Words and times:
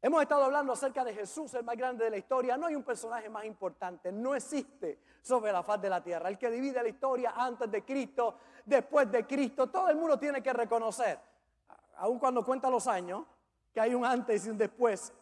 Hemos 0.00 0.22
estado 0.22 0.44
hablando 0.44 0.72
acerca 0.72 1.02
de 1.02 1.12
Jesús, 1.12 1.52
el 1.54 1.64
más 1.64 1.76
grande 1.76 2.04
de 2.04 2.10
la 2.10 2.18
historia. 2.18 2.56
No 2.56 2.66
hay 2.66 2.76
un 2.76 2.84
personaje 2.84 3.28
más 3.28 3.44
importante, 3.44 4.12
no 4.12 4.34
existe 4.34 5.00
sobre 5.20 5.50
la 5.50 5.64
faz 5.64 5.80
de 5.80 5.90
la 5.90 6.00
tierra. 6.00 6.28
El 6.28 6.38
que 6.38 6.50
divide 6.50 6.80
la 6.80 6.88
historia 6.88 7.32
antes 7.36 7.68
de 7.68 7.84
Cristo, 7.84 8.36
después 8.64 9.10
de 9.10 9.26
Cristo, 9.26 9.68
todo 9.68 9.88
el 9.88 9.96
mundo 9.96 10.16
tiene 10.16 10.40
que 10.40 10.52
reconocer, 10.52 11.18
aun 11.96 12.18
cuando 12.20 12.44
cuenta 12.44 12.70
los 12.70 12.86
años, 12.86 13.24
que 13.74 13.80
hay 13.80 13.92
un 13.92 14.04
antes 14.04 14.46
y 14.46 14.50
un 14.50 14.58
después 14.58 15.12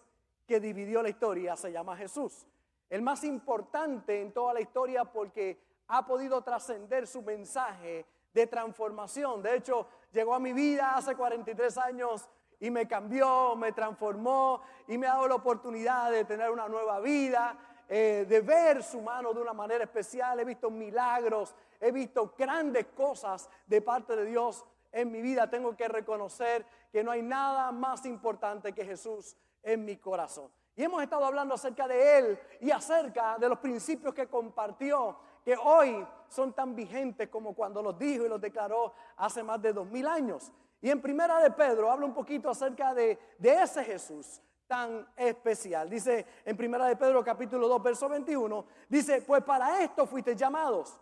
que 0.46 0.60
dividió 0.60 1.02
la 1.02 1.08
historia, 1.08 1.56
se 1.56 1.72
llama 1.72 1.96
Jesús. 1.96 2.46
El 2.90 3.00
más 3.00 3.24
importante 3.24 4.20
en 4.20 4.32
toda 4.32 4.52
la 4.52 4.60
historia 4.60 5.06
porque 5.06 5.58
ha 5.88 6.04
podido 6.06 6.42
trascender 6.42 7.06
su 7.06 7.22
mensaje 7.22 8.04
de 8.32 8.46
transformación. 8.46 9.42
De 9.42 9.56
hecho, 9.56 9.86
llegó 10.12 10.34
a 10.34 10.38
mi 10.38 10.52
vida 10.52 10.94
hace 10.94 11.16
43 11.16 11.78
años 11.78 12.28
y 12.60 12.70
me 12.70 12.88
cambió, 12.88 13.54
me 13.56 13.72
transformó 13.72 14.62
y 14.88 14.96
me 14.98 15.06
ha 15.06 15.14
dado 15.14 15.28
la 15.28 15.34
oportunidad 15.34 16.10
de 16.10 16.24
tener 16.24 16.50
una 16.50 16.68
nueva 16.68 17.00
vida, 17.00 17.58
eh, 17.88 18.26
de 18.28 18.40
ver 18.40 18.82
su 18.82 19.00
mano 19.00 19.32
de 19.32 19.40
una 19.40 19.52
manera 19.52 19.84
especial. 19.84 20.40
He 20.40 20.44
visto 20.44 20.70
milagros, 20.70 21.54
he 21.80 21.92
visto 21.92 22.34
grandes 22.36 22.86
cosas 22.86 23.48
de 23.66 23.82
parte 23.82 24.16
de 24.16 24.24
Dios 24.24 24.64
en 24.92 25.12
mi 25.12 25.20
vida. 25.20 25.48
Tengo 25.50 25.76
que 25.76 25.88
reconocer 25.88 26.64
que 26.90 27.04
no 27.04 27.10
hay 27.10 27.22
nada 27.22 27.72
más 27.72 28.06
importante 28.06 28.72
que 28.72 28.84
Jesús 28.84 29.36
en 29.62 29.84
mi 29.84 29.96
corazón. 29.96 30.50
Y 30.74 30.84
hemos 30.84 31.02
estado 31.02 31.24
hablando 31.24 31.54
acerca 31.54 31.88
de 31.88 32.18
Él 32.18 32.38
y 32.60 32.70
acerca 32.70 33.38
de 33.38 33.48
los 33.48 33.58
principios 33.58 34.12
que 34.14 34.26
compartió, 34.26 35.16
que 35.44 35.56
hoy 35.56 36.06
son 36.28 36.52
tan 36.52 36.74
vigentes 36.74 37.28
como 37.28 37.54
cuando 37.54 37.82
los 37.82 37.98
dijo 37.98 38.26
y 38.26 38.28
los 38.28 38.40
declaró 38.40 38.92
hace 39.16 39.42
más 39.42 39.60
de 39.62 39.72
dos 39.72 39.86
mil 39.86 40.06
años. 40.06 40.52
Y 40.80 40.90
en 40.90 41.00
primera 41.00 41.40
de 41.40 41.50
Pedro 41.50 41.90
habla 41.90 42.06
un 42.06 42.14
poquito 42.14 42.50
acerca 42.50 42.94
de, 42.94 43.18
ese 43.40 43.84
Jesús 43.84 44.40
tan 44.66 45.06
especial. 45.16 45.88
Dice 45.88 46.26
en 46.44 46.56
primera 46.56 46.86
de 46.86 46.96
Pedro 46.96 47.24
capítulo 47.24 47.68
2 47.68 47.82
verso 47.82 48.08
21, 48.08 48.66
dice, 48.88 49.22
pues 49.22 49.42
para 49.42 49.82
esto 49.82 50.06
fuiste 50.06 50.34
llamados, 50.34 50.98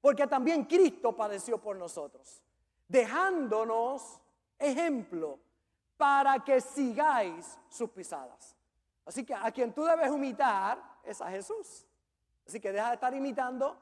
porque 0.00 0.26
también 0.26 0.64
Cristo 0.64 1.14
padeció 1.14 1.58
por 1.58 1.76
nosotros, 1.76 2.42
dejándonos 2.86 4.20
ejemplo 4.58 5.38
para 5.96 6.38
que 6.44 6.60
sigáis 6.60 7.58
sus 7.68 7.90
pisadas. 7.90 8.56
Así 9.04 9.24
que 9.24 9.34
a 9.34 9.50
quien 9.50 9.72
tú 9.72 9.84
debes 9.84 10.12
imitar 10.12 10.78
es 11.02 11.20
a 11.20 11.28
Jesús. 11.30 11.86
Así 12.46 12.60
que 12.60 12.72
deja 12.72 12.88
de 12.88 12.94
estar 12.94 13.14
imitando 13.14 13.76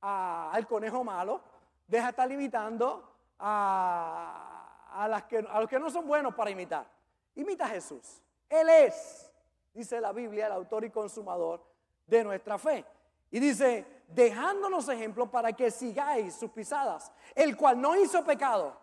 al 0.00 0.66
conejo 0.66 1.04
malo, 1.04 1.40
deja 1.86 2.04
de 2.06 2.10
estar 2.10 2.32
imitando 2.32 3.11
a, 3.42 5.06
las 5.08 5.24
que, 5.24 5.38
a 5.38 5.60
los 5.60 5.68
que 5.68 5.78
no 5.78 5.90
son 5.90 6.06
buenos 6.06 6.34
para 6.34 6.50
imitar. 6.50 6.86
Imita 7.34 7.66
a 7.66 7.68
Jesús. 7.68 8.22
Él 8.48 8.68
es, 8.68 9.30
dice 9.74 10.00
la 10.00 10.12
Biblia, 10.12 10.46
el 10.46 10.52
autor 10.52 10.84
y 10.84 10.90
consumador 10.90 11.64
de 12.06 12.22
nuestra 12.22 12.58
fe. 12.58 12.84
Y 13.30 13.40
dice, 13.40 14.04
dejándonos 14.08 14.88
ejemplo 14.88 15.30
para 15.30 15.52
que 15.52 15.70
sigáis 15.70 16.34
sus 16.34 16.50
pisadas, 16.50 17.10
el 17.34 17.56
cual 17.56 17.80
no 17.80 17.96
hizo 17.96 18.24
pecado, 18.24 18.78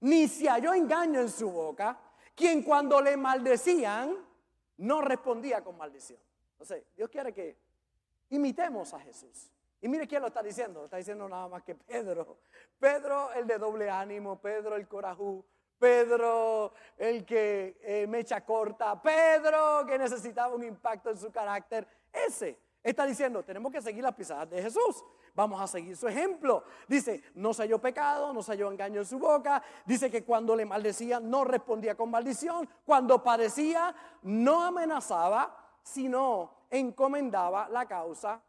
ni 0.00 0.28
se 0.28 0.48
halló 0.48 0.74
engaño 0.74 1.20
en 1.20 1.30
su 1.30 1.50
boca, 1.50 1.98
quien 2.34 2.62
cuando 2.62 3.00
le 3.00 3.16
maldecían, 3.16 4.14
no 4.78 5.00
respondía 5.00 5.64
con 5.64 5.76
maldición. 5.76 6.20
Entonces, 6.52 6.84
Dios 6.94 7.08
quiere 7.08 7.32
que 7.32 7.56
imitemos 8.28 8.92
a 8.92 9.00
Jesús. 9.00 9.50
Y 9.80 9.88
mire 9.88 10.06
quién 10.06 10.22
lo 10.22 10.28
está 10.28 10.42
diciendo. 10.42 10.84
Está 10.84 10.96
diciendo 10.96 11.28
nada 11.28 11.48
más 11.48 11.62
que 11.62 11.74
Pedro. 11.74 12.38
Pedro 12.78 13.32
el 13.32 13.46
de 13.46 13.58
doble 13.58 13.90
ánimo, 13.90 14.40
Pedro 14.40 14.76
el 14.76 14.88
corajú, 14.88 15.44
Pedro 15.78 16.72
el 16.96 17.24
que 17.24 17.78
eh, 17.82 18.06
me 18.06 18.20
echa 18.20 18.44
corta, 18.44 19.00
Pedro 19.00 19.84
que 19.86 19.98
necesitaba 19.98 20.54
un 20.54 20.64
impacto 20.64 21.10
en 21.10 21.18
su 21.18 21.30
carácter. 21.30 21.86
Ese 22.12 22.58
está 22.82 23.04
diciendo, 23.04 23.42
tenemos 23.42 23.72
que 23.72 23.82
seguir 23.82 24.02
las 24.02 24.14
pisadas 24.14 24.48
de 24.50 24.62
Jesús. 24.62 25.04
Vamos 25.34 25.60
a 25.60 25.66
seguir 25.66 25.94
su 25.96 26.08
ejemplo. 26.08 26.64
Dice, 26.88 27.22
no 27.34 27.52
se 27.52 27.62
halló 27.62 27.78
pecado, 27.78 28.32
no 28.32 28.42
se 28.42 28.52
halló 28.52 28.70
engaño 28.70 29.00
en 29.00 29.06
su 29.06 29.18
boca. 29.18 29.62
Dice 29.84 30.10
que 30.10 30.24
cuando 30.24 30.56
le 30.56 30.64
maldecía 30.64 31.20
no 31.20 31.44
respondía 31.44 31.94
con 31.94 32.10
maldición. 32.10 32.66
Cuando 32.86 33.22
padecía 33.22 33.94
no 34.22 34.62
amenazaba, 34.62 35.78
sino 35.82 36.50
encomendaba 36.70 37.68
la 37.68 37.86
causa 37.86 38.40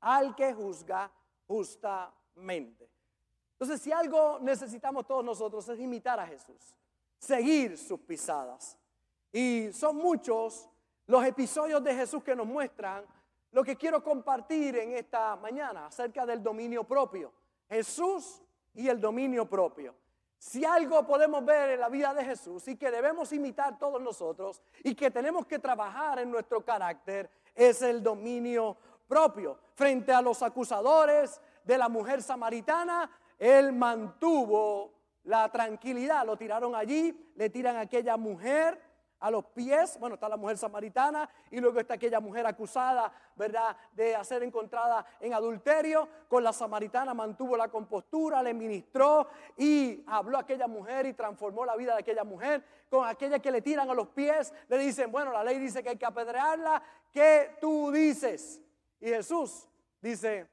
al 0.00 0.34
que 0.34 0.52
juzga 0.52 1.10
justamente. 1.46 2.88
Entonces, 3.52 3.80
si 3.80 3.90
algo 3.90 4.38
necesitamos 4.40 5.06
todos 5.06 5.24
nosotros 5.24 5.68
es 5.68 5.80
imitar 5.80 6.20
a 6.20 6.26
Jesús, 6.26 6.76
seguir 7.18 7.76
sus 7.76 8.00
pisadas. 8.00 8.78
Y 9.32 9.72
son 9.72 9.96
muchos 9.96 10.68
los 11.06 11.24
episodios 11.24 11.82
de 11.82 11.94
Jesús 11.94 12.22
que 12.22 12.36
nos 12.36 12.46
muestran 12.46 13.04
lo 13.50 13.64
que 13.64 13.76
quiero 13.76 14.02
compartir 14.02 14.76
en 14.76 14.92
esta 14.92 15.34
mañana 15.36 15.86
acerca 15.86 16.24
del 16.26 16.42
dominio 16.42 16.84
propio. 16.84 17.32
Jesús 17.68 18.42
y 18.74 18.88
el 18.88 19.00
dominio 19.00 19.48
propio. 19.48 19.94
Si 20.38 20.64
algo 20.64 21.04
podemos 21.04 21.44
ver 21.44 21.70
en 21.70 21.80
la 21.80 21.88
vida 21.88 22.14
de 22.14 22.24
Jesús 22.24 22.68
y 22.68 22.76
que 22.76 22.92
debemos 22.92 23.32
imitar 23.32 23.76
todos 23.76 24.00
nosotros 24.00 24.62
y 24.84 24.94
que 24.94 25.10
tenemos 25.10 25.46
que 25.46 25.58
trabajar 25.58 26.20
en 26.20 26.30
nuestro 26.30 26.64
carácter 26.64 27.28
es 27.54 27.82
el 27.82 28.02
dominio 28.02 28.76
propio. 29.08 29.58
Frente 29.74 30.12
a 30.12 30.22
los 30.22 30.42
acusadores 30.42 31.40
de 31.64 31.78
la 31.78 31.88
mujer 31.88 32.22
samaritana, 32.22 33.10
él 33.38 33.72
mantuvo 33.72 34.92
la 35.24 35.50
tranquilidad. 35.50 36.24
Lo 36.24 36.36
tiraron 36.36 36.74
allí, 36.74 37.32
le 37.34 37.50
tiran 37.50 37.76
a 37.76 37.80
aquella 37.80 38.16
mujer 38.16 38.80
a 39.20 39.30
los 39.30 39.44
pies. 39.46 39.98
Bueno, 39.98 40.14
está 40.14 40.28
la 40.28 40.36
mujer 40.36 40.56
samaritana 40.58 41.28
y 41.50 41.60
luego 41.60 41.80
está 41.80 41.94
aquella 41.94 42.20
mujer 42.20 42.46
acusada, 42.46 43.12
¿verdad?, 43.34 43.76
de 43.92 44.16
ser 44.24 44.42
encontrada 44.42 45.04
en 45.20 45.34
adulterio. 45.34 46.08
Con 46.28 46.44
la 46.44 46.52
samaritana 46.52 47.14
mantuvo 47.14 47.56
la 47.56 47.68
compostura, 47.68 48.42
le 48.42 48.54
ministró 48.54 49.28
y 49.56 50.04
habló 50.06 50.36
a 50.36 50.42
aquella 50.42 50.68
mujer 50.68 51.06
y 51.06 51.14
transformó 51.14 51.64
la 51.64 51.76
vida 51.76 51.94
de 51.94 52.00
aquella 52.00 52.24
mujer. 52.24 52.64
Con 52.88 53.06
aquella 53.06 53.38
que 53.40 53.50
le 53.50 53.60
tiran 53.60 53.90
a 53.90 53.94
los 53.94 54.08
pies, 54.08 54.52
le 54.68 54.78
dicen, 54.78 55.10
bueno, 55.10 55.32
la 55.32 55.44
ley 55.44 55.58
dice 55.58 55.82
que 55.82 55.90
hay 55.90 55.96
que 55.96 56.06
apedrearla. 56.06 56.82
¿Qué 57.12 57.56
tú 57.60 57.90
dices? 57.90 58.60
Y 59.00 59.08
Jesús 59.08 59.68
dice, 60.00 60.48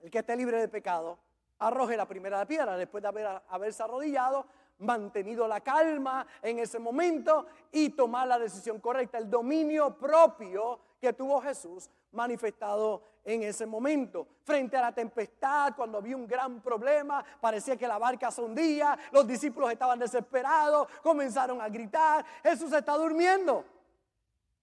el 0.00 0.10
que 0.10 0.18
esté 0.18 0.36
libre 0.36 0.58
de 0.60 0.68
pecado, 0.68 1.18
arroje 1.58 1.96
la 1.96 2.06
primera 2.06 2.44
piedra 2.46 2.76
después 2.76 3.02
de 3.02 3.08
haber, 3.08 3.42
haberse 3.48 3.82
arrodillado, 3.82 4.46
mantenido 4.78 5.48
la 5.48 5.60
calma 5.60 6.26
en 6.42 6.58
ese 6.58 6.78
momento 6.78 7.46
y 7.72 7.90
tomar 7.90 8.28
la 8.28 8.38
decisión 8.38 8.78
correcta, 8.80 9.18
el 9.18 9.30
dominio 9.30 9.96
propio 9.96 10.80
que 11.00 11.12
tuvo 11.12 11.40
Jesús 11.40 11.88
manifestado 12.12 13.02
en 13.24 13.42
ese 13.42 13.66
momento. 13.66 14.26
Frente 14.42 14.76
a 14.76 14.82
la 14.82 14.92
tempestad, 14.92 15.74
cuando 15.76 15.98
había 15.98 16.16
un 16.16 16.26
gran 16.26 16.60
problema, 16.60 17.24
parecía 17.40 17.76
que 17.76 17.88
la 17.88 17.98
barca 17.98 18.30
se 18.30 18.40
hundía, 18.40 18.98
los 19.12 19.26
discípulos 19.26 19.70
estaban 19.72 19.98
desesperados, 19.98 20.88
comenzaron 21.02 21.60
a 21.60 21.68
gritar, 21.68 22.24
Jesús 22.42 22.72
está 22.72 22.94
durmiendo. 22.94 23.64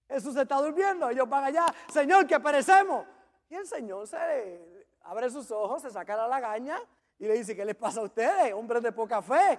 Jesús 0.08 0.36
está 0.36 0.56
durmiendo, 0.56 1.08
ellos 1.08 1.28
van 1.28 1.44
allá, 1.44 1.66
Señor, 1.90 2.26
que 2.26 2.38
perecemos. 2.38 3.06
El 3.54 3.66
Señor 3.66 4.06
se 4.06 4.60
abre 5.02 5.30
sus 5.30 5.50
ojos, 5.50 5.82
se 5.82 5.90
saca 5.90 6.16
la 6.16 6.26
lagaña 6.26 6.80
y 7.18 7.26
le 7.26 7.34
dice, 7.34 7.54
¿qué 7.54 7.64
les 7.64 7.76
pasa 7.76 8.00
a 8.00 8.04
ustedes, 8.04 8.52
hombres 8.52 8.82
de 8.82 8.92
poca 8.92 9.22
fe? 9.22 9.58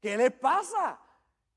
¿Qué 0.00 0.16
les 0.16 0.32
pasa? 0.32 0.98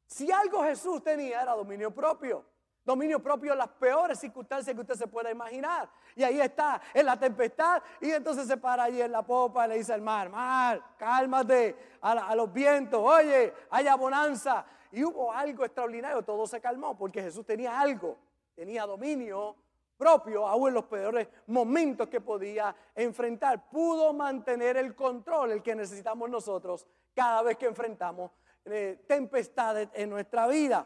Si 0.05 0.31
algo 0.31 0.63
Jesús 0.63 1.03
tenía 1.03 1.41
era 1.41 1.53
dominio 1.53 1.91
propio. 1.91 2.45
Dominio 2.83 3.19
propio 3.19 3.53
en 3.53 3.57
las 3.57 3.69
peores 3.69 4.19
circunstancias 4.19 4.75
que 4.75 4.81
usted 4.81 4.93
se 4.93 5.07
pueda 5.07 5.31
imaginar. 5.31 5.89
Y 6.15 6.23
ahí 6.23 6.39
está, 6.39 6.79
en 6.93 7.07
la 7.07 7.19
tempestad. 7.19 7.81
Y 7.99 8.11
entonces 8.11 8.47
se 8.47 8.57
para 8.57 8.83
allí 8.83 9.01
en 9.01 9.11
la 9.11 9.23
popa 9.23 9.65
y 9.65 9.69
le 9.69 9.77
dice 9.77 9.91
al 9.91 10.01
mar, 10.01 10.29
mar, 10.29 10.79
cálmate 10.95 11.75
a, 11.99 12.11
a 12.11 12.35
los 12.35 12.53
vientos. 12.53 13.01
Oye, 13.03 13.51
haya 13.71 13.95
bonanza. 13.95 14.63
Y 14.91 15.03
hubo 15.03 15.31
algo 15.31 15.65
extraordinario, 15.65 16.21
todo 16.21 16.45
se 16.45 16.61
calmó 16.61 16.95
porque 16.95 17.23
Jesús 17.23 17.43
tenía 17.43 17.79
algo, 17.79 18.17
tenía 18.53 18.85
dominio 18.85 19.55
propio, 19.97 20.47
aún 20.47 20.69
en 20.69 20.73
los 20.75 20.85
peores 20.85 21.27
momentos 21.47 22.07
que 22.07 22.21
podía 22.21 22.75
enfrentar. 22.93 23.69
Pudo 23.69 24.13
mantener 24.13 24.77
el 24.77 24.95
control, 24.95 25.51
el 25.51 25.63
que 25.63 25.75
necesitamos 25.75 26.29
nosotros 26.29 26.85
cada 27.13 27.41
vez 27.41 27.57
que 27.57 27.65
enfrentamos 27.65 28.31
eh, 28.65 29.03
tempestades 29.07 29.89
en 29.93 30.09
nuestra 30.09 30.47
vida. 30.47 30.85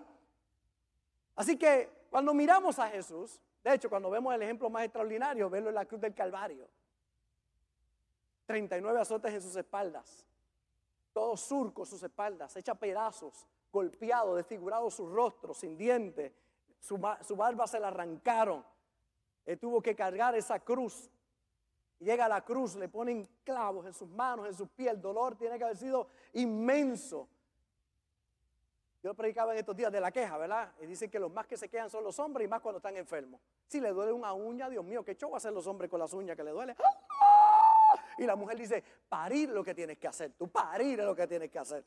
Así 1.36 1.58
que 1.58 2.08
cuando 2.10 2.34
miramos 2.34 2.80
a 2.80 2.90
Jesús, 2.90 3.42
de 3.64 3.74
hecho, 3.74 3.90
cuando 3.90 4.10
vemos 4.10 4.34
el 4.34 4.42
ejemplo 4.42 4.70
más 4.70 4.84
extraordinario, 4.84 5.50
verlo 5.50 5.70
en 5.70 5.76
la 5.76 5.86
cruz 5.86 6.02
del 6.02 6.14
Calvario, 6.14 6.68
39 8.46 9.00
azotes 9.00 9.34
en 9.34 9.42
sus 9.42 9.56
espaldas, 9.56 10.26
todos 11.14 11.42
surcos 11.42 11.90
sus 11.90 12.02
espaldas, 12.02 12.56
hecha 12.56 12.76
pedazos, 12.76 13.46
golpeado, 13.72 14.36
desfigurado 14.36 14.90
su 14.90 15.08
rostro, 15.08 15.54
sin 15.54 15.78
dientes, 15.78 16.34
su, 16.80 17.00
su 17.22 17.36
barba 17.36 17.68
se 17.68 17.80
la 17.80 17.90
arrancaron. 17.90 18.66
Él 19.46 19.58
tuvo 19.60 19.82
que 19.82 19.96
cargar 19.96 20.36
esa 20.36 20.60
cruz. 20.60 21.10
Llega 22.00 22.26
a 22.26 22.30
la 22.30 22.44
cruz, 22.44 22.76
le 22.76 22.88
ponen 22.88 23.28
clavos 23.44 23.86
en 23.86 23.94
sus 23.94 24.10
manos, 24.10 24.48
en 24.48 24.54
sus 24.54 24.70
pies. 24.70 24.92
El 24.92 25.02
dolor 25.02 25.36
tiene 25.36 25.58
que 25.58 25.64
haber 25.64 25.78
sido 25.78 26.08
inmenso. 26.34 27.28
Yo 29.02 29.14
predicaba 29.14 29.54
en 29.54 29.60
estos 29.60 29.76
días 29.76 29.92
de 29.92 30.02
la 30.02 30.12
queja, 30.12 30.38
¿verdad? 30.38 30.74
Y 30.82 30.86
dicen 30.86 31.10
que 31.10 31.20
los 31.20 31.32
más 31.32 31.48
que 31.48 31.56
se 31.56 31.70
quejan 31.70 31.90
son 31.90 32.04
los 32.04 32.20
hombres 32.20 32.46
y 32.46 32.50
más 32.50 32.60
cuando 32.60 32.78
están 32.78 32.98
enfermos. 32.98 33.40
Si 33.66 33.80
le 33.80 33.92
duele 33.92 34.12
una 34.12 34.34
uña, 34.34 34.70
Dios 34.70 34.84
mío, 34.84 35.04
¿qué 35.06 35.16
show 35.16 35.34
hacen 35.36 35.54
los 35.54 35.68
hombres 35.68 35.90
con 35.90 36.00
las 36.00 36.14
uñas 36.14 36.36
que 36.36 36.44
le 36.44 36.52
duele? 36.52 36.76
Y 38.18 38.26
la 38.26 38.36
mujer 38.36 38.58
dice, 38.58 38.84
parir 39.08 39.50
lo 39.50 39.64
que 39.64 39.74
tienes 39.74 39.98
que 39.98 40.08
hacer, 40.08 40.34
tú 40.34 40.50
parir 40.50 41.00
es 41.00 41.06
lo 41.06 41.16
que 41.16 41.26
tienes 41.26 41.50
que 41.50 41.60
hacer. 41.60 41.86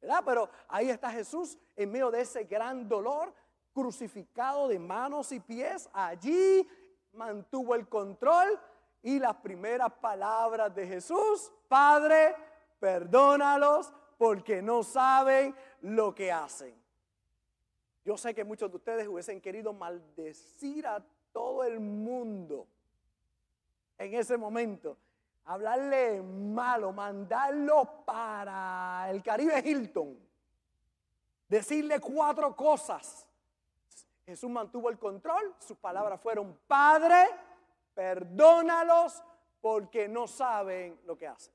¿Verdad? 0.00 0.22
Pero 0.24 0.48
ahí 0.68 0.90
está 0.90 1.10
Jesús 1.10 1.58
en 1.74 1.90
medio 1.90 2.10
de 2.12 2.20
ese 2.20 2.44
gran 2.44 2.88
dolor, 2.88 3.34
crucificado 3.72 4.68
de 4.68 4.78
manos 4.78 5.32
y 5.32 5.40
pies. 5.40 5.90
Allí 5.92 6.68
mantuvo 7.14 7.74
el 7.74 7.88
control 7.88 8.58
y 9.02 9.18
las 9.18 9.36
primeras 9.36 9.92
palabras 9.92 10.74
de 10.74 10.86
Jesús, 10.86 11.52
Padre, 11.68 12.34
perdónalos 12.80 13.92
porque 14.18 14.62
no 14.62 14.82
saben 14.82 15.54
lo 15.80 16.14
que 16.14 16.32
hacen. 16.32 16.74
Yo 18.04 18.16
sé 18.16 18.34
que 18.34 18.44
muchos 18.44 18.70
de 18.70 18.76
ustedes 18.76 19.08
hubiesen 19.08 19.40
querido 19.40 19.72
maldecir 19.72 20.86
a 20.86 21.04
todo 21.32 21.64
el 21.64 21.80
mundo 21.80 22.66
en 23.98 24.14
ese 24.14 24.36
momento. 24.36 24.96
Hablarle 25.46 26.22
malo, 26.22 26.92
mandarlo 26.92 28.04
para 28.04 29.06
el 29.10 29.22
Caribe 29.22 29.62
Hilton. 29.64 30.18
Decirle 31.48 32.00
cuatro 32.00 32.54
cosas. 32.56 33.26
Jesús 34.26 34.50
mantuvo 34.50 34.90
el 34.90 34.98
control. 34.98 35.54
Sus 35.58 35.76
palabras 35.76 36.20
fueron, 36.20 36.58
Padre, 36.66 37.28
perdónalos 37.94 39.22
porque 39.60 40.08
no 40.08 40.26
saben 40.26 41.00
lo 41.04 41.16
que 41.16 41.26
hacen. 41.26 41.52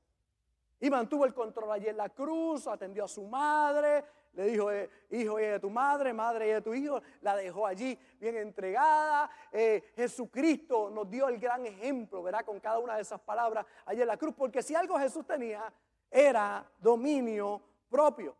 Y 0.80 0.88
mantuvo 0.88 1.26
el 1.26 1.34
control 1.34 1.72
allí 1.72 1.88
en 1.88 1.96
la 1.96 2.08
cruz, 2.08 2.66
atendió 2.66 3.04
a 3.04 3.08
su 3.08 3.22
madre, 3.24 4.04
le 4.32 4.44
dijo, 4.46 4.70
eh, 4.70 4.88
hijo, 5.10 5.38
ella 5.38 5.52
de 5.52 5.60
tu 5.60 5.70
madre, 5.70 6.12
madre, 6.12 6.46
ella 6.46 6.54
de 6.56 6.62
tu 6.62 6.72
hijo, 6.72 7.02
la 7.20 7.36
dejó 7.36 7.66
allí 7.66 7.98
bien 8.18 8.36
entregada. 8.36 9.30
Eh, 9.52 9.92
Jesucristo 9.94 10.88
nos 10.90 11.10
dio 11.10 11.28
el 11.28 11.38
gran 11.38 11.66
ejemplo, 11.66 12.22
¿verdad? 12.22 12.44
Con 12.44 12.60
cada 12.60 12.78
una 12.78 12.96
de 12.96 13.02
esas 13.02 13.20
palabras 13.20 13.66
allí 13.84 14.00
en 14.00 14.06
la 14.06 14.16
cruz, 14.16 14.34
porque 14.36 14.62
si 14.62 14.74
algo 14.74 14.98
Jesús 14.98 15.26
tenía, 15.26 15.70
era 16.10 16.66
dominio 16.78 17.60
propio. 17.90 18.34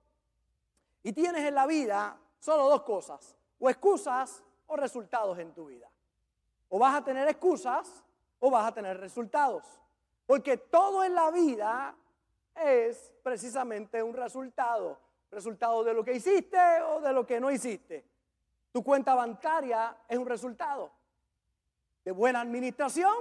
Y 1.03 1.13
tienes 1.13 1.45
en 1.45 1.55
la 1.55 1.67
vida 1.67 2.17
solo 2.39 2.69
dos 2.69 2.83
cosas, 2.83 3.37
o 3.61 3.71
excusas 3.71 4.43
o 4.67 4.77
resultados 4.77 5.39
en 5.39 5.53
tu 5.53 5.67
vida. 5.67 5.89
O 6.69 6.79
vas 6.79 6.97
a 6.97 7.05
tener 7.05 7.29
excusas 7.29 8.03
o 8.39 8.51
vas 8.51 8.67
a 8.67 8.73
tener 8.73 8.99
resultados. 8.99 9.65
Porque 10.27 10.57
todo 10.57 11.05
en 11.05 11.15
la 11.15 11.31
vida 11.31 11.95
es 12.55 13.13
precisamente 13.23 14.03
un 14.03 14.15
resultado. 14.15 14.99
Resultado 15.31 15.85
de 15.85 15.95
lo 15.95 16.03
que 16.03 16.15
hiciste 16.15 16.59
o 16.83 17.01
de 17.01 17.13
lo 17.13 17.27
que 17.27 17.39
no 17.39 17.51
hiciste. 17.51 18.05
Tu 18.73 18.83
cuenta 18.83 19.15
bancaria 19.15 19.97
es 20.09 20.19
un 20.19 20.27
resultado 20.27 20.91
de 22.05 22.13
buena 22.13 22.41
administración 22.41 23.15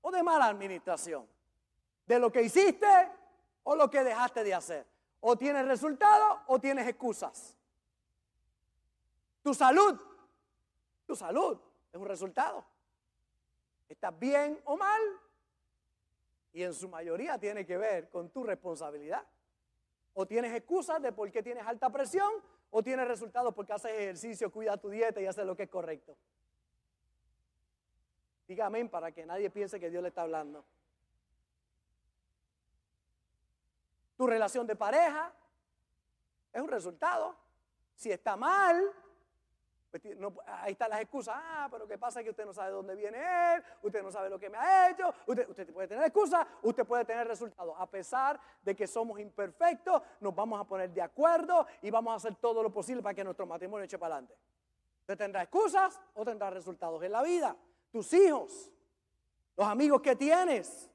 o 0.00 0.10
de 0.10 0.22
mala 0.22 0.46
administración. 0.46 1.26
De 2.06 2.18
lo 2.18 2.30
que 2.30 2.42
hiciste 2.42 2.86
o 3.64 3.74
lo 3.74 3.90
que 3.90 4.04
dejaste 4.04 4.44
de 4.44 4.54
hacer. 4.54 4.86
O 5.20 5.36
tienes 5.36 5.66
resultados 5.66 6.38
o 6.46 6.58
tienes 6.60 6.86
excusas. 6.86 7.55
Tu 9.46 9.54
salud, 9.54 9.96
tu 11.06 11.14
salud 11.14 11.56
es 11.92 12.00
un 12.00 12.08
resultado. 12.08 12.66
¿Estás 13.88 14.18
bien 14.18 14.60
o 14.64 14.76
mal? 14.76 15.00
Y 16.52 16.64
en 16.64 16.74
su 16.74 16.88
mayoría 16.88 17.38
tiene 17.38 17.64
que 17.64 17.76
ver 17.76 18.10
con 18.10 18.28
tu 18.30 18.42
responsabilidad. 18.42 19.24
O 20.14 20.26
tienes 20.26 20.52
excusas 20.52 21.00
de 21.00 21.12
por 21.12 21.30
qué 21.30 21.44
tienes 21.44 21.64
alta 21.64 21.90
presión, 21.90 22.28
o 22.70 22.82
tienes 22.82 23.06
resultados 23.06 23.54
porque 23.54 23.72
haces 23.72 23.92
ejercicio, 23.92 24.50
cuida 24.50 24.76
tu 24.78 24.90
dieta 24.90 25.20
y 25.20 25.26
haces 25.26 25.46
lo 25.46 25.54
que 25.54 25.62
es 25.62 25.70
correcto. 25.70 26.16
Dígame 28.48 28.84
para 28.86 29.12
que 29.12 29.24
nadie 29.26 29.48
piense 29.50 29.78
que 29.78 29.90
Dios 29.90 30.02
le 30.02 30.08
está 30.08 30.22
hablando. 30.22 30.64
Tu 34.16 34.26
relación 34.26 34.66
de 34.66 34.74
pareja 34.74 35.32
es 36.52 36.60
un 36.60 36.68
resultado. 36.68 37.36
Si 37.94 38.10
está 38.10 38.36
mal, 38.36 38.92
ahí 40.46 40.72
están 40.72 40.90
las 40.90 41.00
excusas. 41.00 41.34
Ah, 41.36 41.68
pero 41.70 41.86
¿qué 41.86 41.98
pasa? 41.98 42.22
Que 42.22 42.30
usted 42.30 42.44
no 42.44 42.52
sabe 42.52 42.70
dónde 42.70 42.94
viene 42.94 43.18
él, 43.18 43.62
usted 43.82 44.02
no 44.02 44.10
sabe 44.10 44.30
lo 44.30 44.38
que 44.38 44.50
me 44.50 44.58
ha 44.58 44.90
hecho. 44.90 45.12
Usted, 45.26 45.48
usted 45.48 45.72
puede 45.72 45.88
tener 45.88 46.04
excusas, 46.04 46.46
usted 46.62 46.84
puede 46.86 47.04
tener 47.04 47.26
resultados. 47.26 47.74
A 47.78 47.86
pesar 47.86 48.40
de 48.62 48.74
que 48.74 48.86
somos 48.86 49.18
imperfectos, 49.20 50.02
nos 50.20 50.34
vamos 50.34 50.60
a 50.60 50.64
poner 50.64 50.90
de 50.90 51.02
acuerdo 51.02 51.66
y 51.82 51.90
vamos 51.90 52.12
a 52.12 52.16
hacer 52.16 52.34
todo 52.36 52.62
lo 52.62 52.72
posible 52.72 53.02
para 53.02 53.14
que 53.14 53.24
nuestro 53.24 53.46
matrimonio 53.46 53.84
eche 53.84 53.98
para 53.98 54.16
adelante. 54.16 54.36
Usted 55.00 55.18
tendrá 55.18 55.42
excusas 55.42 56.00
o 56.14 56.24
tendrá 56.24 56.50
resultados 56.50 57.02
en 57.02 57.12
la 57.12 57.22
vida. 57.22 57.56
Tus 57.92 58.12
hijos, 58.12 58.72
los 59.56 59.66
amigos 59.66 60.02
que 60.02 60.16
tienes, 60.16 60.90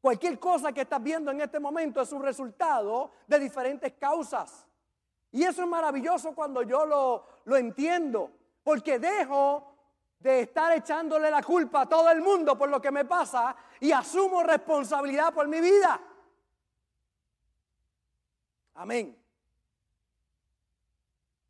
cualquier 0.00 0.38
cosa 0.38 0.72
que 0.72 0.80
estás 0.80 1.02
viendo 1.02 1.30
en 1.30 1.42
este 1.42 1.60
momento 1.60 2.00
es 2.00 2.10
un 2.12 2.22
resultado 2.22 3.10
de 3.26 3.38
diferentes 3.38 3.92
causas. 3.92 4.66
Y 5.32 5.44
eso 5.44 5.62
es 5.62 5.68
maravilloso 5.68 6.34
cuando 6.34 6.62
yo 6.62 6.86
lo, 6.86 7.26
lo 7.44 7.56
entiendo. 7.56 8.30
Porque 8.62 8.98
dejo 8.98 9.70
de 10.18 10.40
estar 10.40 10.70
echándole 10.76 11.30
la 11.30 11.42
culpa 11.42 11.82
a 11.82 11.88
todo 11.88 12.10
el 12.10 12.20
mundo 12.20 12.56
por 12.56 12.68
lo 12.68 12.80
que 12.80 12.90
me 12.90 13.06
pasa 13.06 13.56
y 13.80 13.90
asumo 13.90 14.42
responsabilidad 14.42 15.32
por 15.32 15.48
mi 15.48 15.60
vida. 15.60 16.00
Amén. 18.74 19.16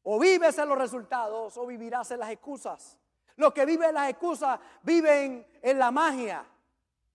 O 0.05 0.19
vives 0.19 0.57
en 0.59 0.69
los 0.69 0.79
resultados 0.79 1.57
o 1.57 1.67
vivirás 1.67 2.11
en 2.13 2.21
las 2.21 2.31
excusas. 2.31 2.97
Los 3.37 3.53
que 3.53 3.67
viven 3.67 3.89
en 3.89 3.95
las 3.95 4.11
excusas 4.11 4.59
viven 4.83 5.47
en 5.63 5.79
la 5.79 5.91
magia. 5.91 6.45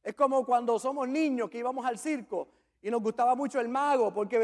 Es 0.03 0.13
como 0.13 0.45
cuando 0.45 0.77
somos 0.77 1.07
niños 1.07 1.49
que 1.49 1.57
íbamos 1.59 1.85
al 1.85 1.97
circo 1.97 2.47
y 2.81 2.91
nos 2.91 3.01
gustaba 3.01 3.33
mucho 3.33 3.59
el 3.59 3.69
mago 3.69 4.13
porque 4.13 4.37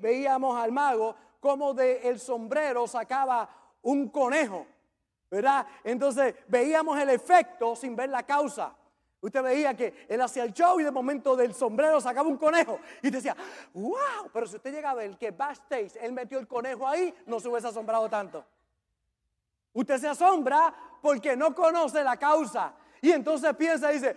veíamos 0.00 0.56
al 0.56 0.70
mago 0.70 1.16
como 1.40 1.74
de 1.74 2.08
el 2.08 2.20
sombrero 2.20 2.86
sacaba 2.86 3.48
un 3.82 4.08
conejo. 4.10 4.66
¿Verdad? 5.30 5.66
Entonces 5.84 6.34
veíamos 6.46 6.98
el 6.98 7.10
efecto 7.10 7.76
sin 7.76 7.94
ver 7.94 8.08
la 8.08 8.22
causa. 8.22 8.74
Usted 9.20 9.42
veía 9.42 9.74
que 9.74 10.06
él 10.08 10.20
hacía 10.20 10.44
el 10.44 10.52
show 10.52 10.78
y 10.78 10.84
de 10.84 10.92
momento 10.92 11.34
del 11.34 11.52
sombrero 11.52 12.00
sacaba 12.00 12.28
un 12.28 12.36
conejo 12.36 12.78
y 13.02 13.10
decía, 13.10 13.36
wow, 13.74 14.30
pero 14.32 14.46
si 14.46 14.56
usted 14.56 14.72
llega 14.72 14.90
a 14.90 14.94
ver 14.94 15.18
que 15.18 15.32
backstage 15.32 15.96
él 16.00 16.12
metió 16.12 16.38
el 16.38 16.46
conejo 16.46 16.86
ahí, 16.86 17.12
no 17.26 17.40
se 17.40 17.48
hubiese 17.48 17.66
asombrado 17.66 18.08
tanto. 18.08 18.44
Usted 19.72 19.98
se 19.98 20.08
asombra 20.08 20.72
porque 21.02 21.36
no 21.36 21.54
conoce 21.54 22.02
la 22.04 22.16
causa 22.16 22.74
y 23.00 23.10
entonces 23.10 23.54
piensa 23.56 23.90
y 23.90 23.94
dice, 23.94 24.14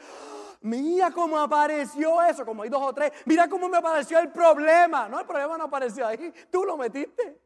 mira 0.61 1.09
cómo 1.09 1.39
apareció 1.39 2.21
eso, 2.21 2.45
como 2.45 2.61
hay 2.61 2.69
dos 2.69 2.81
o 2.83 2.93
tres, 2.93 3.11
mira 3.25 3.47
cómo 3.47 3.67
me 3.67 3.77
apareció 3.77 4.19
el 4.19 4.29
problema. 4.29 5.09
No, 5.09 5.19
el 5.19 5.25
problema 5.25 5.57
no 5.57 5.63
apareció 5.63 6.05
ahí, 6.05 6.31
tú 6.51 6.63
lo 6.63 6.77
metiste. 6.77 7.39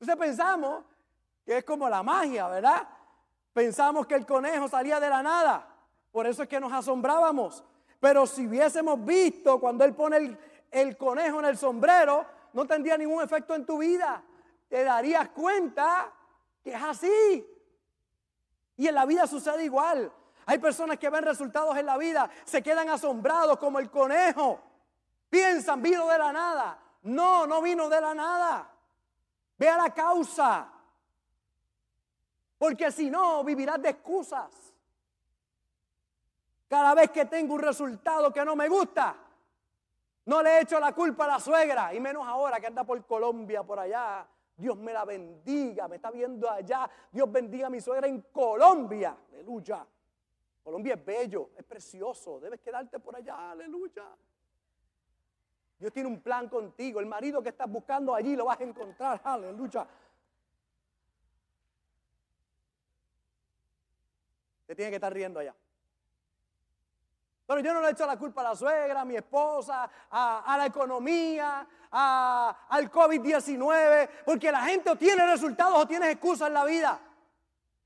Entonces 0.00 0.16
pensamos 0.16 0.84
que 1.50 1.58
es 1.58 1.64
como 1.64 1.88
la 1.88 2.04
magia, 2.04 2.46
¿verdad? 2.46 2.86
Pensamos 3.52 4.06
que 4.06 4.14
el 4.14 4.24
conejo 4.24 4.68
salía 4.68 5.00
de 5.00 5.08
la 5.08 5.20
nada. 5.20 5.66
Por 6.12 6.28
eso 6.28 6.44
es 6.44 6.48
que 6.48 6.60
nos 6.60 6.72
asombrábamos. 6.72 7.64
Pero 7.98 8.24
si 8.24 8.46
hubiésemos 8.46 9.04
visto 9.04 9.58
cuando 9.58 9.82
él 9.84 9.92
pone 9.92 10.38
el, 10.70 10.96
conejo 10.96 11.40
en 11.40 11.46
el 11.46 11.58
sombrero, 11.58 12.24
no 12.52 12.68
tendría 12.68 12.96
ningún 12.96 13.20
efecto 13.24 13.56
en 13.56 13.66
tu 13.66 13.78
vida. 13.78 14.22
Te 14.68 14.84
darías 14.84 15.30
cuenta 15.30 16.12
que 16.62 16.72
es 16.72 16.80
así. 16.80 17.44
Y 18.76 18.86
en 18.86 18.94
la 18.94 19.04
vida 19.04 19.26
sucede 19.26 19.64
igual. 19.64 20.12
Hay 20.46 20.58
personas 20.58 20.98
que 20.98 21.10
ven 21.10 21.24
resultados 21.24 21.76
en 21.76 21.86
la 21.86 21.98
vida, 21.98 22.30
se 22.44 22.62
quedan 22.62 22.90
asombrados 22.90 23.58
como 23.58 23.80
el 23.80 23.90
conejo. 23.90 24.60
Piensan, 25.28 25.82
vino 25.82 26.06
de 26.06 26.16
la 26.16 26.32
nada. 26.32 26.78
No, 27.02 27.44
no 27.44 27.60
vino 27.60 27.88
de 27.88 28.00
la 28.00 28.14
nada. 28.14 28.70
Vea 29.58 29.76
la 29.76 29.92
causa. 29.92 30.74
Porque 32.60 32.92
si 32.92 33.10
no, 33.10 33.42
vivirás 33.42 33.80
de 33.80 33.88
excusas. 33.88 34.50
Cada 36.68 36.94
vez 36.94 37.10
que 37.10 37.24
tengo 37.24 37.54
un 37.54 37.60
resultado 37.60 38.30
que 38.30 38.44
no 38.44 38.54
me 38.54 38.68
gusta, 38.68 39.16
no 40.26 40.42
le 40.42 40.60
echo 40.60 40.78
la 40.78 40.94
culpa 40.94 41.24
a 41.24 41.28
la 41.28 41.40
suegra, 41.40 41.94
y 41.94 42.00
menos 42.00 42.28
ahora 42.28 42.60
que 42.60 42.66
anda 42.66 42.84
por 42.84 43.02
Colombia, 43.06 43.62
por 43.62 43.78
allá. 43.78 44.28
Dios 44.58 44.76
me 44.76 44.92
la 44.92 45.06
bendiga, 45.06 45.88
me 45.88 45.96
está 45.96 46.10
viendo 46.10 46.50
allá. 46.50 46.88
Dios 47.10 47.32
bendiga 47.32 47.68
a 47.68 47.70
mi 47.70 47.80
suegra 47.80 48.06
en 48.06 48.20
Colombia. 48.30 49.16
Aleluya. 49.32 49.86
Colombia 50.62 50.96
es 50.96 51.02
bello, 51.02 51.52
es 51.56 51.64
precioso. 51.64 52.40
Debes 52.40 52.60
quedarte 52.60 53.00
por 53.00 53.16
allá. 53.16 53.52
Aleluya. 53.52 54.04
Dios 55.78 55.90
tiene 55.94 56.10
un 56.10 56.20
plan 56.20 56.46
contigo. 56.50 57.00
El 57.00 57.06
marido 57.06 57.42
que 57.42 57.48
estás 57.48 57.70
buscando 57.70 58.14
allí 58.14 58.36
lo 58.36 58.44
vas 58.44 58.60
a 58.60 58.64
encontrar. 58.64 59.18
Aleluya. 59.24 59.88
Te 64.70 64.76
tiene 64.76 64.92
que 64.92 64.98
estar 64.98 65.12
riendo 65.12 65.40
allá. 65.40 65.52
Pero 67.44 67.58
yo 67.58 67.74
no 67.74 67.80
le 67.80 67.88
he 67.88 67.90
hecho 67.90 68.06
la 68.06 68.16
culpa 68.16 68.42
a 68.42 68.50
la 68.50 68.54
suegra, 68.54 69.00
a 69.00 69.04
mi 69.04 69.16
esposa, 69.16 69.90
a, 70.08 70.54
la 70.56 70.66
economía, 70.66 71.66
al 71.90 72.88
COVID-19, 72.88 74.08
porque 74.24 74.52
la 74.52 74.62
gente 74.62 74.90
o 74.90 74.94
tiene 74.94 75.26
resultados 75.26 75.76
o 75.76 75.88
tiene 75.88 76.12
excusas 76.12 76.46
en 76.46 76.54
la 76.54 76.64
vida. 76.64 77.00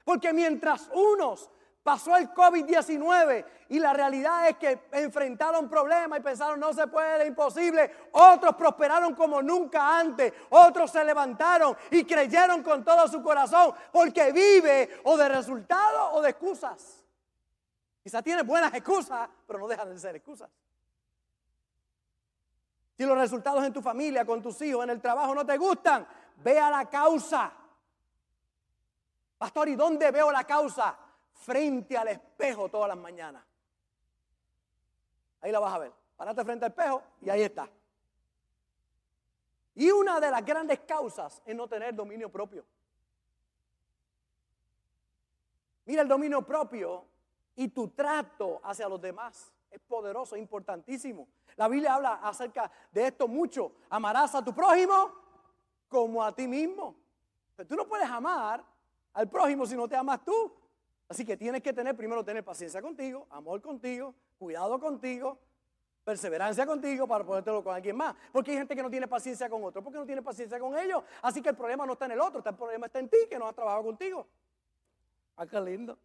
Porque 0.05 0.35
mientras 0.35 0.91
unos 0.93 1.51
pasó 1.85 2.17
el 2.17 2.31
COVID-19 2.31 3.45
y 3.69 3.79
la 3.79 3.93
realidad 3.93 4.49
es 4.49 4.57
que 4.57 4.87
enfrentaron 4.91 5.69
problemas 5.69 6.19
y 6.19 6.23
pensaron 6.23 6.59
no 6.59 6.73
se 6.73 6.87
puede, 6.87 7.27
imposible. 7.27 8.09
Otros 8.13 8.57
prosperaron 8.57 9.15
como 9.15 9.43
nunca 9.43 9.99
antes. 9.99 10.33
Otros 10.49 10.91
se 10.91 11.05
levantaron 11.05 11.77
y 11.91 12.05
creyeron 12.05 12.63
con 12.63 12.83
todo 12.83 13.07
su 13.07 13.23
corazón 13.23 13.75
porque 13.93 14.33
vive 14.33 15.03
o 15.05 15.17
de 15.19 15.29
resultados 15.29 16.11
o 16.15 16.23
de 16.23 16.31
excusas. 16.31 17.05
Quizá 18.03 18.23
tienes 18.23 18.47
buenas 18.47 18.73
excusas, 18.73 19.29
pero 19.47 19.59
no 19.59 19.69
dejan 19.69 19.91
de 19.91 19.99
ser 19.99 20.17
excusas. 20.17 20.49
Si 22.97 23.05
los 23.05 23.19
resultados 23.19 23.63
en 23.63 23.73
tu 23.75 23.83
familia, 23.83 24.25
con 24.25 24.41
tus 24.41 24.61
hijos, 24.63 24.85
en 24.85 24.91
el 24.91 25.03
trabajo 25.03 25.35
no 25.35 25.45
te 25.45 25.59
gustan, 25.59 26.07
ve 26.43 26.59
a 26.59 26.71
la 26.71 26.89
causa. 26.89 27.53
Pastor, 29.37 29.69
¿y 29.69 29.77
dónde 29.77 30.11
veo 30.11 30.31
la 30.33 30.45
causa? 30.45 30.97
Frente 31.35 31.97
al 31.97 32.09
espejo 32.09 32.69
todas 32.69 32.89
las 32.89 32.97
mañanas. 32.97 33.45
Ahí 35.41 35.53
la 35.53 35.61
vas 35.61 35.75
a 35.75 35.79
ver. 35.79 35.93
Parate 36.17 36.45
frente 36.45 36.65
al 36.65 36.71
espejo 36.71 37.03
y 37.21 37.31
ahí 37.31 37.43
está. 37.43 37.69
Y 39.75 39.91
una 39.91 40.21
de 40.21 40.31
las 40.31 40.45
grandes 40.45 40.81
causas 40.81 41.43
es 41.45 41.55
no 41.55 41.69
tener 41.69 41.95
dominio 41.95 42.31
propio. 42.31 42.65
Mira, 45.85 46.03
el 46.03 46.09
dominio 46.09 46.43
propio 46.43 47.05
y 47.57 47.69
tu 47.69 47.89
trato 47.89 48.61
hacia 48.65 48.89
los 48.89 49.01
demás 49.01 49.53
es 49.71 49.81
poderoso, 49.81 50.37
importantísimo. 50.37 51.29
La 51.57 51.69
Biblia 51.69 51.95
habla 51.95 52.15
acerca 52.15 52.71
de 52.91 53.09
esto 53.09 53.29
mucho. 53.29 53.73
Amarás 53.91 54.35
a 54.35 54.45
tu 54.45 54.55
prójimo 54.55 55.13
como 55.89 56.23
a 56.23 56.35
ti 56.35 56.47
mismo. 56.49 56.97
Pero 57.57 57.69
tú 57.69 57.77
no 57.77 57.87
puedes 57.87 58.09
amar 58.09 58.65
al 59.13 59.29
prójimo 59.29 59.67
si 59.67 59.77
no 59.77 59.89
te 59.89 59.97
amas 59.97 60.25
tú. 60.25 60.53
Así 61.09 61.25
que 61.25 61.37
tienes 61.37 61.63
que 61.63 61.73
tener, 61.73 61.97
primero 61.97 62.25
tener 62.25 62.45
paciencia 62.45 62.81
contigo, 62.81 63.27
amor 63.31 63.61
contigo, 63.61 64.15
cuidado 64.39 64.81
contigo, 64.81 65.39
perseverancia 66.03 66.67
contigo 66.67 67.07
para 67.07 67.25
podértelo 67.25 67.63
con 67.63 67.75
alguien 67.75 67.97
más. 67.97 68.15
Porque 68.33 68.53
hay 68.53 68.59
gente 68.59 68.75
que 68.75 68.83
no 68.83 68.91
tiene 68.91 69.07
paciencia 69.07 69.49
con 69.49 69.63
otro, 69.65 69.83
porque 69.83 69.99
no 69.99 70.07
tiene 70.07 70.23
paciencia 70.23 70.59
con 70.59 70.79
ellos. 70.79 71.03
Así 71.23 71.43
que 71.43 71.51
el 71.51 71.57
problema 71.57 71.85
no 71.87 71.95
está 71.95 72.07
en 72.07 72.13
el 72.13 72.21
otro, 72.21 72.43
el 72.45 72.57
problema 72.57 72.87
está 72.87 72.99
en 72.99 73.09
ti 73.09 73.19
que 73.29 73.39
no 73.39 73.49
has 73.49 73.55
trabajado 73.55 73.85
contigo. 73.85 74.27
Ah, 75.37 75.47
qué 75.47 75.61
lindo. 75.61 75.99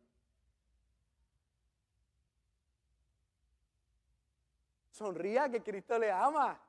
Sonría 4.91 5.50
que 5.50 5.62
Cristo 5.63 5.98
le 5.98 6.12
ama. 6.12 6.60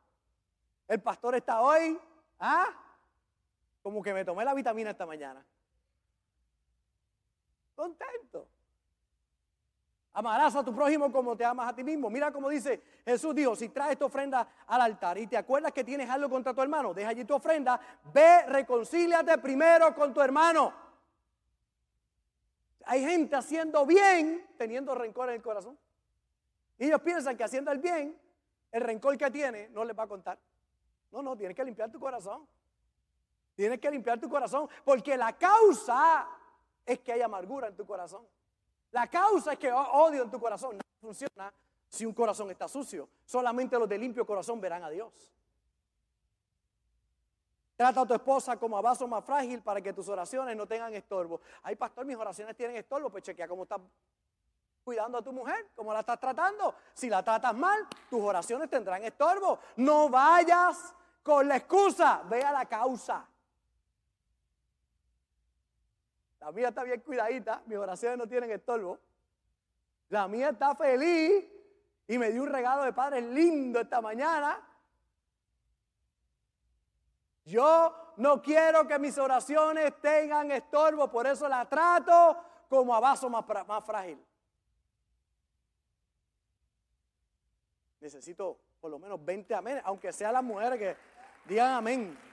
El 0.87 1.01
pastor 1.01 1.35
está 1.35 1.63
hoy, 1.63 1.99
¿ah? 2.39 2.67
Como 3.83 4.03
que 4.03 4.15
me 4.15 4.25
tomé 4.25 4.45
la 4.45 4.55
vitamina 4.55 4.91
esta 4.91 5.07
mañana. 5.07 5.45
Contento. 7.81 8.47
Amarás 10.13 10.55
a 10.55 10.63
tu 10.63 10.75
prójimo 10.75 11.11
como 11.11 11.35
te 11.35 11.47
amas 11.47 11.67
a 11.67 11.75
ti 11.75 11.83
mismo. 11.83 12.11
Mira 12.11 12.31
cómo 12.31 12.51
dice 12.51 12.83
Jesús 13.07 13.35
dijo, 13.35 13.57
si 13.57 13.71
traes 13.71 13.99
tu 13.99 14.05
ofrenda 14.05 14.47
al 14.67 14.83
altar 14.83 15.17
y 15.17 15.27
te 15.27 15.39
acuerdas 15.39 15.73
que 15.73 15.83
tienes 15.83 16.11
algo 16.11 16.29
contra 16.29 16.53
tu 16.53 16.61
hermano, 16.61 16.93
deja 16.93 17.09
allí 17.09 17.25
tu 17.25 17.35
ofrenda, 17.35 17.81
ve, 18.13 18.43
reconcíliate 18.49 19.39
primero 19.39 19.95
con 19.95 20.13
tu 20.13 20.21
hermano. 20.21 20.75
Hay 22.85 23.03
gente 23.03 23.35
haciendo 23.35 23.87
bien 23.87 24.47
teniendo 24.59 24.95
rencor 24.95 25.31
en 25.31 25.37
el 25.37 25.43
corazón. 25.43 25.79
Y 26.77 26.85
ellos 26.85 27.01
piensan 27.01 27.35
que 27.35 27.45
haciendo 27.45 27.73
el 27.73 27.79
bien, 27.79 28.15
el 28.73 28.83
rencor 28.83 29.17
que 29.17 29.31
tiene 29.31 29.71
no 29.71 29.87
les 29.87 29.99
va 29.99 30.03
a 30.03 30.07
contar. 30.07 30.39
No, 31.13 31.23
no, 31.23 31.35
tienes 31.35 31.57
que 31.57 31.65
limpiar 31.65 31.91
tu 31.91 31.99
corazón. 31.99 32.47
Tienes 33.55 33.81
que 33.81 33.91
limpiar 33.91 34.21
tu 34.21 34.29
corazón 34.29 34.69
porque 34.85 35.17
la 35.17 35.33
causa 35.33 36.29
es 36.93 36.99
que 36.99 37.13
hay 37.13 37.23
amargura 37.23 37.69
en 37.69 37.77
tu 37.77 37.87
corazón. 37.87 38.27
La 38.91 39.07
causa 39.07 39.53
es 39.53 39.59
que 39.59 39.73
odio 39.73 40.25
en 40.25 40.31
tu 40.31 40.41
corazón. 40.41 40.77
No 40.77 40.83
funciona 41.01 41.53
si 41.89 42.05
un 42.05 42.13
corazón 42.13 42.51
está 42.51 42.67
sucio. 42.67 43.09
Solamente 43.25 43.79
los 43.79 43.89
de 43.89 43.97
limpio 43.97 44.27
corazón 44.27 44.61
verán 44.61 44.83
a 44.83 44.91
Dios. 44.91 45.13
Trata 47.77 48.01
a 48.01 48.07
tu 48.07 48.15
esposa 48.15 48.57
como 48.57 48.77
a 48.77 48.81
vaso 48.81 49.07
más 49.07 49.25
frágil 49.25 49.63
para 49.63 49.81
que 49.81 49.93
tus 49.93 50.09
oraciones 50.09 50.57
no 50.57 50.67
tengan 50.67 50.93
estorbo. 50.93 51.41
Ay, 51.63 51.77
pastor, 51.77 52.05
mis 52.05 52.17
oraciones 52.17 52.57
tienen 52.57 52.77
estorbo. 52.77 53.09
Pues 53.09 53.23
chequea 53.23 53.47
cómo 53.47 53.63
está 53.63 53.79
cuidando 54.83 55.19
a 55.19 55.23
tu 55.23 55.33
mujer, 55.33 55.69
cómo 55.77 55.93
la 55.93 56.01
estás 56.01 56.19
tratando. 56.19 56.75
Si 56.93 57.09
la 57.09 57.23
tratas 57.23 57.55
mal, 57.55 57.87
tus 58.11 58.21
oraciones 58.21 58.69
tendrán 58.69 59.05
estorbo. 59.05 59.61
No 59.77 60.09
vayas 60.09 60.93
con 61.23 61.47
la 61.47 61.57
excusa, 61.57 62.23
ve 62.29 62.43
a 62.43 62.51
la 62.51 62.67
causa. 62.67 63.30
La 66.41 66.53
mía 66.53 66.69
está 66.69 66.83
bien 66.83 67.01
cuidadita, 67.01 67.63
mis 67.67 67.77
oraciones 67.77 68.19
no 68.19 68.27
tienen 68.27 68.51
estorbo. 68.51 68.99
La 70.09 70.27
mía 70.27 70.51
está 70.51 70.75
feliz 70.75 71.45
y 72.09 72.19
me 72.19 72.31
dio 72.31 72.43
un 72.43 72.49
regalo 72.49 72.83
de 72.85 72.93
padre 72.93 73.21
lindo 73.21 73.81
esta 73.81 74.01
mañana. 74.01 74.67
Yo 77.45 78.15
no 78.17 78.41
quiero 78.41 78.87
que 78.87 78.99
mis 78.99 79.19
oraciones 79.19 80.01
tengan 80.01 80.51
estorbo, 80.51 81.11
por 81.11 81.27
eso 81.27 81.49
la 81.49 81.69
trato 81.69 82.37
como 82.69 82.95
a 82.95 83.01
vaso 83.01 83.29
más, 83.29 83.45
más 83.67 83.85
frágil. 83.85 84.19
Necesito 88.01 88.59
por 88.81 88.91
lo 88.91 88.99
menos 88.99 89.23
20 89.23 89.55
amén, 89.55 89.81
aunque 89.85 90.13
sea 90.13 90.33
las 90.33 90.43
mujeres 90.43 90.79
que 90.79 90.97
digan 91.47 91.73
amén. 91.75 92.30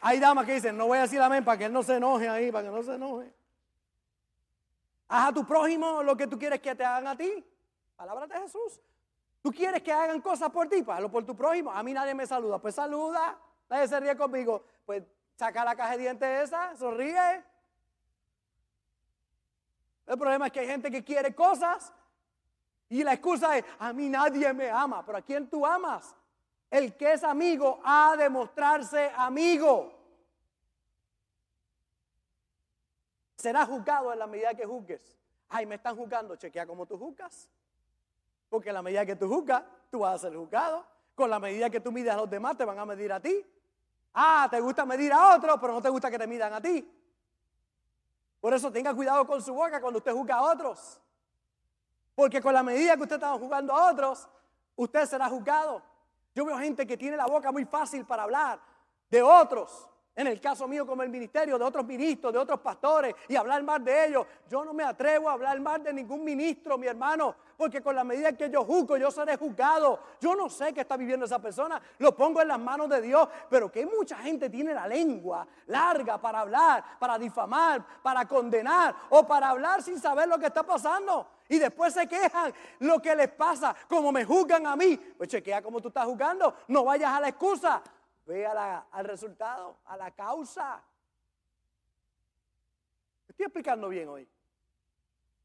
Hay 0.00 0.20
damas 0.20 0.46
que 0.46 0.54
dicen, 0.54 0.76
no 0.76 0.86
voy 0.86 0.98
a 0.98 1.02
decir 1.02 1.20
amén 1.20 1.44
para 1.44 1.58
que 1.58 1.64
él 1.64 1.72
no 1.72 1.82
se 1.82 1.96
enoje 1.96 2.28
ahí, 2.28 2.52
para 2.52 2.68
que 2.68 2.74
no 2.74 2.82
se 2.82 2.94
enoje. 2.94 3.32
Haz 5.08 5.30
a 5.30 5.32
tu 5.32 5.46
prójimo 5.46 6.02
lo 6.02 6.16
que 6.16 6.26
tú 6.26 6.38
quieres 6.38 6.60
que 6.60 6.74
te 6.74 6.84
hagan 6.84 7.06
a 7.06 7.16
ti. 7.16 7.44
Palabra 7.96 8.26
de 8.26 8.40
Jesús. 8.40 8.80
Tú 9.42 9.52
quieres 9.52 9.82
que 9.82 9.92
hagan 9.92 10.20
cosas 10.20 10.50
por 10.50 10.68
ti, 10.68 10.82
pues 10.82 10.96
hazlo 10.96 11.10
por 11.10 11.24
tu 11.24 11.34
prójimo. 11.34 11.70
A 11.72 11.82
mí 11.82 11.92
nadie 11.92 12.14
me 12.14 12.26
saluda, 12.26 12.58
pues 12.58 12.74
saluda. 12.74 13.38
Nadie 13.68 13.88
se 13.88 14.00
ríe 14.00 14.16
conmigo, 14.16 14.64
pues 14.86 15.02
saca 15.36 15.64
la 15.64 15.76
caja 15.76 15.92
de 15.92 15.98
dientes 15.98 16.48
esa, 16.48 16.74
sonríe. 16.76 17.44
El 20.06 20.18
problema 20.18 20.46
es 20.46 20.52
que 20.52 20.60
hay 20.60 20.66
gente 20.66 20.90
que 20.90 21.04
quiere 21.04 21.34
cosas 21.34 21.92
y 22.88 23.04
la 23.04 23.12
excusa 23.12 23.58
es, 23.58 23.64
a 23.78 23.92
mí 23.92 24.08
nadie 24.08 24.52
me 24.54 24.70
ama, 24.70 25.04
pero 25.04 25.18
¿a 25.18 25.22
quién 25.22 25.48
tú 25.48 25.66
amas? 25.66 26.14
El 26.70 26.94
que 26.96 27.14
es 27.14 27.24
amigo 27.24 27.80
ha 27.84 28.16
de 28.16 28.28
mostrarse 28.28 29.10
amigo. 29.16 29.92
Será 33.36 33.64
juzgado 33.64 34.12
en 34.12 34.18
la 34.18 34.26
medida 34.26 34.54
que 34.54 34.66
juzgues. 34.66 35.00
Ay, 35.48 35.64
me 35.64 35.76
están 35.76 35.96
juzgando, 35.96 36.36
chequea 36.36 36.66
cómo 36.66 36.84
tú 36.86 36.98
juzgas. 36.98 37.48
Porque 38.50 38.68
en 38.70 38.74
la 38.74 38.82
medida 38.82 39.06
que 39.06 39.16
tú 39.16 39.28
juzgas, 39.28 39.62
tú 39.90 40.00
vas 40.00 40.16
a 40.16 40.18
ser 40.28 40.36
juzgado. 40.36 40.84
Con 41.14 41.30
la 41.30 41.38
medida 41.38 41.70
que 41.70 41.80
tú 41.80 41.90
mides 41.90 42.12
a 42.12 42.16
los 42.16 42.28
demás, 42.28 42.56
te 42.56 42.64
van 42.64 42.78
a 42.78 42.84
medir 42.84 43.12
a 43.12 43.20
ti. 43.20 43.44
Ah, 44.14 44.48
te 44.50 44.60
gusta 44.60 44.84
medir 44.84 45.12
a 45.12 45.36
otros, 45.36 45.56
pero 45.60 45.72
no 45.72 45.82
te 45.82 45.88
gusta 45.88 46.10
que 46.10 46.18
te 46.18 46.26
midan 46.26 46.52
a 46.52 46.60
ti. 46.60 46.86
Por 48.40 48.52
eso 48.54 48.70
tenga 48.70 48.94
cuidado 48.94 49.26
con 49.26 49.42
su 49.42 49.54
boca 49.54 49.80
cuando 49.80 49.98
usted 49.98 50.12
juzga 50.12 50.36
a 50.36 50.42
otros. 50.42 51.00
Porque 52.14 52.40
con 52.40 52.52
la 52.52 52.62
medida 52.62 52.96
que 52.96 53.02
usted 53.02 53.16
está 53.16 53.32
juzgando 53.38 53.72
a 53.74 53.90
otros, 53.90 54.28
usted 54.76 55.06
será 55.06 55.28
juzgado. 55.28 55.82
Yo 56.34 56.44
veo 56.44 56.58
gente 56.58 56.86
que 56.86 56.96
tiene 56.96 57.16
la 57.16 57.26
boca 57.26 57.50
muy 57.52 57.64
fácil 57.64 58.04
para 58.04 58.24
hablar 58.24 58.60
de 59.10 59.22
otros. 59.22 59.88
En 60.18 60.26
el 60.26 60.40
caso 60.40 60.66
mío, 60.66 60.84
como 60.84 61.04
el 61.04 61.10
ministerio 61.10 61.56
de 61.56 61.64
otros 61.64 61.86
ministros, 61.86 62.32
de 62.32 62.40
otros 62.40 62.58
pastores, 62.58 63.14
y 63.28 63.36
hablar 63.36 63.62
más 63.62 63.84
de 63.84 64.06
ellos. 64.06 64.26
Yo 64.48 64.64
no 64.64 64.74
me 64.74 64.82
atrevo 64.82 65.30
a 65.30 65.34
hablar 65.34 65.60
más 65.60 65.80
de 65.84 65.92
ningún 65.92 66.24
ministro, 66.24 66.76
mi 66.76 66.88
hermano, 66.88 67.36
porque 67.56 67.80
con 67.80 67.94
la 67.94 68.02
medida 68.02 68.32
que 68.32 68.50
yo 68.50 68.64
juzgo, 68.64 68.96
yo 68.96 69.12
seré 69.12 69.36
juzgado. 69.36 70.00
Yo 70.20 70.34
no 70.34 70.48
sé 70.48 70.72
qué 70.72 70.80
está 70.80 70.96
viviendo 70.96 71.24
esa 71.24 71.38
persona, 71.38 71.80
lo 71.98 72.16
pongo 72.16 72.42
en 72.42 72.48
las 72.48 72.58
manos 72.58 72.88
de 72.88 73.00
Dios, 73.00 73.28
pero 73.48 73.70
que 73.70 73.86
mucha 73.86 74.16
gente 74.16 74.50
tiene 74.50 74.74
la 74.74 74.88
lengua 74.88 75.46
larga 75.66 76.20
para 76.20 76.40
hablar, 76.40 76.98
para 76.98 77.16
difamar, 77.16 77.84
para 78.02 78.26
condenar 78.26 78.96
o 79.10 79.24
para 79.24 79.50
hablar 79.50 79.84
sin 79.84 80.00
saber 80.00 80.26
lo 80.26 80.36
que 80.36 80.46
está 80.46 80.64
pasando. 80.64 81.28
Y 81.48 81.58
después 81.58 81.94
se 81.94 82.06
quejan 82.06 82.52
lo 82.80 83.00
que 83.00 83.16
les 83.16 83.30
pasa, 83.30 83.74
como 83.88 84.12
me 84.12 84.24
juzgan 84.24 84.66
a 84.66 84.76
mí. 84.76 84.96
Pues 84.96 85.30
chequea 85.30 85.62
cómo 85.62 85.80
tú 85.80 85.88
estás 85.88 86.04
juzgando, 86.04 86.54
no 86.68 86.84
vayas 86.84 87.12
a 87.12 87.20
la 87.20 87.28
excusa. 87.28 87.82
Ve 88.26 88.46
al 88.46 89.04
resultado, 89.04 89.78
a 89.86 89.96
la 89.96 90.10
causa. 90.10 90.82
Estoy 93.26 93.46
explicando 93.46 93.88
bien 93.88 94.08
hoy. 94.08 94.28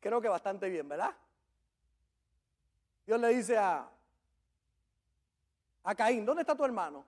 Creo 0.02 0.20
que 0.20 0.28
bastante 0.28 0.68
bien, 0.68 0.90
¿verdad? 0.90 1.16
Dios 3.06 3.20
le 3.20 3.30
dice 3.30 3.58
a, 3.58 3.90
a 5.84 5.96
Caín, 5.96 6.26
¿dónde 6.26 6.42
está 6.42 6.56
tu 6.56 6.66
hermano? 6.66 7.06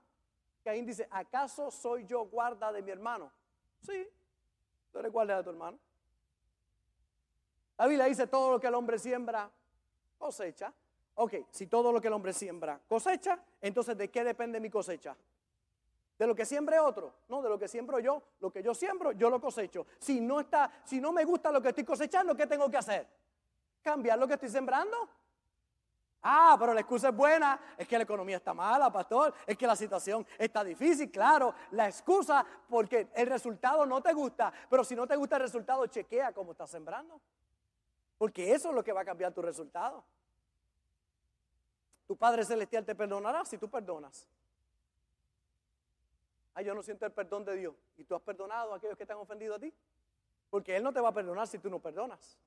Caín 0.64 0.86
dice, 0.86 1.08
¿acaso 1.12 1.70
soy 1.70 2.06
yo 2.06 2.26
guarda 2.26 2.72
de 2.72 2.82
mi 2.82 2.92
hermano? 2.92 3.32
Sí, 3.82 4.08
tú 4.92 5.00
eres 5.00 5.12
guarda 5.12 5.38
de 5.38 5.44
tu 5.44 5.50
hermano. 5.50 5.78
La 7.78 7.88
Biblia 7.88 8.06
dice, 8.06 8.28
todo 8.28 8.52
lo 8.52 8.60
que 8.60 8.68
el 8.68 8.76
hombre 8.76 8.98
siembra, 8.98 9.50
cosecha. 10.18 10.74
Ok, 11.16 11.34
si 11.50 11.68
todo 11.68 11.92
lo 11.92 12.02
que 12.02 12.08
el 12.08 12.14
hombre 12.14 12.34
siembra 12.34 12.80
cosecha, 12.88 13.40
entonces 13.62 13.98
¿de 13.98 14.10
qué 14.10 14.24
depende 14.24 14.60
mi 14.60 14.70
cosecha? 14.70 15.16
De 16.18 16.28
lo 16.28 16.36
que 16.36 16.46
siembre 16.46 16.80
otro, 16.80 17.14
no, 17.30 17.42
de 17.42 17.50
lo 17.50 17.58
que 17.58 17.68
siembro 17.68 18.00
yo, 18.00 18.22
lo 18.40 18.52
que 18.52 18.62
yo 18.62 18.74
siembro, 18.74 19.12
yo 19.14 19.30
lo 19.30 19.40
cosecho. 19.40 19.86
Si 20.00 20.20
no 20.22 20.42
está, 20.42 20.72
si 20.84 21.00
no 21.00 21.12
me 21.12 21.26
gusta 21.26 21.52
lo 21.52 21.62
que 21.62 21.70
estoy 21.70 21.84
cosechando, 21.84 22.36
¿qué 22.36 22.48
tengo 22.48 22.70
que 22.70 22.78
hacer? 22.78 23.08
Cambiar 23.82 24.18
lo 24.18 24.28
que 24.28 24.34
estoy 24.34 24.50
sembrando. 24.50 24.98
Ah, 26.22 26.56
pero 26.60 26.74
la 26.74 26.82
excusa 26.82 27.10
es 27.10 27.16
buena, 27.16 27.60
es 27.78 27.88
que 27.88 27.98
la 27.98 28.04
economía 28.04 28.38
está 28.38 28.54
mala, 28.54 28.92
pastor, 28.92 29.34
es 29.46 29.58
que 29.58 29.68
la 29.68 29.76
situación 29.76 30.26
está 30.40 30.64
difícil, 30.64 31.12
claro, 31.12 31.54
la 31.72 31.88
excusa 31.88 32.44
porque 32.68 33.10
el 33.14 33.28
resultado 33.28 33.86
no 33.86 34.02
te 34.02 34.12
gusta, 34.12 34.52
pero 34.70 34.84
si 34.84 34.96
no 34.96 35.06
te 35.06 35.16
gusta 35.16 35.36
el 35.36 35.44
resultado, 35.44 35.86
chequea 35.86 36.34
cómo 36.34 36.54
estás 36.54 36.72
sembrando. 36.72 37.22
Porque 38.18 38.54
eso 38.54 38.70
es 38.70 38.76
lo 38.76 38.84
que 38.84 38.94
va 38.94 39.02
a 39.02 39.06
cambiar 39.06 39.34
tu 39.34 39.42
resultado. 39.42 40.04
Tu 42.08 42.16
Padre 42.16 42.46
Celestial 42.46 42.86
te 42.86 42.96
perdonará 42.96 43.44
si 43.46 43.58
tú 43.58 43.70
perdonas. 43.70 44.28
Ay, 46.54 46.66
yo 46.66 46.74
no 46.74 46.82
siento 46.82 47.06
el 47.06 47.12
perdón 47.12 47.44
de 47.44 47.56
Dios. 47.56 47.76
¿Y 47.98 48.04
tú 48.06 48.16
has 48.16 48.22
perdonado 48.22 48.74
a 48.74 48.78
aquellos 48.78 48.98
que 48.98 49.06
te 49.06 49.12
han 49.12 49.20
ofendido 49.20 49.56
a 49.56 49.60
ti? 49.60 49.74
Porque 50.50 50.76
Él 50.78 50.84
no 50.84 50.94
te 50.94 51.02
va 51.02 51.10
a 51.10 51.14
perdonar 51.14 51.48
si 51.48 51.60
tú 51.60 51.70
no 51.70 51.80
perdonas. 51.80 52.38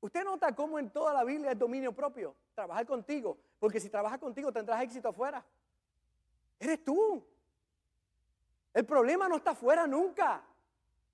Usted 0.00 0.24
nota 0.24 0.54
cómo 0.54 0.78
en 0.78 0.90
toda 0.90 1.12
la 1.12 1.24
Biblia 1.24 1.52
es 1.52 1.58
dominio 1.58 1.92
propio, 1.92 2.34
trabajar 2.54 2.86
contigo, 2.86 3.36
porque 3.58 3.80
si 3.80 3.90
trabajas 3.90 4.18
contigo 4.18 4.50
tendrás 4.50 4.82
éxito 4.82 5.08
afuera. 5.08 5.44
Eres 6.58 6.82
tú. 6.84 7.26
El 8.72 8.86
problema 8.86 9.28
no 9.28 9.36
está 9.36 9.50
afuera 9.50 9.86
nunca. 9.86 10.42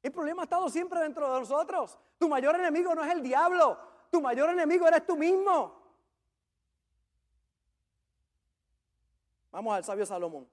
El 0.02 0.12
problema 0.12 0.42
ha 0.42 0.44
estado 0.44 0.68
siempre 0.68 1.00
dentro 1.00 1.32
de 1.32 1.40
nosotros. 1.40 1.98
Tu 2.18 2.28
mayor 2.28 2.54
enemigo 2.54 2.94
no 2.94 3.04
es 3.04 3.12
el 3.12 3.22
diablo, 3.22 3.78
tu 4.10 4.20
mayor 4.20 4.50
enemigo 4.50 4.86
eres 4.86 5.06
tú 5.06 5.16
mismo. 5.16 5.86
Vamos 9.50 9.74
al 9.74 9.84
sabio 9.84 10.04
Salomón. 10.04 10.46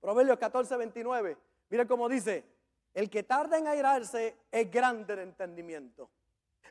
Proverbios 0.00 0.38
14, 0.38 0.76
29. 0.76 1.36
Mire 1.68 1.86
cómo 1.86 2.08
dice, 2.08 2.44
el 2.94 3.10
que 3.10 3.22
tarda 3.22 3.58
en 3.58 3.66
airarse 3.66 4.36
es 4.50 4.70
grande 4.70 5.16
de 5.16 5.22
entendimiento. 5.22 6.08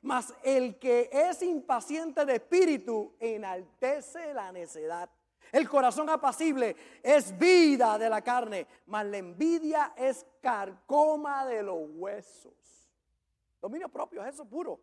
Mas 0.01 0.33
el 0.43 0.79
que 0.79 1.09
es 1.11 1.41
impaciente 1.41 2.25
de 2.25 2.35
espíritu 2.35 3.13
enaltece 3.19 4.33
la 4.33 4.51
necedad. 4.51 5.09
El 5.51 5.67
corazón 5.67 6.09
apacible 6.09 6.75
es 7.01 7.37
vida 7.37 7.97
de 7.97 8.09
la 8.09 8.21
carne, 8.21 8.67
mas 8.87 9.05
la 9.05 9.17
envidia 9.17 9.93
es 9.95 10.25
carcoma 10.41 11.45
de 11.45 11.63
los 11.63 11.77
huesos. 11.95 12.53
Dominio 13.61 13.89
propio, 13.89 14.23
es 14.23 14.35
eso 14.35 14.45
puro. 14.45 14.79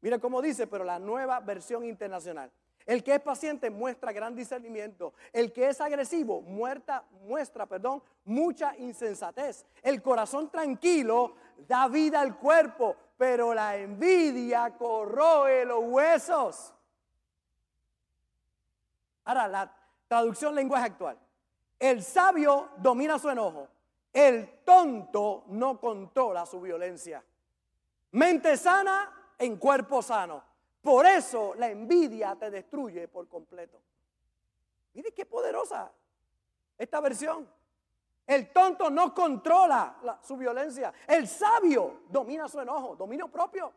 Mire 0.00 0.18
cómo 0.18 0.42
dice, 0.42 0.66
pero 0.66 0.84
la 0.84 0.98
nueva 0.98 1.40
versión 1.40 1.84
internacional. 1.84 2.50
El 2.86 3.04
que 3.04 3.14
es 3.14 3.20
paciente 3.20 3.68
muestra 3.68 4.12
gran 4.12 4.34
discernimiento. 4.34 5.12
El 5.32 5.52
que 5.52 5.68
es 5.68 5.80
agresivo 5.80 6.40
muestra, 6.40 7.04
muestra 7.26 7.66
perdón, 7.66 8.02
mucha 8.24 8.74
insensatez. 8.78 9.66
El 9.82 10.00
corazón 10.00 10.50
tranquilo 10.50 11.34
da 11.66 11.86
vida 11.88 12.20
al 12.20 12.38
cuerpo, 12.38 12.96
pero 13.18 13.52
la 13.52 13.76
envidia 13.76 14.74
corroe 14.78 15.66
los 15.66 15.84
huesos. 15.84 16.72
Ahora, 19.24 19.46
la 19.48 19.77
traducción 20.08 20.54
lenguaje 20.54 20.86
actual. 20.86 21.18
El 21.78 22.02
sabio 22.02 22.70
domina 22.78 23.18
su 23.18 23.28
enojo. 23.30 23.68
El 24.12 24.64
tonto 24.64 25.44
no 25.48 25.78
controla 25.78 26.44
su 26.46 26.60
violencia. 26.60 27.22
Mente 28.12 28.56
sana 28.56 29.34
en 29.38 29.56
cuerpo 29.58 30.02
sano. 30.02 30.42
Por 30.80 31.06
eso 31.06 31.54
la 31.56 31.68
envidia 31.68 32.34
te 32.34 32.50
destruye 32.50 33.06
por 33.06 33.28
completo. 33.28 33.80
Mire 34.94 35.12
qué 35.12 35.26
poderosa 35.26 35.92
esta 36.76 37.00
versión. 37.00 37.48
El 38.26 38.50
tonto 38.52 38.90
no 38.90 39.14
controla 39.14 40.18
su 40.22 40.36
violencia. 40.36 40.92
El 41.06 41.28
sabio 41.28 42.02
domina 42.08 42.48
su 42.48 42.60
enojo, 42.60 42.96
dominio 42.96 43.28
propio. 43.28 43.72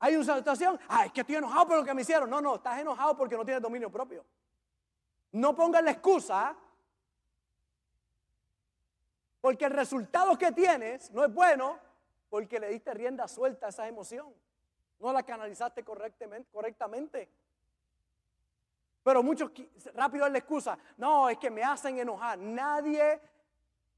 Hay 0.00 0.16
una 0.16 0.36
situación, 0.36 0.78
ah, 0.88 1.06
es 1.06 1.12
que 1.12 1.20
estoy 1.20 1.36
enojado 1.36 1.66
por 1.66 1.76
lo 1.78 1.84
que 1.84 1.94
me 1.94 2.02
hicieron. 2.02 2.28
No, 2.28 2.40
no, 2.40 2.56
estás 2.56 2.78
enojado 2.78 3.16
porque 3.16 3.36
no 3.36 3.44
tienes 3.44 3.62
dominio 3.62 3.90
propio. 3.90 4.24
No 5.34 5.52
pongas 5.52 5.82
la 5.82 5.90
excusa 5.90 6.56
porque 9.40 9.64
el 9.64 9.72
resultado 9.72 10.38
que 10.38 10.52
tienes 10.52 11.10
no 11.10 11.24
es 11.24 11.34
bueno 11.34 11.76
porque 12.30 12.60
le 12.60 12.68
diste 12.68 12.94
rienda 12.94 13.26
suelta 13.26 13.66
a 13.66 13.70
esa 13.70 13.88
emoción. 13.88 14.32
No 15.00 15.12
la 15.12 15.24
canalizaste 15.24 15.82
correctamente. 15.82 16.48
correctamente. 16.52 17.28
Pero 19.02 19.24
muchos 19.24 19.50
rápido 19.94 20.24
es 20.24 20.30
la 20.30 20.38
excusa. 20.38 20.78
No, 20.98 21.28
es 21.28 21.36
que 21.36 21.50
me 21.50 21.64
hacen 21.64 21.98
enojar. 21.98 22.38
Nadie 22.38 23.20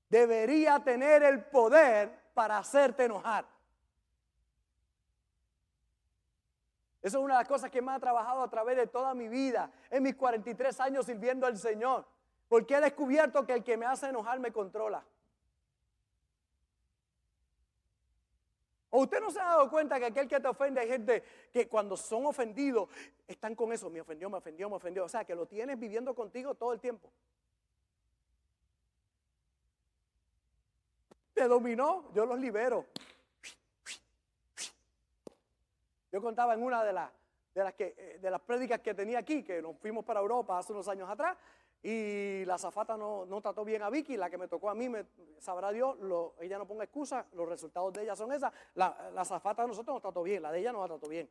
debería 0.08 0.82
tener 0.82 1.22
el 1.22 1.44
poder 1.44 2.30
para 2.32 2.56
hacerte 2.56 3.04
enojar. 3.04 3.44
Eso 7.06 7.18
es 7.18 7.24
una 7.24 7.34
de 7.34 7.40
las 7.42 7.48
cosas 7.48 7.70
que 7.70 7.80
me 7.80 7.92
ha 7.92 8.00
trabajado 8.00 8.42
a 8.42 8.50
través 8.50 8.76
de 8.76 8.88
toda 8.88 9.14
mi 9.14 9.28
vida, 9.28 9.70
en 9.90 10.02
mis 10.02 10.16
43 10.16 10.80
años 10.80 11.06
sirviendo 11.06 11.46
al 11.46 11.56
Señor. 11.56 12.04
Porque 12.48 12.74
he 12.74 12.80
descubierto 12.80 13.46
que 13.46 13.52
el 13.52 13.62
que 13.62 13.76
me 13.76 13.86
hace 13.86 14.08
enojar 14.08 14.40
me 14.40 14.50
controla. 14.50 15.04
¿O 18.90 19.02
usted 19.02 19.20
no 19.20 19.30
se 19.30 19.38
ha 19.38 19.44
dado 19.44 19.70
cuenta 19.70 20.00
que 20.00 20.06
aquel 20.06 20.26
que 20.26 20.40
te 20.40 20.48
ofende 20.48 20.80
hay 20.80 20.88
gente 20.88 21.22
que 21.52 21.68
cuando 21.68 21.96
son 21.96 22.26
ofendidos 22.26 22.88
están 23.28 23.54
con 23.54 23.72
eso? 23.72 23.88
Me 23.88 24.00
ofendió, 24.00 24.28
me 24.28 24.38
ofendió, 24.38 24.68
me 24.68 24.74
ofendió. 24.74 25.04
O 25.04 25.08
sea, 25.08 25.24
que 25.24 25.36
lo 25.36 25.46
tienes 25.46 25.78
viviendo 25.78 26.12
contigo 26.12 26.56
todo 26.56 26.72
el 26.72 26.80
tiempo. 26.80 27.08
Te 31.34 31.46
dominó, 31.46 32.12
yo 32.14 32.26
los 32.26 32.40
libero. 32.40 32.84
Yo 36.16 36.22
contaba 36.22 36.54
en 36.54 36.62
una 36.62 36.82
de 36.82 36.94
las, 36.94 37.10
de 37.54 37.62
las, 37.62 37.74
que, 37.74 37.94
eh, 37.94 38.18
de 38.22 38.30
las 38.30 38.40
prédicas 38.40 38.80
que 38.80 38.94
tenía 38.94 39.18
aquí, 39.18 39.42
que 39.42 39.60
nos 39.60 39.76
fuimos 39.76 40.02
para 40.02 40.18
Europa 40.18 40.56
hace 40.56 40.72
unos 40.72 40.88
años 40.88 41.10
atrás, 41.10 41.36
y 41.82 42.42
la 42.46 42.56
zafata 42.56 42.96
no, 42.96 43.26
trató 43.42 43.66
bien 43.66 43.82
a 43.82 43.90
Vicky, 43.90 44.16
la 44.16 44.30
que 44.30 44.38
me 44.38 44.48
tocó 44.48 44.70
a 44.70 44.74
mí, 44.74 44.88
me, 44.88 45.04
sabrá 45.38 45.70
Dios, 45.72 45.98
ella 46.40 46.56
no 46.56 46.66
ponga 46.66 46.84
excusa, 46.84 47.26
los 47.34 47.46
resultados 47.46 47.92
de 47.92 48.04
ella 48.04 48.16
son 48.16 48.32
esas. 48.32 48.50
La, 48.76 49.10
la 49.12 49.26
zafata 49.26 49.60
de 49.60 49.68
nosotros 49.68 49.96
nos 49.96 50.00
trató 50.00 50.22
bien, 50.22 50.42
la 50.42 50.50
de 50.50 50.60
ella 50.60 50.72
no 50.72 50.80
la 50.80 50.86
trató 50.88 51.06
bien. 51.06 51.28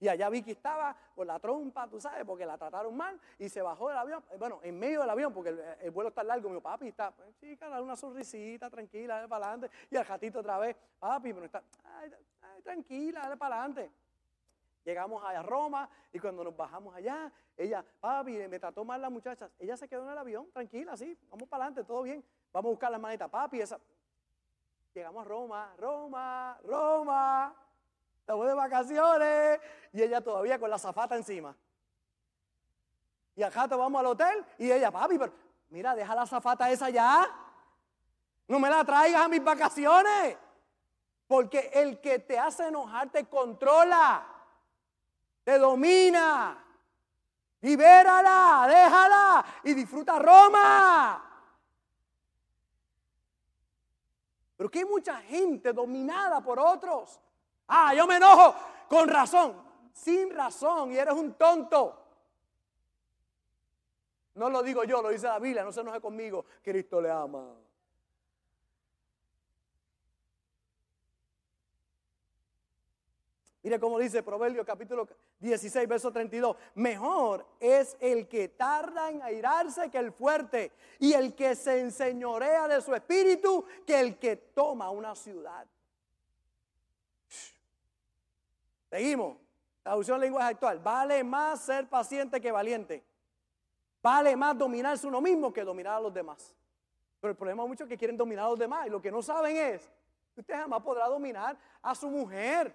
Y 0.00 0.08
allá 0.08 0.28
Vicky 0.28 0.50
estaba 0.50 0.94
con 1.14 1.26
la 1.26 1.38
trompa, 1.38 1.88
tú 1.88 1.98
sabes, 1.98 2.24
porque 2.26 2.44
la 2.44 2.58
trataron 2.58 2.94
mal 2.94 3.18
y 3.38 3.48
se 3.48 3.62
bajó 3.62 3.88
del 3.88 3.96
avión. 3.96 4.22
Bueno, 4.38 4.60
en 4.62 4.78
medio 4.78 5.00
del 5.00 5.10
avión, 5.10 5.32
porque 5.32 5.56
el, 5.80 5.90
vuelo 5.90 6.10
está 6.10 6.22
largo. 6.22 6.50
Mi 6.50 6.60
papi 6.60 6.88
está, 6.88 7.14
chica, 7.40 7.68
dale 7.70 7.82
una 7.82 7.96
sonrisita, 7.96 8.68
tranquila, 8.68 9.16
dale 9.16 9.28
para 9.28 9.48
adelante. 9.48 9.76
Y 9.90 9.96
al 9.96 10.04
gatito 10.04 10.40
otra 10.40 10.58
vez, 10.58 10.76
papi, 10.98 11.32
pero 11.32 11.46
está, 11.46 11.62
ay, 11.84 12.12
tranquila, 12.62 13.20
dale 13.22 13.36
para 13.36 13.56
adelante. 13.56 13.90
Llegamos 14.88 15.22
a 15.22 15.42
Roma 15.42 15.86
y 16.14 16.18
cuando 16.18 16.42
nos 16.42 16.56
bajamos 16.56 16.94
allá, 16.94 17.30
ella, 17.58 17.84
papi, 18.00 18.38
me 18.48 18.58
trató 18.58 18.86
mal 18.86 18.98
la 19.02 19.10
muchacha. 19.10 19.50
Ella 19.58 19.76
se 19.76 19.86
quedó 19.86 20.04
en 20.04 20.12
el 20.12 20.16
avión, 20.16 20.50
tranquila, 20.50 20.96
sí, 20.96 21.14
vamos 21.28 21.46
para 21.46 21.64
adelante, 21.64 21.86
todo 21.86 22.04
bien. 22.04 22.24
Vamos 22.54 22.70
a 22.70 22.70
buscar 22.70 22.90
la 22.90 22.98
manita, 22.98 23.28
papi, 23.28 23.60
esa. 23.60 23.78
Llegamos 24.94 25.26
a 25.26 25.28
Roma, 25.28 25.74
Roma, 25.76 26.58
Roma. 26.64 27.54
Estamos 28.20 28.46
de 28.46 28.54
vacaciones. 28.54 29.60
Y 29.92 30.00
ella 30.00 30.22
todavía 30.22 30.58
con 30.58 30.70
la 30.70 30.78
zafata 30.78 31.16
encima. 31.16 31.54
Y 33.36 33.42
al 33.42 33.52
jato 33.52 33.76
vamos 33.76 34.00
al 34.00 34.06
hotel 34.06 34.42
y 34.56 34.72
ella, 34.72 34.90
papi, 34.90 35.18
pero 35.18 35.34
Mira, 35.68 35.94
deja 35.94 36.14
la 36.14 36.24
zafata 36.24 36.70
esa 36.70 36.88
ya. 36.88 37.26
No 38.46 38.58
me 38.58 38.70
la 38.70 38.82
traigas 38.86 39.20
a 39.20 39.28
mis 39.28 39.44
vacaciones. 39.44 40.38
Porque 41.26 41.72
el 41.74 42.00
que 42.00 42.20
te 42.20 42.38
hace 42.38 42.68
enojar 42.68 43.10
te 43.10 43.26
controla, 43.26 44.37
te 45.48 45.58
domina. 45.58 46.62
Libérala, 47.62 48.66
déjala 48.68 49.46
y 49.64 49.72
disfruta 49.72 50.18
Roma. 50.18 51.24
Pero 54.58 54.70
que 54.70 54.80
hay 54.80 54.84
mucha 54.84 55.16
gente 55.22 55.72
dominada 55.72 56.42
por 56.42 56.58
otros. 56.58 57.18
Ah, 57.66 57.94
yo 57.94 58.06
me 58.06 58.16
enojo 58.16 58.54
con 58.90 59.08
razón, 59.08 59.56
sin 59.90 60.34
razón, 60.34 60.92
y 60.92 60.98
eres 60.98 61.14
un 61.14 61.32
tonto. 61.32 61.98
No 64.34 64.50
lo 64.50 64.62
digo 64.62 64.84
yo, 64.84 65.00
lo 65.00 65.08
dice 65.08 65.28
la 65.28 65.38
Biblia, 65.38 65.64
no 65.64 65.72
se 65.72 65.80
enoje 65.80 66.02
conmigo, 66.02 66.44
Cristo 66.62 67.00
le 67.00 67.10
ama. 67.10 67.54
Mire 73.62 73.80
cómo 73.80 73.98
dice 73.98 74.22
Proverbio 74.22 74.64
capítulo 74.64 75.08
16, 75.40 75.88
verso 75.88 76.12
32. 76.12 76.56
Mejor 76.76 77.44
es 77.58 77.96
el 78.00 78.28
que 78.28 78.48
tarda 78.48 79.10
en 79.10 79.20
airarse 79.22 79.90
que 79.90 79.98
el 79.98 80.12
fuerte, 80.12 80.72
y 81.00 81.12
el 81.12 81.34
que 81.34 81.54
se 81.54 81.80
enseñorea 81.80 82.68
de 82.68 82.80
su 82.80 82.94
espíritu 82.94 83.64
que 83.86 83.98
el 83.98 84.18
que 84.18 84.36
toma 84.36 84.90
una 84.90 85.14
ciudad. 85.14 85.66
Seguimos. 88.90 89.36
Traducción 89.82 90.20
lenguaje 90.20 90.50
actual. 90.50 90.78
Vale 90.78 91.24
más 91.24 91.60
ser 91.62 91.88
paciente 91.88 92.40
que 92.40 92.52
valiente. 92.52 93.02
Vale 94.02 94.36
más 94.36 94.56
dominarse 94.56 95.06
uno 95.06 95.20
mismo 95.20 95.52
que 95.52 95.64
dominar 95.64 95.96
a 95.96 96.00
los 96.00 96.12
demás. 96.12 96.54
Pero 97.20 97.32
el 97.32 97.36
problema 97.36 97.64
es 97.64 97.68
muchos 97.68 97.88
que 97.88 97.96
quieren 97.96 98.16
dominar 98.16 98.46
a 98.46 98.50
los 98.50 98.58
demás 98.58 98.86
y 98.86 98.90
lo 98.90 99.00
que 99.00 99.10
no 99.10 99.22
saben 99.22 99.56
es 99.56 99.90
usted 100.36 100.54
jamás 100.54 100.82
podrá 100.82 101.06
dominar 101.06 101.58
a 101.82 101.94
su 101.94 102.08
mujer. 102.08 102.74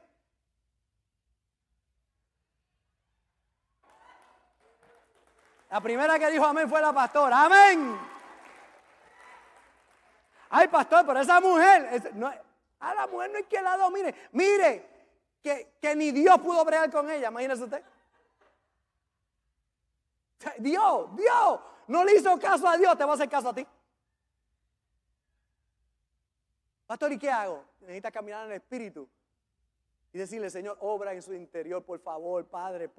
La 5.73 5.81
primera 5.81 6.19
que 6.19 6.29
dijo 6.29 6.45
amén 6.45 6.69
fue 6.69 6.79
la 6.79 6.93
pastora. 6.93 7.45
Amén. 7.45 7.99
Ay, 10.51 10.67
pastor, 10.67 11.03
pero 11.03 11.19
esa 11.19 11.41
mujer, 11.41 12.13
a 12.79 12.93
la 12.93 13.07
mujer 13.07 13.31
no 13.31 13.37
hay 13.37 13.43
que 13.45 13.59
la 13.59 13.75
domine. 13.75 14.13
Mire, 14.33 14.87
que, 15.41 15.73
que 15.81 15.95
ni 15.95 16.11
Dios 16.11 16.39
pudo 16.41 16.63
bregar 16.63 16.91
con 16.91 17.09
ella, 17.09 17.29
imagínese 17.29 17.63
usted. 17.63 17.83
Dios, 20.59 21.15
Dios, 21.15 21.59
no 21.87 22.03
le 22.03 22.17
hizo 22.17 22.39
caso 22.39 22.67
a 22.67 22.77
Dios, 22.77 22.95
te 22.95 23.03
va 23.03 23.13
a 23.13 23.15
hacer 23.15 23.27
caso 23.27 23.49
a 23.49 23.55
ti. 23.55 23.65
Pastor, 26.85 27.13
¿y 27.13 27.17
qué 27.17 27.31
hago? 27.31 27.65
Necesita 27.79 28.11
caminar 28.11 28.45
en 28.45 28.51
el 28.51 28.57
Espíritu 28.57 29.09
y 30.13 30.19
decirle, 30.19 30.51
Señor, 30.51 30.77
obra 30.81 31.11
en 31.11 31.23
su 31.23 31.33
interior, 31.33 31.83
por 31.83 31.99
favor, 31.99 32.47
Padre, 32.47 32.91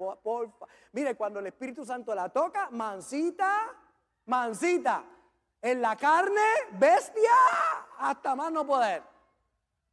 Mire, 0.91 1.15
cuando 1.15 1.39
el 1.39 1.47
Espíritu 1.47 1.85
Santo 1.85 2.13
la 2.13 2.27
toca, 2.27 2.69
mansita, 2.71 3.73
mansita. 4.25 5.05
En 5.61 5.81
la 5.81 5.95
carne, 5.95 6.41
bestia, 6.73 7.31
hasta 7.97 8.35
más 8.35 8.51
no 8.51 8.67
poder. 8.67 9.01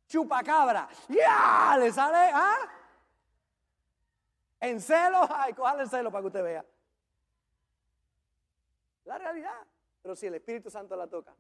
Chupacabra. 0.09 0.89
¡Ya! 1.09 1.77
Le 1.79 1.93
sale, 1.93 2.31
¿ah? 2.35 2.69
En 4.61 4.81
celo, 4.81 5.21
ay, 5.31 5.55
cójale 5.55 5.85
el 5.85 5.89
celo 5.89 6.11
para 6.11 6.23
que 6.23 6.27
usted 6.27 6.43
vea. 6.43 6.65
La 9.05 9.17
realidad. 9.17 9.65
Pero 10.03 10.17
si 10.17 10.27
el 10.27 10.35
Espíritu 10.35 10.71
Santo 10.71 10.97
la 10.97 11.07
toca. 11.07 11.33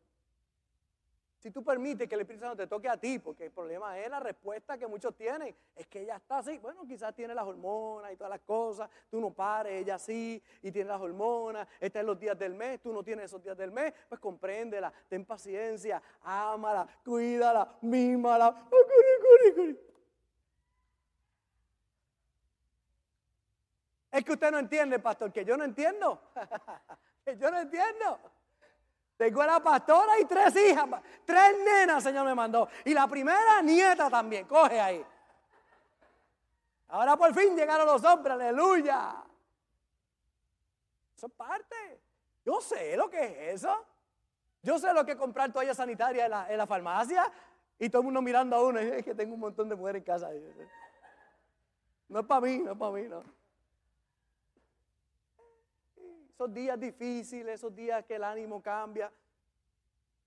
Si 1.42 1.50
tú 1.50 1.64
permites 1.64 2.08
que 2.08 2.14
el 2.14 2.20
Espíritu 2.20 2.44
Santo 2.44 2.62
te 2.62 2.68
toque 2.68 2.88
a 2.88 2.96
ti, 2.96 3.18
porque 3.18 3.46
el 3.46 3.50
problema 3.50 3.98
es 3.98 4.08
la 4.08 4.20
respuesta 4.20 4.78
que 4.78 4.86
muchos 4.86 5.16
tienen, 5.16 5.52
es 5.74 5.88
que 5.88 6.02
ella 6.02 6.14
está 6.14 6.38
así, 6.38 6.56
bueno, 6.58 6.86
quizás 6.86 7.12
tiene 7.16 7.34
las 7.34 7.44
hormonas 7.44 8.12
y 8.12 8.16
todas 8.16 8.30
las 8.30 8.42
cosas, 8.42 8.88
tú 9.10 9.20
no 9.20 9.32
pares, 9.32 9.72
ella 9.72 9.98
sí, 9.98 10.40
y 10.62 10.70
tiene 10.70 10.90
las 10.90 11.00
hormonas, 11.00 11.66
está 11.80 11.98
en 11.98 12.06
los 12.06 12.20
días 12.20 12.38
del 12.38 12.54
mes, 12.54 12.80
tú 12.80 12.92
no 12.92 13.02
tienes 13.02 13.24
esos 13.24 13.42
días 13.42 13.56
del 13.56 13.72
mes, 13.72 13.92
pues 14.08 14.20
compréndela, 14.20 14.92
ten 15.08 15.24
paciencia, 15.24 16.00
ámala, 16.22 16.86
cuídala, 17.04 17.76
mímala. 17.80 18.68
Es 24.12 24.24
que 24.24 24.32
usted 24.32 24.52
no 24.52 24.60
entiende, 24.60 25.00
pastor, 25.00 25.32
que 25.32 25.44
yo 25.44 25.56
no 25.56 25.64
entiendo, 25.64 26.22
que 27.24 27.36
yo 27.36 27.50
no 27.50 27.58
entiendo. 27.58 28.20
Tengo 29.16 29.44
la 29.44 29.60
pastora 29.60 30.18
y 30.20 30.24
tres 30.24 30.54
hijas, 30.56 30.86
tres 31.24 31.56
nenas, 31.64 32.02
Señor 32.02 32.26
me 32.26 32.34
mandó. 32.34 32.68
Y 32.84 32.94
la 32.94 33.06
primera 33.06 33.62
nieta 33.62 34.10
también, 34.10 34.46
coge 34.46 34.80
ahí. 34.80 35.04
Ahora 36.88 37.16
por 37.16 37.32
fin 37.34 37.56
llegaron 37.56 37.86
los 37.86 38.02
hombres, 38.04 38.34
aleluya. 38.34 39.22
Eso 41.16 41.26
es 41.26 41.32
parte. 41.32 42.00
Yo 42.44 42.60
sé 42.60 42.96
lo 42.96 43.08
que 43.08 43.22
es 43.24 43.54
eso. 43.54 43.86
Yo 44.62 44.78
sé 44.78 44.92
lo 44.92 45.04
que 45.04 45.12
es 45.12 45.18
comprar 45.18 45.52
toalla 45.52 45.74
sanitaria 45.74 46.24
en 46.24 46.30
la, 46.30 46.52
en 46.52 46.58
la 46.58 46.66
farmacia 46.66 47.30
y 47.78 47.88
todo 47.88 48.02
el 48.02 48.06
mundo 48.06 48.22
mirando 48.22 48.56
a 48.56 48.62
uno. 48.62 48.78
Es 48.78 49.04
que 49.04 49.14
tengo 49.14 49.34
un 49.34 49.40
montón 49.40 49.68
de 49.68 49.74
mujeres 49.74 50.00
en 50.00 50.04
casa. 50.04 50.30
No 52.08 52.20
es 52.20 52.26
para 52.26 52.40
mí, 52.42 52.58
no 52.58 52.72
es 52.72 52.78
para 52.78 52.92
mí, 52.92 53.02
no. 53.08 53.22
Esos 56.34 56.52
días 56.52 56.78
difíciles, 56.78 57.54
esos 57.54 57.74
días 57.74 58.04
que 58.04 58.16
el 58.16 58.24
ánimo 58.24 58.62
cambia. 58.62 59.12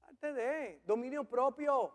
Antes 0.03 0.35
de 0.35 0.81
dominio 0.85 1.23
propio. 1.23 1.93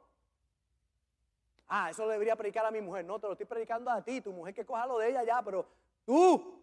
Ah, 1.69 1.91
eso 1.91 2.05
lo 2.05 2.11
debería 2.11 2.35
predicar 2.35 2.67
a 2.67 2.71
mi 2.71 2.81
mujer. 2.81 3.05
No, 3.05 3.21
te 3.21 3.27
lo 3.29 3.33
estoy 3.35 3.47
predicando 3.47 3.91
a 3.91 4.03
ti. 4.03 4.21
Tu 4.21 4.33
mujer 4.33 4.53
que 4.53 4.67
coja 4.67 4.87
lo 4.87 4.99
de 4.99 5.11
ella 5.11 5.23
ya, 5.23 5.41
pero 5.43 5.67
tú, 6.05 6.61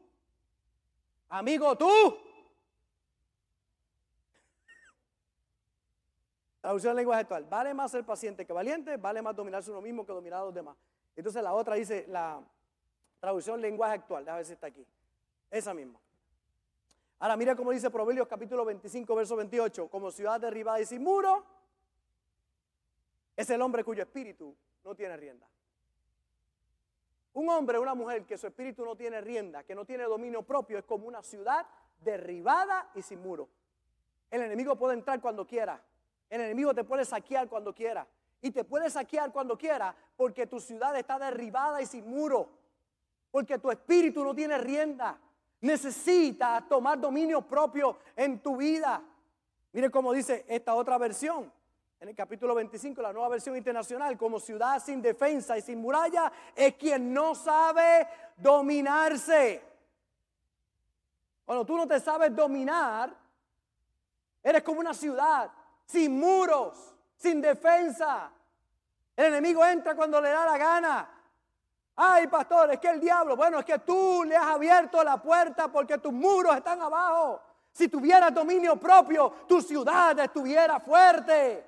amigo, 1.29 1.77
tú. 1.77 1.87
Traducción 6.59 6.91
en 6.91 6.97
lenguaje 6.97 7.21
actual. 7.21 7.45
Vale 7.45 7.73
más 7.73 7.91
ser 7.91 8.05
paciente 8.05 8.45
que 8.45 8.51
valiente, 8.51 8.97
vale 8.97 9.21
más 9.21 9.33
dominarse 9.33 9.71
uno 9.71 9.81
mismo 9.81 10.05
que 10.05 10.11
dominar 10.11 10.41
a 10.41 10.45
los 10.45 10.53
demás. 10.53 10.75
Entonces 11.15 11.41
la 11.41 11.53
otra 11.53 11.75
dice 11.75 12.05
la 12.09 12.43
traducción 13.21 13.61
lenguaje 13.61 13.93
actual. 13.93 14.25
Déjame 14.25 14.39
ver 14.39 14.45
si 14.45 14.53
está 14.53 14.67
aquí. 14.67 14.85
Esa 15.49 15.73
misma. 15.73 15.97
Ahora 17.19 17.35
mira 17.35 17.55
cómo 17.55 17.71
dice 17.71 17.89
Proverbios 17.89 18.27
capítulo 18.27 18.63
25, 18.63 19.15
verso 19.15 19.35
28. 19.35 19.87
Como 19.87 20.11
ciudad 20.11 20.39
derribada 20.39 20.79
y 20.79 20.85
sin 20.85 21.03
muro, 21.03 21.43
es 23.35 23.49
el 23.49 23.61
hombre 23.61 23.83
cuyo 23.83 24.03
espíritu 24.03 24.55
no 24.83 24.93
tiene 24.93 25.17
rienda. 25.17 25.47
Un 27.33 27.49
hombre 27.49 27.79
una 27.79 27.95
mujer 27.95 28.25
que 28.25 28.37
su 28.37 28.47
espíritu 28.47 28.85
no 28.85 28.95
tiene 28.95 29.21
rienda, 29.21 29.63
que 29.63 29.75
no 29.75 29.85
tiene 29.85 30.03
dominio 30.03 30.43
propio, 30.43 30.77
es 30.77 30.85
como 30.85 31.07
una 31.07 31.23
ciudad 31.23 31.65
derribada 32.03 32.89
y 32.93 33.01
sin 33.01 33.21
muro. 33.21 33.49
El 34.29 34.41
enemigo 34.41 34.75
puede 34.75 34.93
entrar 34.93 35.19
cuando 35.19 35.45
quiera. 35.45 35.81
El 36.29 36.41
enemigo 36.41 36.73
te 36.73 36.83
puede 36.83 37.05
saquear 37.05 37.47
cuando 37.47 37.73
quiera. 37.73 38.07
Y 38.41 38.51
te 38.51 38.63
puede 38.63 38.89
saquear 38.91 39.31
cuando 39.31 39.57
quiera 39.57 39.95
porque 40.15 40.45
tu 40.45 40.59
ciudad 40.59 40.95
está 40.97 41.17
derribada 41.17 41.81
y 41.81 41.87
sin 41.87 42.07
muro. 42.07 42.49
Porque 43.31 43.57
tu 43.57 43.71
espíritu 43.71 44.23
no 44.23 44.35
tiene 44.35 44.57
rienda. 44.57 45.19
Necesitas 45.61 46.67
tomar 46.67 46.99
dominio 46.99 47.41
propio 47.41 47.97
en 48.15 48.39
tu 48.39 48.57
vida. 48.57 49.01
Mire 49.71 49.89
cómo 49.89 50.13
dice 50.13 50.45
esta 50.47 50.75
otra 50.75 50.97
versión. 50.97 51.51
En 51.99 52.09
el 52.09 52.15
capítulo 52.15 52.53
25, 52.53 53.01
la 53.01 53.11
nueva 53.11 53.29
versión 53.29 53.57
internacional, 53.57 54.15
como 54.17 54.39
ciudad 54.39 54.81
sin 54.83 55.01
defensa 55.01 55.57
y 55.57 55.61
sin 55.61 55.79
muralla, 55.79 56.31
es 56.55 56.75
quien 56.75 57.11
no 57.11 57.33
sabe 57.33 58.07
dominarse. 58.37 59.63
Cuando 61.43 61.65
tú 61.65 61.75
no 61.75 61.87
te 61.87 61.99
sabes 61.99 62.35
dominar, 62.35 63.15
eres 64.43 64.61
como 64.61 64.79
una 64.81 64.93
ciudad 64.93 65.49
sin 65.85 66.19
muros, 66.19 66.93
sin 67.15 67.41
defensa. 67.41 68.31
El 69.15 69.25
enemigo 69.25 69.65
entra 69.65 69.95
cuando 69.95 70.21
le 70.21 70.29
da 70.29 70.45
la 70.45 70.57
gana. 70.57 71.16
Ay, 71.99 72.27
pastor, 72.27 72.71
es 72.71 72.79
que 72.79 72.89
el 72.89 72.99
diablo, 72.99 73.35
bueno, 73.35 73.57
es 73.57 73.65
que 73.65 73.79
tú 73.79 74.23
le 74.23 74.37
has 74.37 74.45
abierto 74.45 75.03
la 75.03 75.19
puerta 75.19 75.67
porque 75.67 75.97
tus 75.97 76.13
muros 76.13 76.55
están 76.55 76.79
abajo. 76.79 77.41
Si 77.71 77.87
tuvieras 77.87 78.31
dominio 78.31 78.75
propio, 78.75 79.31
tu 79.47 79.59
ciudad 79.63 80.17
estuviera 80.19 80.79
fuerte. 80.79 81.67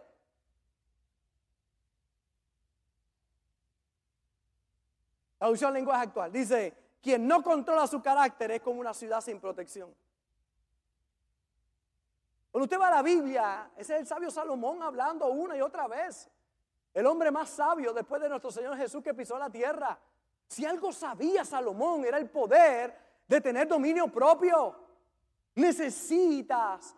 Traducción 5.39 5.73
lenguaje 5.73 6.03
actual. 6.03 6.31
Dice, 6.31 6.75
quien 7.01 7.27
no 7.27 7.41
controla 7.41 7.87
su 7.87 7.99
carácter 7.99 8.51
es 8.51 8.61
como 8.61 8.81
una 8.81 8.93
ciudad 8.93 9.21
sin 9.21 9.39
protección. 9.39 9.91
Cuando 12.51 12.65
usted 12.65 12.79
va 12.79 12.89
a 12.89 12.95
la 12.97 13.01
Biblia, 13.01 13.71
ese 13.75 13.95
es 13.95 14.01
el 14.01 14.07
sabio 14.07 14.29
Salomón 14.29 14.83
hablando 14.83 15.27
una 15.29 15.57
y 15.57 15.61
otra 15.61 15.87
vez. 15.87 16.29
El 16.93 17.07
hombre 17.07 17.31
más 17.31 17.49
sabio 17.49 17.93
después 17.93 18.21
de 18.21 18.29
nuestro 18.29 18.51
Señor 18.51 18.77
Jesús 18.77 19.03
que 19.03 19.15
pisó 19.15 19.39
la 19.39 19.49
tierra. 19.49 19.99
Si 20.49 20.65
algo 20.65 20.91
sabía 20.91 21.45
Salomón 21.45 22.03
era 22.03 22.17
el 22.17 22.29
poder 22.29 22.93
de 23.27 23.39
tener 23.39 23.67
dominio 23.67 24.07
propio. 24.09 24.75
Necesitas 25.55 26.95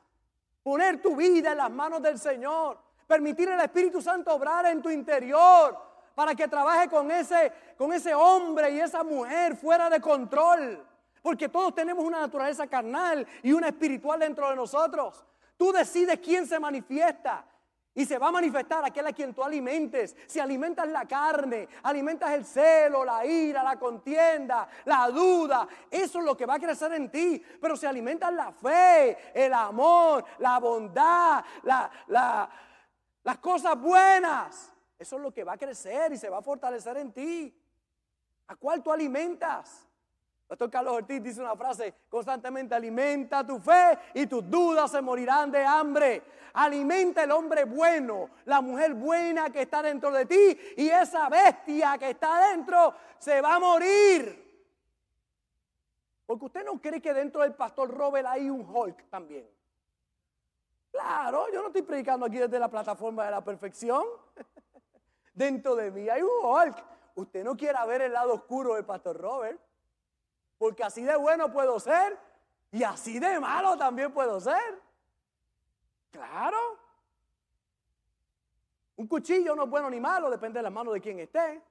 Poner 0.64 1.02
tu 1.02 1.16
vida 1.16 1.52
en 1.52 1.58
las 1.58 1.72
manos 1.72 2.02
del 2.02 2.20
Señor. 2.20 2.78
Permitir 3.08 3.50
al 3.50 3.60
Espíritu 3.62 4.02
Santo 4.02 4.34
obrar 4.34 4.66
en 4.68 4.82
tu 4.82 4.90
interior 4.90 5.78
para 6.14 6.36
que 6.36 6.48
trabaje 6.48 6.88
con 6.88 7.10
ese, 7.10 7.52
con 7.78 7.92
ese 7.92 8.14
hombre 8.14 8.72
y 8.72 8.80
esa 8.80 9.04
mujer 9.04 9.56
fuera 9.56 9.90
de 9.90 10.00
control. 10.00 10.86
Porque 11.22 11.50
todos 11.50 11.74
tenemos 11.74 12.06
una 12.06 12.20
naturaleza 12.20 12.68
carnal 12.68 13.26
y 13.44 13.52
una 13.52 13.70
espiritual 13.70 14.20
dentro 14.20 14.50
de 14.50 14.56
nosotros. 14.56 15.26
Tú 15.58 15.72
decides 15.72 16.20
quién 16.20 16.48
se 16.48 16.60
manifiesta. 16.60 17.46
Y 17.94 18.06
se 18.06 18.18
va 18.18 18.30
a 18.30 18.32
manifestar 18.32 18.86
aquel 18.86 19.06
a 19.08 19.12
quien 19.12 19.34
tú 19.34 19.44
alimentes. 19.44 20.16
Si 20.26 20.40
alimentas 20.40 20.88
la 20.88 21.06
carne, 21.06 21.68
alimentas 21.84 22.32
el 22.32 22.46
celo, 22.46 23.04
la 23.04 23.26
ira, 23.26 23.64
la 23.64 23.78
contienda, 23.78 24.68
la 24.86 25.10
duda, 25.10 25.68
eso 25.90 26.20
es 26.20 26.26
lo 26.26 26.38
que 26.38 26.46
va 26.46 26.54
a 26.54 26.60
crecer 26.60 26.94
en 26.94 27.12
ti. 27.12 27.44
Pero 27.60 27.76
si 27.76 27.86
alimentas 27.86 28.34
la 28.34 28.54
fe, 28.54 29.18
el 29.34 29.54
amor, 29.54 30.24
la 30.40 30.58
bondad, 30.60 31.44
las 31.64 33.38
cosas 33.42 33.78
buenas, 33.78 34.72
eso 34.98 35.16
es 35.18 35.22
lo 35.22 35.34
que 35.34 35.44
va 35.44 35.54
a 35.54 35.58
crecer 35.58 36.14
y 36.14 36.18
se 36.18 36.30
va 36.30 36.38
a 36.38 36.42
fortalecer 36.42 36.96
en 36.96 37.12
ti. 37.12 37.62
¿A 38.48 38.56
cuál 38.56 38.82
tú 38.82 38.92
alimentas? 38.92 39.86
Pastor 40.52 40.70
Carlos 40.70 40.96
Ortiz 40.96 41.24
dice 41.24 41.40
una 41.40 41.56
frase 41.56 41.94
constantemente, 42.10 42.76
alimenta 42.76 43.48
tu 43.48 43.58
fe 43.58 43.98
y 44.14 44.28
tus 44.28 44.50
dudas 44.50 44.92
se 44.92 45.02
morirán 45.02 45.50
de 45.50 45.64
hambre. 45.64 46.24
Alimenta 46.52 47.24
el 47.24 47.32
hombre 47.32 47.64
bueno, 47.64 48.32
la 48.44 48.60
mujer 48.60 48.94
buena 48.94 49.50
que 49.50 49.62
está 49.62 49.82
dentro 49.82 50.12
de 50.12 50.26
ti 50.26 50.60
y 50.76 50.90
esa 50.90 51.30
bestia 51.30 51.98
que 51.98 52.10
está 52.10 52.50
dentro 52.50 52.94
se 53.18 53.40
va 53.40 53.56
a 53.56 53.60
morir. 53.60 54.68
Porque 56.26 56.44
usted 56.44 56.66
no 56.66 56.82
cree 56.82 57.02
que 57.02 57.14
dentro 57.14 57.44
del 57.44 57.54
pastor 57.54 57.90
Robert 57.90 58.28
hay 58.28 58.50
un 58.50 58.70
Hulk 58.70 59.10
también. 59.10 59.50
Claro, 60.92 61.46
yo 61.54 61.62
no 61.62 61.68
estoy 61.68 61.84
predicando 61.84 62.26
aquí 62.26 62.40
desde 62.40 62.60
la 62.60 62.68
plataforma 62.68 63.24
de 63.24 63.32
la 63.32 63.42
perfección. 63.42 64.04
dentro 65.34 65.78
de 65.78 65.92
mí 65.92 66.10
hay 66.10 66.22
un 66.22 66.44
Hulk. 66.44 66.76
Usted 67.16 67.42
no 67.42 67.56
quiere 67.56 67.80
ver 67.88 68.02
el 68.02 68.12
lado 68.12 68.34
oscuro 68.34 68.76
del 68.76 68.84
pastor 68.84 69.16
Robert. 69.16 69.71
Porque 70.62 70.84
así 70.84 71.02
de 71.02 71.16
bueno 71.16 71.52
puedo 71.52 71.80
ser 71.80 72.20
y 72.72 72.84
así 72.84 73.18
de 73.18 73.40
malo 73.40 73.76
también 73.78 74.14
puedo 74.14 74.40
ser. 74.40 74.80
Claro. 76.12 76.78
Un 78.96 79.08
cuchillo 79.08 79.56
no 79.56 79.64
es 79.64 79.70
bueno 79.72 79.90
ni 79.90 80.00
malo, 80.00 80.30
depende 80.30 80.60
de 80.60 80.64
la 80.64 80.70
mano 80.70 80.92
de 80.92 81.02
quien 81.02 81.18
esté. 81.18 81.64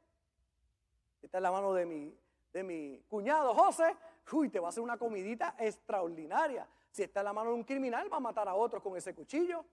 Está 1.22 1.36
en 1.36 1.44
la 1.44 1.52
mano 1.52 1.72
de 1.72 1.86
mi, 1.86 2.12
de 2.52 2.64
mi 2.64 3.00
cuñado 3.08 3.54
José. 3.54 3.96
Uy, 4.32 4.48
te 4.48 4.58
va 4.58 4.66
a 4.66 4.70
hacer 4.70 4.82
una 4.82 4.98
comidita 4.98 5.54
extraordinaria. 5.60 6.66
Si 6.90 7.04
está 7.04 7.20
en 7.20 7.26
la 7.26 7.32
mano 7.32 7.50
de 7.50 7.54
un 7.54 7.62
criminal, 7.62 8.12
va 8.12 8.16
a 8.16 8.20
matar 8.20 8.48
a 8.48 8.56
otros 8.56 8.82
con 8.82 8.96
ese 8.96 9.14
cuchillo. 9.14 9.64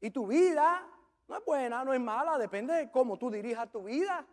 Y 0.00 0.10
tu 0.10 0.26
vida 0.26 0.84
no 1.28 1.36
es 1.36 1.44
buena, 1.44 1.84
no 1.84 1.94
es 1.94 2.00
mala, 2.00 2.38
depende 2.38 2.74
de 2.74 2.90
cómo 2.90 3.16
tú 3.16 3.30
dirijas 3.30 3.70
tu 3.70 3.84
vida. 3.84 4.26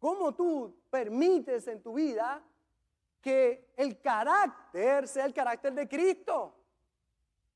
¿Cómo 0.00 0.32
tú 0.32 0.74
permites 0.88 1.68
en 1.68 1.82
tu 1.82 1.92
vida 1.92 2.42
que 3.20 3.70
el 3.76 4.00
carácter 4.00 5.06
sea 5.06 5.26
el 5.26 5.34
carácter 5.34 5.74
de 5.74 5.86
Cristo? 5.86 6.54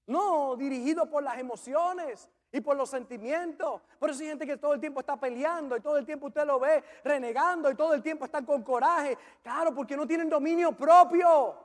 No 0.06 0.54
dirigido 0.54 1.08
por 1.08 1.22
las 1.22 1.38
emociones 1.38 2.28
y 2.52 2.60
por 2.60 2.76
los 2.76 2.90
sentimientos. 2.90 3.80
Por 3.98 4.10
eso 4.10 4.20
hay 4.20 4.28
gente 4.28 4.46
que 4.46 4.58
todo 4.58 4.74
el 4.74 4.80
tiempo 4.80 5.00
está 5.00 5.18
peleando 5.18 5.74
y 5.74 5.80
todo 5.80 5.96
el 5.96 6.04
tiempo 6.04 6.26
usted 6.26 6.44
lo 6.44 6.60
ve 6.60 6.84
renegando 7.02 7.70
y 7.70 7.74
todo 7.74 7.94
el 7.94 8.02
tiempo 8.02 8.26
están 8.26 8.44
con 8.44 8.62
coraje. 8.62 9.16
Claro, 9.42 9.74
porque 9.74 9.96
no 9.96 10.06
tienen 10.06 10.28
dominio 10.28 10.72
propio. 10.72 11.56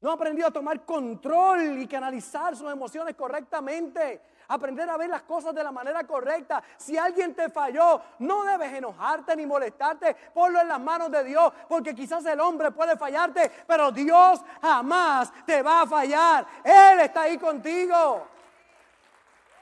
No 0.00 0.10
ha 0.10 0.14
aprendido 0.14 0.48
a 0.48 0.50
tomar 0.50 0.86
control 0.86 1.78
y 1.78 1.86
canalizar 1.86 2.56
sus 2.56 2.72
emociones 2.72 3.14
correctamente 3.14 4.22
aprender 4.50 4.88
a 4.90 4.96
ver 4.96 5.08
las 5.08 5.22
cosas 5.22 5.54
de 5.54 5.62
la 5.62 5.70
manera 5.70 6.04
correcta. 6.04 6.62
Si 6.76 6.98
alguien 6.98 7.34
te 7.34 7.48
falló, 7.48 8.02
no 8.18 8.44
debes 8.44 8.72
enojarte 8.72 9.36
ni 9.36 9.46
molestarte, 9.46 10.14
ponlo 10.34 10.60
en 10.60 10.68
las 10.68 10.80
manos 10.80 11.10
de 11.10 11.24
Dios, 11.24 11.52
porque 11.68 11.94
quizás 11.94 12.24
el 12.26 12.40
hombre 12.40 12.72
puede 12.72 12.96
fallarte, 12.96 13.50
pero 13.66 13.92
Dios 13.92 14.40
jamás 14.60 15.32
te 15.46 15.62
va 15.62 15.82
a 15.82 15.86
fallar. 15.86 16.46
Él 16.64 17.00
está 17.00 17.22
ahí 17.22 17.38
contigo. 17.38 18.26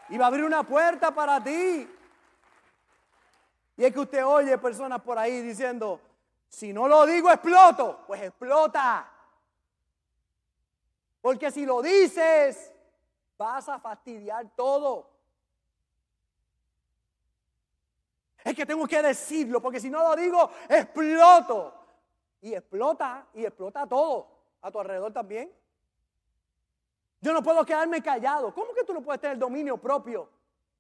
Y 0.09 0.17
va 0.17 0.25
a 0.25 0.29
abrir 0.29 0.45
una 0.45 0.63
puerta 0.63 1.11
para 1.11 1.43
ti. 1.43 1.89
Y 3.77 3.85
es 3.85 3.93
que 3.93 4.01
usted 4.01 4.25
oye 4.25 4.57
personas 4.57 5.03
por 5.03 5.19
ahí 5.19 5.43
diciendo, 5.43 6.01
si 6.49 6.73
no 6.73 6.89
lo 6.89 7.05
digo 7.05 7.31
exploto, 7.31 8.05
pues 8.07 8.23
explota. 8.23 9.07
Porque 11.21 11.51
si 11.51 11.67
lo 11.67 11.83
dices, 11.83 12.73
vas 13.39 13.69
a 13.69 13.79
fastidiar 13.79 14.51
todo. 14.55 15.09
Es 18.45 18.55
que 18.55 18.67
tengo 18.67 18.87
que 18.87 19.01
decirlo, 19.01 19.63
porque 19.63 19.81
si 19.81 19.89
no 19.89 20.03
lo 20.03 20.17
digo, 20.17 20.51
exploto. 20.69 21.75
Y 22.41 22.55
explota, 22.55 23.27
y 23.35 23.45
explota 23.45 23.87
todo. 23.87 24.27
A 24.61 24.71
tu 24.71 24.81
alrededor 24.81 25.13
también. 25.13 25.53
Yo 27.21 27.33
no 27.33 27.43
puedo 27.43 27.65
quedarme 27.65 28.03
callado. 28.03 28.53
¿Cómo 28.53 28.75
que 28.75 28.85
tú 28.85 28.93
no 28.93 29.03
puedes 29.03 29.21
tener 29.21 29.39
dominio 29.39 29.77
propio 29.77 30.29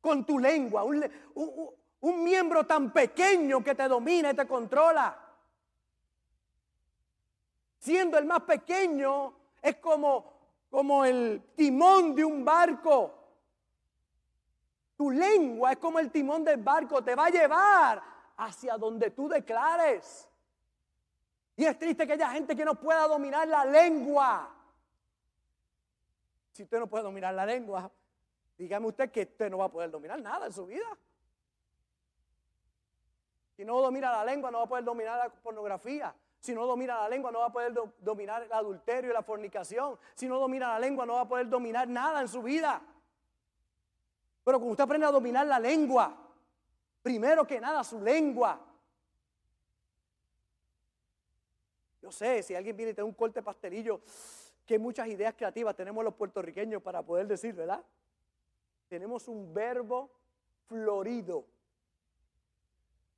con 0.01 0.25
tu 0.25 0.39
lengua? 0.39 0.85
Un, 0.85 2.25
miembro 2.25 2.65
tan 2.65 2.93
pequeño 2.93 3.63
que 3.63 3.75
te 3.75 3.89
domina 3.89 4.31
y 4.31 4.35
te 4.35 4.47
controla. 4.47 5.17
Siendo 7.79 8.19
el 8.19 8.25
más 8.25 8.43
pequeño, 8.43 9.35
es 9.61 9.77
como 9.77 10.38
como 10.71 11.05
el 11.05 11.53
timón 11.55 12.15
de 12.15 12.25
un 12.25 12.45
barco. 12.45 13.15
Tu 14.97 15.11
lengua 15.11 15.73
es 15.73 15.79
como 15.79 15.99
el 15.99 16.11
timón 16.11 16.45
del 16.45 16.63
barco, 16.63 17.03
te 17.03 17.15
va 17.15 17.27
a 17.27 17.31
llevar 17.31 18.03
hacia 18.37 18.77
donde 18.77 19.11
tú 19.11 19.29
declares. 19.29 20.29
Y 21.57 21.65
es 21.65 21.79
triste 21.79 22.07
que 22.07 22.13
haya 22.13 22.31
gente 22.31 22.55
que 22.55 22.65
no 22.65 22.79
pueda 22.79 23.07
dominar 23.09 23.47
la 23.49 23.65
lengua. 23.65 24.55
Si 26.53 26.63
usted 26.63 26.79
no 26.79 26.89
puede 26.89 27.05
dominar 27.05 27.35
la 27.35 27.47
lengua, 27.47 27.91
dígame 28.57 28.87
usted 28.89 29.11
que 29.11 29.23
usted 29.23 29.51
no 29.51 29.59
va 29.59 29.67
a 29.67 29.71
poder 29.71 29.91
dominar 29.91 30.21
nada 30.21 30.47
en 30.47 30.53
su 30.53 30.67
vida. 30.67 30.87
Si 33.57 33.65
no 33.65 33.81
domina 33.81 34.13
la 34.13 34.25
lengua, 34.25 34.51
no 34.51 34.59
va 34.59 34.65
a 34.65 34.69
poder 34.69 34.85
dominar 34.85 35.19
la 35.19 35.29
pornografía. 35.31 36.15
Si 36.41 36.55
no 36.55 36.67
domina 36.67 37.01
la 37.01 37.09
lengua, 37.09 37.33
no 37.33 37.41
va 37.41 37.47
a 37.47 37.53
poder 37.53 37.75
dominar 38.01 38.43
el 38.43 38.53
adulterio 38.53 39.11
y 39.11 39.15
la 39.15 39.23
fornicación. 39.23 39.99
Si 40.15 40.29
no 40.29 40.39
domina 40.39 40.69
la 40.69 40.79
lengua, 40.79 41.05
no 41.05 41.15
va 41.15 41.23
a 41.23 41.29
poder 41.29 41.49
dominar 41.49 41.89
nada 41.89 42.21
en 42.21 42.29
su 42.29 42.43
vida. 42.43 42.81
Pero 44.45 44.59
cuando 44.59 44.73
usted 44.73 44.85
aprende 44.85 45.07
a 45.07 45.11
dominar 45.11 45.47
la 45.47 45.59
lengua, 45.59 46.17
primero 47.03 47.47
que 47.47 47.61
nada 47.61 47.83
su 47.85 48.01
lengua. 48.01 48.59
Yo 52.01 52.13
sé, 52.13 52.43
si 52.43 52.55
alguien 52.55 52.77
viene 52.77 52.93
y 52.93 52.95
tiene 52.95 53.09
un 53.09 53.15
corte 53.15 53.43
pastelillo, 53.43 54.01
que 54.65 54.79
muchas 54.79 55.09
ideas 55.09 55.35
creativas 55.35 55.75
tenemos 55.75 56.05
los 56.05 56.15
puertorriqueños 56.15 56.83
para 56.83 57.03
poder 57.03 57.27
decir, 57.27 57.55
¿verdad? 57.55 57.85
Tenemos 58.89 59.27
un 59.29 59.53
verbo 59.53 60.11
florido, 60.67 61.45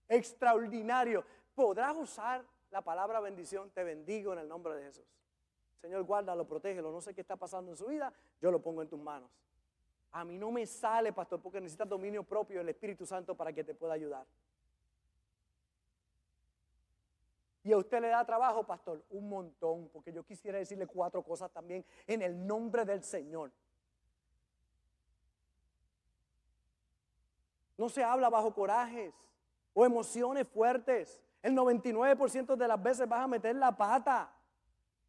extraordinario. 0.08 1.24
Podrás 1.54 1.94
usar 1.96 2.44
la 2.70 2.82
palabra 2.82 3.20
bendición, 3.20 3.70
te 3.70 3.84
bendigo 3.84 4.32
en 4.32 4.40
el 4.40 4.48
nombre 4.48 4.74
de 4.74 4.84
Jesús. 4.84 5.06
Señor, 5.80 6.02
guárdalo, 6.04 6.46
protégelo. 6.46 6.92
No 6.92 7.00
sé 7.00 7.14
qué 7.14 7.20
está 7.20 7.36
pasando 7.36 7.70
en 7.70 7.76
su 7.76 7.86
vida, 7.86 8.12
yo 8.40 8.50
lo 8.50 8.60
pongo 8.60 8.82
en 8.82 8.88
tus 8.88 9.00
manos. 9.00 9.30
A 10.12 10.24
mí 10.24 10.36
no 10.36 10.50
me 10.50 10.66
sale, 10.66 11.12
pastor, 11.12 11.40
porque 11.40 11.60
necesitas 11.60 11.88
dominio 11.88 12.22
propio 12.22 12.58
del 12.58 12.68
Espíritu 12.68 13.06
Santo 13.06 13.36
para 13.36 13.52
que 13.52 13.64
te 13.64 13.74
pueda 13.74 13.94
ayudar. 13.94 14.26
Y 17.62 17.72
a 17.72 17.76
usted 17.76 18.00
le 18.00 18.08
da 18.08 18.24
trabajo, 18.24 18.64
pastor, 18.64 19.04
un 19.10 19.28
montón, 19.28 19.88
porque 19.92 20.12
yo 20.12 20.24
quisiera 20.24 20.58
decirle 20.58 20.86
cuatro 20.86 21.22
cosas 21.22 21.50
también 21.52 21.84
en 22.06 22.22
el 22.22 22.46
nombre 22.46 22.84
del 22.84 23.02
Señor. 23.02 23.52
No 27.76 27.88
se 27.88 28.02
habla 28.02 28.28
bajo 28.28 28.52
corajes 28.52 29.14
o 29.74 29.84
emociones 29.84 30.48
fuertes. 30.48 31.22
El 31.42 31.56
99% 31.56 32.56
de 32.56 32.68
las 32.68 32.82
veces 32.82 33.08
vas 33.08 33.20
a 33.20 33.28
meter 33.28 33.56
la 33.56 33.76
pata. 33.76 34.30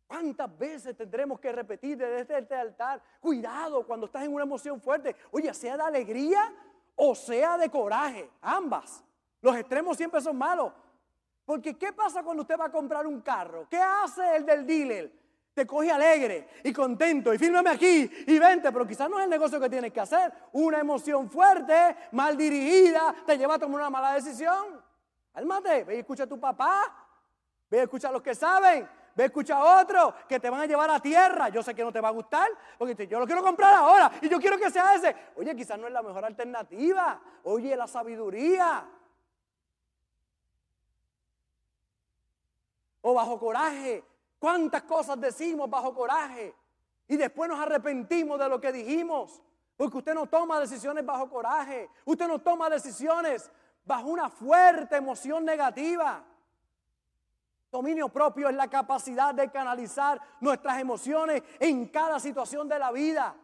¿Cuántas 0.07 0.57
veces 0.57 0.95
tendremos 0.97 1.39
que 1.39 1.51
repetir 1.51 1.97
desde 1.97 2.39
este 2.39 2.55
altar? 2.55 3.01
Cuidado 3.19 3.85
cuando 3.85 4.07
estás 4.07 4.23
en 4.23 4.33
una 4.33 4.43
emoción 4.43 4.81
fuerte. 4.81 5.15
Oye, 5.31 5.53
sea 5.53 5.77
de 5.77 5.83
alegría 5.83 6.53
o 6.95 7.15
sea 7.15 7.57
de 7.57 7.69
coraje. 7.69 8.29
Ambas. 8.41 9.03
Los 9.41 9.55
extremos 9.55 9.97
siempre 9.97 10.21
son 10.21 10.37
malos. 10.37 10.73
Porque 11.45 11.77
¿qué 11.77 11.91
pasa 11.91 12.23
cuando 12.23 12.41
usted 12.41 12.59
va 12.59 12.65
a 12.65 12.71
comprar 12.71 13.07
un 13.07 13.21
carro? 13.21 13.67
¿Qué 13.69 13.77
hace 13.77 14.35
el 14.35 14.45
del 14.45 14.65
dealer? 14.65 15.11
Te 15.53 15.65
coge 15.65 15.91
alegre 15.91 16.47
y 16.63 16.71
contento 16.71 17.33
y 17.33 17.37
fírmame 17.37 17.69
aquí 17.69 18.09
y 18.27 18.39
vente, 18.39 18.71
pero 18.71 18.87
quizás 18.87 19.09
no 19.09 19.17
es 19.17 19.25
el 19.25 19.29
negocio 19.29 19.59
que 19.59 19.69
tienes 19.69 19.91
que 19.91 19.99
hacer. 19.99 20.31
Una 20.53 20.79
emoción 20.79 21.29
fuerte, 21.29 21.95
mal 22.11 22.37
dirigida, 22.37 23.13
te 23.25 23.37
lleva 23.37 23.55
a 23.55 23.59
tomar 23.59 23.81
una 23.81 23.89
mala 23.89 24.13
decisión. 24.13 24.81
Cálmate, 25.33 25.83
ve 25.83 25.95
y 25.95 25.99
escucha 25.99 26.23
a 26.23 26.27
tu 26.27 26.39
papá. 26.39 27.07
Ve 27.69 27.77
y 27.77 27.81
escucha 27.81 28.09
a 28.09 28.11
los 28.11 28.21
que 28.21 28.35
saben. 28.35 28.87
Ve 29.15 29.23
a 29.23 29.25
escuchar 29.25 29.61
a 29.61 29.81
otro 29.81 30.13
que 30.27 30.39
te 30.39 30.49
van 30.49 30.61
a 30.61 30.65
llevar 30.65 30.89
a 30.89 30.99
tierra. 30.99 31.49
Yo 31.49 31.61
sé 31.61 31.75
que 31.75 31.83
no 31.83 31.91
te 31.91 31.99
va 31.99 32.09
a 32.09 32.11
gustar, 32.11 32.47
porque 32.77 33.07
yo 33.07 33.19
lo 33.19 33.25
quiero 33.25 33.43
comprar 33.43 33.73
ahora 33.73 34.11
y 34.21 34.29
yo 34.29 34.39
quiero 34.39 34.57
que 34.57 34.69
sea 34.71 34.95
ese. 34.95 35.15
Oye, 35.35 35.55
quizás 35.55 35.77
no 35.77 35.87
es 35.87 35.93
la 35.93 36.01
mejor 36.01 36.23
alternativa. 36.23 37.19
Oye, 37.43 37.75
la 37.75 37.87
sabiduría. 37.87 38.87
O 43.01 43.13
bajo 43.13 43.39
coraje. 43.39 44.03
¿Cuántas 44.39 44.83
cosas 44.83 45.19
decimos 45.19 45.69
bajo 45.69 45.93
coraje? 45.93 46.55
Y 47.07 47.17
después 47.17 47.49
nos 47.49 47.59
arrepentimos 47.59 48.39
de 48.39 48.47
lo 48.47 48.61
que 48.61 48.71
dijimos. 48.71 49.41
Porque 49.75 49.97
usted 49.97 50.13
no 50.13 50.27
toma 50.27 50.59
decisiones 50.59 51.05
bajo 51.05 51.29
coraje. 51.29 51.89
Usted 52.05 52.27
no 52.27 52.39
toma 52.39 52.69
decisiones 52.69 53.51
bajo 53.85 54.07
una 54.07 54.29
fuerte 54.29 54.95
emoción 54.97 55.45
negativa. 55.45 56.23
Dominio 57.71 58.09
propio 58.09 58.49
es 58.49 58.55
la 58.55 58.67
capacidad 58.67 59.33
de 59.33 59.49
canalizar 59.49 60.19
nuestras 60.41 60.79
emociones 60.79 61.41
en 61.59 61.87
cada 61.87 62.19
situación 62.19 62.67
de 62.67 62.77
la 62.77 62.91
vida. 62.91 63.35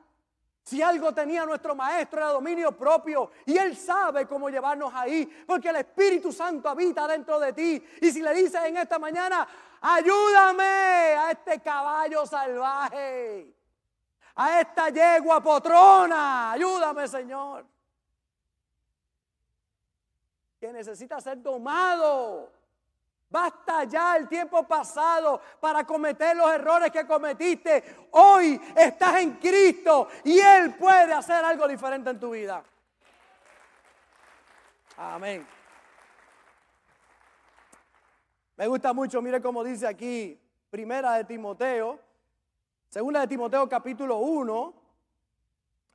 Si 0.68 0.82
algo 0.82 1.14
tenía 1.14 1.46
nuestro 1.46 1.76
maestro 1.76 2.20
era 2.20 2.32
dominio 2.32 2.74
propio 2.74 3.32
y 3.46 3.58
él 3.58 3.78
sabe 3.78 4.28
cómo 4.28 4.50
llevarnos 4.50 4.94
ahí, 4.94 5.26
porque 5.48 5.70
el 5.70 5.78
Espíritu 5.78 6.34
Santo 6.34 6.68
habita 6.68 7.08
dentro 7.08 7.40
de 7.40 7.54
ti. 7.54 7.82
Y 8.02 8.12
si 8.12 8.22
le 8.22 8.34
dices 8.34 8.62
en 8.66 8.76
esta 8.76 9.00
mañana, 9.00 9.48
ayúdame 9.80 10.66
a 10.66 11.32
este 11.32 11.62
caballo 11.62 12.26
salvaje, 12.26 13.56
a 14.36 14.60
esta 14.60 14.90
yegua 14.90 15.42
potrona, 15.42 16.52
ayúdame 16.52 17.08
Señor, 17.08 17.66
necesita 20.72 21.20
ser 21.22 21.42
domado 21.42 22.52
Basta 23.30 23.84
ya 23.84 24.16
el 24.16 24.28
tiempo 24.30 24.64
pasado 24.64 25.42
para 25.60 25.84
cometer 25.86 26.36
los 26.36 26.50
errores 26.50 26.92
que 26.92 27.06
cometiste. 27.06 28.08
Hoy 28.12 28.60
estás 28.76 29.18
en 29.18 29.34
Cristo 29.34 30.08
y 30.24 30.40
Él 30.40 30.76
puede 30.76 31.14
hacer 31.14 31.44
algo 31.44 31.68
diferente 31.68 32.10
en 32.10 32.20
tu 32.20 32.32
vida. 32.32 32.64
Amén. 34.96 35.46
Me 38.56 38.66
gusta 38.68 38.94
mucho, 38.94 39.22
mire 39.22 39.42
cómo 39.42 39.64
dice 39.64 39.86
aquí, 39.86 40.40
primera 40.70 41.14
de 41.16 41.26
Timoteo, 41.26 42.00
segunda 42.90 43.20
de 43.20 43.28
Timoteo 43.28 43.68
capítulo 43.68 44.18
1 44.18 44.74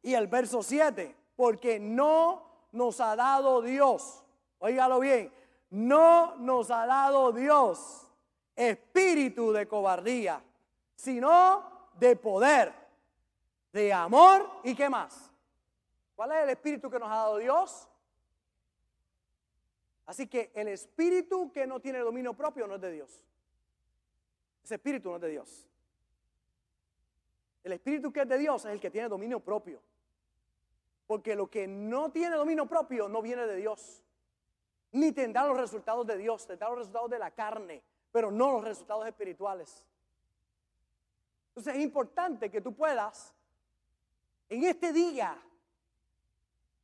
y 0.03 0.15
el 0.15 0.29
verso 0.29 0.63
7, 0.63 1.17
porque 1.35 1.81
no 1.81 2.69
nos 2.71 3.01
ha 3.01 3.17
dado 3.17 3.63
Dios, 3.63 4.23
oígalo 4.63 5.01
bien, 5.01 5.33
no 5.71 6.37
nos 6.37 6.71
ha 6.71 6.87
dado 6.87 7.33
Dios 7.33 8.07
espíritu 8.55 9.53
de 9.53 9.67
cobardía, 9.67 10.43
sino 10.95 11.89
de 11.99 12.15
poder, 12.15 12.73
de 13.73 13.93
amor 13.93 14.49
y 14.63 14.75
qué 14.75 14.89
más. 14.89 15.31
¿Cuál 16.15 16.33
es 16.33 16.45
el 16.45 16.51
espíritu 16.51 16.89
que 16.89 16.99
nos 16.99 17.09
ha 17.09 17.17
dado 17.17 17.39
Dios? 17.39 17.89
Así 20.07 20.29
que 20.29 20.53
el 20.55 20.69
espíritu 20.69 21.51
que 21.51 21.67
no 21.67 21.81
tiene 21.81 21.99
dominio 21.99 22.33
propio 22.35 22.67
no 22.69 22.77
es 22.77 22.81
de 22.81 22.93
Dios. 22.93 23.25
Ese 24.63 24.77
espíritu 24.77 25.09
no 25.11 25.17
es 25.17 25.23
de 25.23 25.29
Dios. 25.29 25.67
El 27.65 27.73
espíritu 27.73 28.13
que 28.13 28.21
es 28.21 28.29
de 28.29 28.39
Dios 28.39 28.65
es 28.65 28.71
el 28.71 28.81
que 28.81 28.91
tiene 28.91 29.09
dominio 29.09 29.41
propio. 29.41 29.83
Porque 31.09 31.35
lo 31.35 31.51
que 31.51 31.67
no 31.67 32.13
tiene 32.13 32.37
dominio 32.37 32.67
propio 32.67 33.09
no 33.09 33.23
viene 33.23 33.45
de 33.45 33.57
Dios 33.57 34.03
ni 34.93 35.13
tendrá 35.13 35.47
los 35.47 35.57
resultados 35.57 36.07
de 36.07 36.19
Dios, 36.19 36.47
tendrá 36.47 36.69
los 36.69 36.79
resultados 36.79 37.11
de 37.11 37.19
la 37.19 37.31
carne, 37.31 37.83
pero 38.11 38.31
no 38.31 38.53
los 38.53 38.65
resultados 38.65 39.07
espirituales. 39.07 39.85
Entonces 41.49 41.75
es 41.75 41.83
importante 41.83 42.51
que 42.51 42.61
tú 42.61 42.75
puedas 42.75 43.35
en 44.49 44.65
este 44.65 44.93
día 44.93 45.37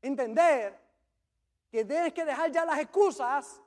entender 0.02 0.78
que 1.70 1.84
tienes 1.84 2.12
que 2.12 2.24
dejar 2.24 2.50
ya 2.50 2.64
las 2.64 2.78
excusas 2.78 3.60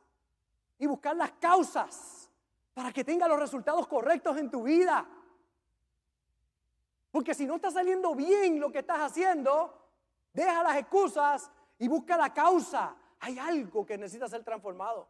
y 0.79 0.87
buscar 0.87 1.15
las 1.15 1.31
causas 1.33 2.29
para 2.73 2.91
que 2.91 3.03
tenga 3.03 3.27
los 3.27 3.39
resultados 3.39 3.87
correctos 3.87 4.37
en 4.37 4.49
tu 4.49 4.63
vida. 4.63 5.07
Porque 7.11 7.33
si 7.33 7.45
no 7.45 7.55
está 7.55 7.69
saliendo 7.69 8.15
bien 8.15 8.59
lo 8.59 8.71
que 8.71 8.79
estás 8.79 8.99
haciendo, 8.99 9.77
deja 10.33 10.63
las 10.63 10.77
excusas 10.77 11.51
y 11.77 11.87
busca 11.87 12.17
la 12.17 12.33
causa. 12.33 12.95
Hay 13.21 13.37
algo 13.37 13.85
que 13.85 13.97
necesita 13.97 14.27
ser 14.27 14.43
transformado. 14.43 15.07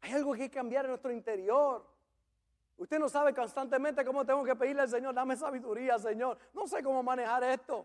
Hay 0.00 0.12
algo 0.12 0.32
que 0.32 0.42
hay 0.42 0.48
que 0.48 0.54
cambiar 0.54 0.84
en 0.84 0.92
nuestro 0.92 1.12
interior. 1.12 1.84
Usted 2.76 3.00
no 3.00 3.08
sabe 3.08 3.34
constantemente 3.34 4.04
cómo 4.04 4.24
tengo 4.24 4.44
que 4.44 4.54
pedirle 4.54 4.82
al 4.82 4.88
Señor, 4.88 5.12
dame 5.12 5.36
sabiduría, 5.36 5.98
Señor. 5.98 6.38
No 6.54 6.68
sé 6.68 6.82
cómo 6.84 7.02
manejar 7.02 7.42
esto. 7.42 7.84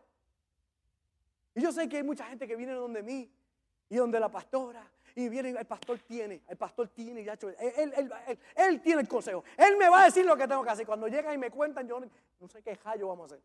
Y 1.55 1.61
yo 1.61 1.71
sé 1.71 1.89
que 1.89 1.97
hay 1.97 2.03
mucha 2.03 2.25
gente 2.25 2.47
que 2.47 2.55
viene 2.55 2.73
donde 2.73 3.01
mí 3.01 3.31
y 3.89 3.95
donde 3.95 4.19
la 4.19 4.29
pastora. 4.29 4.87
Y 5.15 5.29
viene, 5.29 5.49
el 5.49 5.65
pastor 5.65 5.99
tiene, 5.99 6.41
el 6.47 6.57
pastor 6.57 6.89
tiene, 6.89 7.23
ya 7.23 7.33
él, 7.33 7.93
él, 7.95 8.13
él, 8.55 8.81
tiene 8.81 9.01
el 9.01 9.07
consejo. 9.07 9.43
Él 9.57 9.77
me 9.77 9.89
va 9.89 10.01
a 10.01 10.05
decir 10.05 10.25
lo 10.25 10.35
que 10.35 10.47
tengo 10.47 10.63
que 10.63 10.69
hacer. 10.69 10.85
Cuando 10.85 11.07
llegan 11.07 11.33
y 11.33 11.37
me 11.37 11.51
cuentan, 11.51 11.87
yo 11.87 11.99
no 11.99 12.47
sé 12.47 12.61
qué 12.61 12.79
hallo 12.83 13.07
vamos 13.07 13.31
a 13.31 13.35
hacer. 13.35 13.43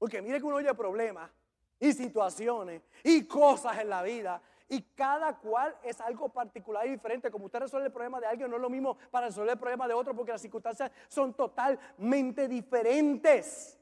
Porque 0.00 0.22
mire 0.22 0.38
que 0.38 0.46
uno 0.46 0.56
oye 0.56 0.72
problemas 0.72 1.30
y 1.78 1.92
situaciones 1.92 2.80
y 3.04 3.26
cosas 3.26 3.78
en 3.80 3.90
la 3.90 4.02
vida. 4.02 4.40
Y 4.66 4.80
cada 4.94 5.36
cual 5.36 5.76
es 5.82 6.00
algo 6.00 6.30
particular 6.30 6.86
y 6.86 6.92
diferente. 6.92 7.30
Como 7.30 7.44
usted 7.44 7.58
resuelve 7.60 7.88
el 7.88 7.92
problema 7.92 8.18
de 8.18 8.26
alguien, 8.26 8.48
no 8.48 8.56
es 8.56 8.62
lo 8.62 8.70
mismo 8.70 8.96
para 9.10 9.26
resolver 9.26 9.50
el 9.50 9.58
problema 9.58 9.86
de 9.86 9.92
otro, 9.92 10.16
porque 10.16 10.32
las 10.32 10.40
circunstancias 10.40 10.90
son 11.06 11.34
totalmente 11.34 12.48
diferentes. 12.48 13.78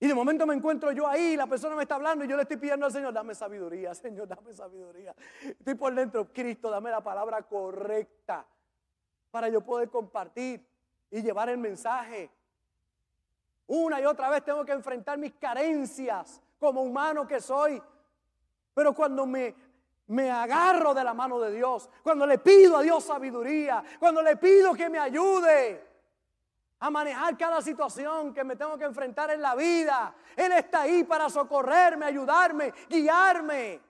Y 0.00 0.08
de 0.08 0.14
momento 0.14 0.44
me 0.48 0.54
encuentro 0.54 0.90
yo 0.90 1.06
ahí, 1.06 1.36
la 1.36 1.46
persona 1.46 1.76
me 1.76 1.82
está 1.82 1.94
hablando 1.94 2.24
y 2.24 2.28
yo 2.28 2.34
le 2.34 2.42
estoy 2.42 2.56
pidiendo 2.56 2.86
al 2.86 2.92
Señor, 2.92 3.12
dame 3.12 3.36
sabiduría, 3.36 3.94
Señor, 3.94 4.26
dame 4.26 4.52
sabiduría. 4.52 5.14
Estoy 5.42 5.76
por 5.76 5.94
dentro, 5.94 6.26
Cristo, 6.32 6.70
dame 6.70 6.90
la 6.90 7.04
palabra 7.04 7.40
correcta 7.42 8.44
para 9.30 9.48
yo 9.48 9.60
poder 9.60 9.90
compartir 9.90 10.66
y 11.08 11.22
llevar 11.22 11.50
el 11.50 11.58
mensaje. 11.58 12.30
Una 13.76 14.00
y 14.00 14.06
otra 14.06 14.30
vez 14.30 14.42
tengo 14.42 14.64
que 14.64 14.72
enfrentar 14.72 15.18
mis 15.18 15.34
carencias 15.34 16.40
como 16.58 16.82
humano 16.82 17.26
que 17.26 17.40
soy. 17.40 17.82
Pero 18.72 18.94
cuando 18.94 19.26
me, 19.26 19.54
me 20.06 20.30
agarro 20.30 20.94
de 20.94 21.04
la 21.04 21.12
mano 21.12 21.38
de 21.38 21.52
Dios, 21.52 21.88
cuando 22.02 22.26
le 22.26 22.38
pido 22.38 22.78
a 22.78 22.82
Dios 22.82 23.04
sabiduría, 23.04 23.84
cuando 23.98 24.22
le 24.22 24.36
pido 24.36 24.74
que 24.74 24.88
me 24.88 24.98
ayude 24.98 25.86
a 26.78 26.90
manejar 26.90 27.36
cada 27.36 27.60
situación 27.60 28.32
que 28.32 28.44
me 28.44 28.56
tengo 28.56 28.78
que 28.78 28.84
enfrentar 28.84 29.30
en 29.30 29.42
la 29.42 29.54
vida, 29.54 30.14
Él 30.36 30.52
está 30.52 30.82
ahí 30.82 31.04
para 31.04 31.28
socorrerme, 31.28 32.06
ayudarme, 32.06 32.72
guiarme. 32.88 33.80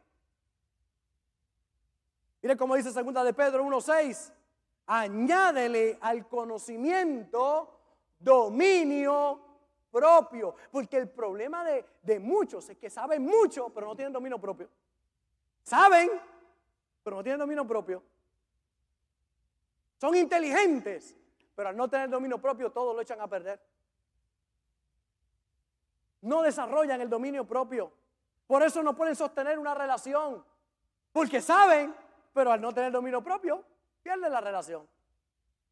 Mire 2.42 2.56
cómo 2.56 2.74
dice 2.74 2.92
segunda 2.92 3.22
de 3.22 3.32
Pedro 3.32 3.64
1.6, 3.64 4.32
añádele 4.86 5.98
al 6.00 6.28
conocimiento 6.28 7.72
dominio 8.18 9.45
propio. 9.96 10.54
Porque 10.70 10.98
el 10.98 11.08
problema 11.08 11.64
de, 11.64 12.20
muchos 12.20 12.68
es 12.68 12.76
que 12.76 12.90
saben 12.90 13.22
mucho, 13.22 13.70
pero 13.70 13.86
no 13.86 13.96
tienen 13.96 14.12
dominio 14.12 14.38
propio. 14.38 14.68
Saben, 15.62 16.10
pero 17.02 17.16
no 17.16 17.22
tienen 17.22 17.38
dominio 17.40 17.66
propio. 17.66 18.02
Son 19.98 20.14
inteligentes, 20.14 21.16
pero 21.54 21.70
al 21.70 21.76
no 21.76 21.88
tener 21.88 22.10
dominio 22.10 22.38
propio, 22.38 22.70
todo 22.70 22.92
lo 22.92 23.00
echan 23.00 23.20
a 23.22 23.26
perder. 23.26 23.58
No 26.20 26.42
desarrollan 26.42 27.00
el 27.00 27.08
dominio 27.08 27.46
propio. 27.46 27.90
Por 28.46 28.62
eso 28.62 28.82
no 28.82 28.94
pueden 28.94 29.16
sostener 29.16 29.58
una 29.58 29.74
relación. 29.74 30.44
Porque 31.10 31.40
saben, 31.40 31.94
pero 32.34 32.52
al 32.52 32.60
no 32.60 32.74
tener 32.74 32.92
dominio 32.92 33.22
propio, 33.22 33.64
pierden 34.02 34.30
la 34.30 34.42
relación. 34.42 34.86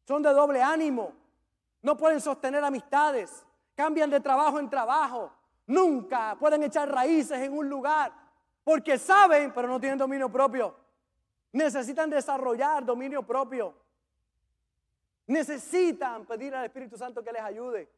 Son 0.07 0.23
de 0.23 0.31
doble 0.31 0.63
ánimo. 0.63 1.13
No 1.83 1.95
pueden 1.95 2.19
sostener 2.19 2.63
amistades 2.63 3.44
cambian 3.75 4.09
de 4.09 4.19
trabajo 4.19 4.59
en 4.59 4.69
trabajo, 4.69 5.31
nunca 5.67 6.35
pueden 6.39 6.63
echar 6.63 6.89
raíces 6.89 7.39
en 7.39 7.53
un 7.53 7.69
lugar, 7.69 8.11
porque 8.63 8.97
saben, 8.97 9.53
pero 9.53 9.67
no 9.67 9.79
tienen 9.79 9.99
dominio 9.99 10.31
propio. 10.31 10.75
Necesitan 11.51 12.09
desarrollar 12.09 12.83
dominio 12.83 13.23
propio. 13.23 13.75
Necesitan 15.27 16.25
pedir 16.25 16.53
al 16.55 16.65
Espíritu 16.65 16.97
Santo 16.97 17.23
que 17.23 17.31
les 17.31 17.41
ayude. 17.41 17.89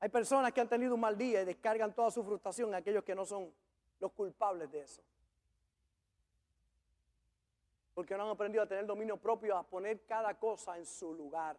Hay 0.00 0.08
personas 0.08 0.52
que 0.52 0.60
han 0.60 0.68
tenido 0.68 0.94
un 0.94 1.00
mal 1.00 1.16
día 1.16 1.42
y 1.42 1.44
descargan 1.44 1.94
toda 1.94 2.10
su 2.10 2.24
frustración 2.24 2.74
a 2.74 2.78
aquellos 2.78 3.04
que 3.04 3.14
no 3.14 3.26
son 3.26 3.52
los 4.00 4.12
culpables 4.12 4.70
de 4.72 4.80
eso 4.80 5.02
porque 8.00 8.16
no 8.16 8.22
han 8.22 8.30
aprendido 8.30 8.64
a 8.64 8.66
tener 8.66 8.86
dominio 8.86 9.18
propio, 9.18 9.54
a 9.54 9.62
poner 9.62 10.06
cada 10.06 10.32
cosa 10.32 10.78
en 10.78 10.86
su 10.86 11.12
lugar. 11.12 11.54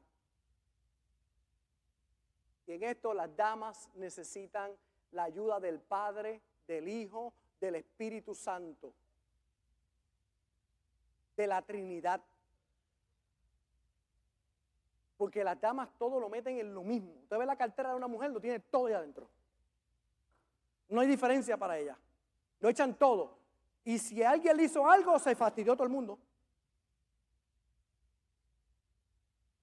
Y 2.66 2.72
en 2.72 2.82
esto 2.82 3.14
las 3.14 3.36
damas 3.36 3.88
necesitan 3.94 4.72
la 5.12 5.26
ayuda 5.26 5.60
del 5.60 5.80
Padre, 5.80 6.42
del 6.66 6.88
Hijo, 6.88 7.32
del 7.60 7.76
Espíritu 7.76 8.34
Santo, 8.34 8.92
de 11.38 11.46
la 11.46 11.62
Trinidad. 11.62 12.20
Porque 15.16 15.44
las 15.44 15.62
damas 15.62 15.89
todo 16.00 16.20
lo 16.20 16.28
meten 16.28 16.58
en 16.58 16.74
lo 16.74 16.82
mismo. 16.82 17.12
Usted 17.22 17.38
ve 17.38 17.46
la 17.46 17.56
cartera 17.56 17.92
de 17.92 17.98
una 17.98 18.08
mujer, 18.08 18.32
lo 18.32 18.42
tiene 18.42 18.60
todo 18.62 18.88
ahí 18.88 18.94
adentro. 18.94 19.30
No 20.89 21.02
hay 21.02 21.08
diferencia 21.08 21.56
para 21.56 21.78
ella. 21.78 21.96
Lo 22.60 22.68
echan 22.68 22.96
todo. 22.96 23.38
Y 23.84 24.00
si 24.00 24.24
alguien 24.24 24.58
le 24.58 24.64
hizo 24.64 24.89
algo, 24.89 25.20
se 25.20 25.36
fastidió 25.36 25.76
todo 25.76 25.84
el 25.84 25.94
mundo. 25.94 26.18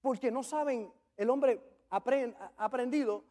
Porque 0.09 0.31
no 0.31 0.41
saben, 0.41 0.91
el 1.17 1.29
hombre 1.29 1.61
ha 1.91 2.01
aprendido, 2.57 3.23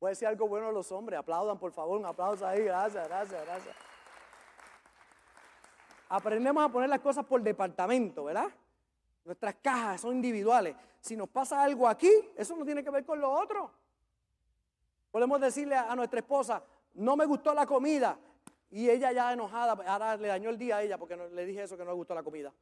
puede 0.00 0.14
decir 0.14 0.26
algo 0.26 0.48
bueno 0.48 0.66
a 0.66 0.72
los 0.72 0.90
hombres, 0.90 1.16
aplaudan 1.16 1.60
por 1.60 1.70
favor, 1.70 1.96
un 1.96 2.06
aplauso 2.06 2.44
ahí, 2.44 2.64
gracias, 2.64 3.06
gracias, 3.06 3.44
gracias. 3.46 3.76
Aprendemos 6.08 6.64
a 6.64 6.68
poner 6.70 6.90
las 6.90 6.98
cosas 6.98 7.24
por 7.24 7.40
departamento, 7.40 8.24
¿verdad? 8.24 8.48
Nuestras 9.24 9.54
cajas 9.62 10.00
son 10.00 10.16
individuales. 10.16 10.74
Si 10.98 11.16
nos 11.16 11.28
pasa 11.28 11.62
algo 11.62 11.86
aquí, 11.86 12.10
eso 12.34 12.56
no 12.56 12.64
tiene 12.64 12.82
que 12.82 12.90
ver 12.90 13.04
con 13.04 13.20
lo 13.20 13.30
otro. 13.30 13.70
Podemos 15.12 15.40
decirle 15.40 15.76
a 15.76 15.94
nuestra 15.94 16.18
esposa, 16.18 16.64
no 16.94 17.14
me 17.16 17.26
gustó 17.26 17.54
la 17.54 17.64
comida, 17.64 18.18
y 18.72 18.90
ella 18.90 19.12
ya 19.12 19.32
enojada, 19.32 19.74
ahora 19.86 20.16
le 20.16 20.26
dañó 20.26 20.50
el 20.50 20.58
día 20.58 20.78
a 20.78 20.82
ella 20.82 20.98
porque 20.98 21.16
le 21.16 21.46
dije 21.46 21.62
eso 21.62 21.76
que 21.76 21.84
no 21.84 21.92
le 21.92 21.96
gustó 21.96 22.12
la 22.12 22.24
comida. 22.24 22.52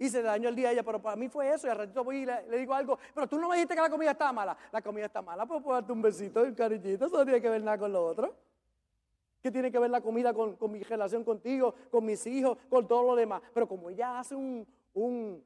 Y 0.00 0.08
se 0.08 0.22
dañó 0.22 0.48
el 0.48 0.56
día 0.56 0.70
a 0.70 0.72
ella, 0.72 0.82
pero 0.82 1.00
para 1.00 1.14
mí 1.14 1.28
fue 1.28 1.52
eso. 1.52 1.66
Y 1.66 1.70
al 1.70 1.76
ratito 1.76 2.02
voy 2.02 2.22
y 2.22 2.24
le, 2.24 2.58
digo 2.58 2.72
algo, 2.72 2.98
pero 3.14 3.28
tú 3.28 3.38
no 3.38 3.50
me 3.50 3.56
dijiste 3.56 3.74
que 3.74 3.82
la 3.82 3.90
comida 3.90 4.12
estaba 4.12 4.32
mala. 4.32 4.56
La 4.72 4.80
comida 4.80 5.04
está 5.04 5.20
mala, 5.20 5.44
pues 5.44 5.62
puedo 5.62 5.76
darte 5.76 5.92
un 5.92 6.00
besito 6.00 6.42
un 6.42 6.54
cariñito. 6.54 7.04
Eso 7.04 7.18
no 7.18 7.24
tiene 7.24 7.42
que 7.42 7.50
ver 7.50 7.62
nada 7.62 7.76
con 7.76 7.92
lo 7.92 8.06
otro. 8.06 8.34
¿Qué 9.42 9.50
tiene 9.50 9.70
que 9.70 9.78
ver 9.78 9.90
la 9.90 10.00
comida 10.00 10.32
con, 10.32 10.56
mi 10.72 10.82
relación 10.82 11.22
contigo, 11.22 11.74
con 11.90 12.06
mis 12.06 12.26
hijos, 12.26 12.56
con 12.70 12.88
todo 12.88 13.02
lo 13.08 13.14
demás? 13.14 13.42
Pero 13.52 13.68
como 13.68 13.90
ella 13.90 14.18
hace 14.18 14.34
un, 14.34 14.66
un 14.94 15.44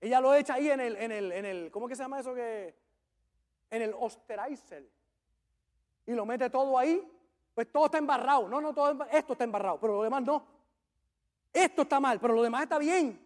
ella 0.00 0.20
lo 0.20 0.34
echa 0.34 0.54
ahí 0.54 0.68
en 0.68 0.80
el, 0.80 0.96
en 0.96 1.12
el, 1.12 1.30
en 1.30 1.44
el, 1.44 1.70
¿cómo 1.70 1.86
que 1.86 1.94
se 1.94 2.02
llama 2.02 2.18
eso 2.18 2.34
que? 2.34 2.74
En 3.70 3.80
el 3.80 3.94
osterizer. 3.96 4.90
Y 6.04 6.14
lo 6.14 6.26
mete 6.26 6.50
todo 6.50 6.76
ahí 6.76 7.08
pues 7.56 7.72
todo 7.72 7.86
está 7.86 7.96
embarrado. 7.96 8.50
No, 8.50 8.60
no, 8.60 8.74
todo 8.74 9.06
esto 9.10 9.32
está 9.32 9.44
embarrado, 9.44 9.80
pero 9.80 9.94
lo 9.94 10.02
demás 10.02 10.22
no. 10.22 10.44
Esto 11.50 11.82
está 11.82 11.98
mal, 11.98 12.20
pero 12.20 12.34
lo 12.34 12.42
demás 12.42 12.64
está 12.64 12.76
bien. 12.76 13.18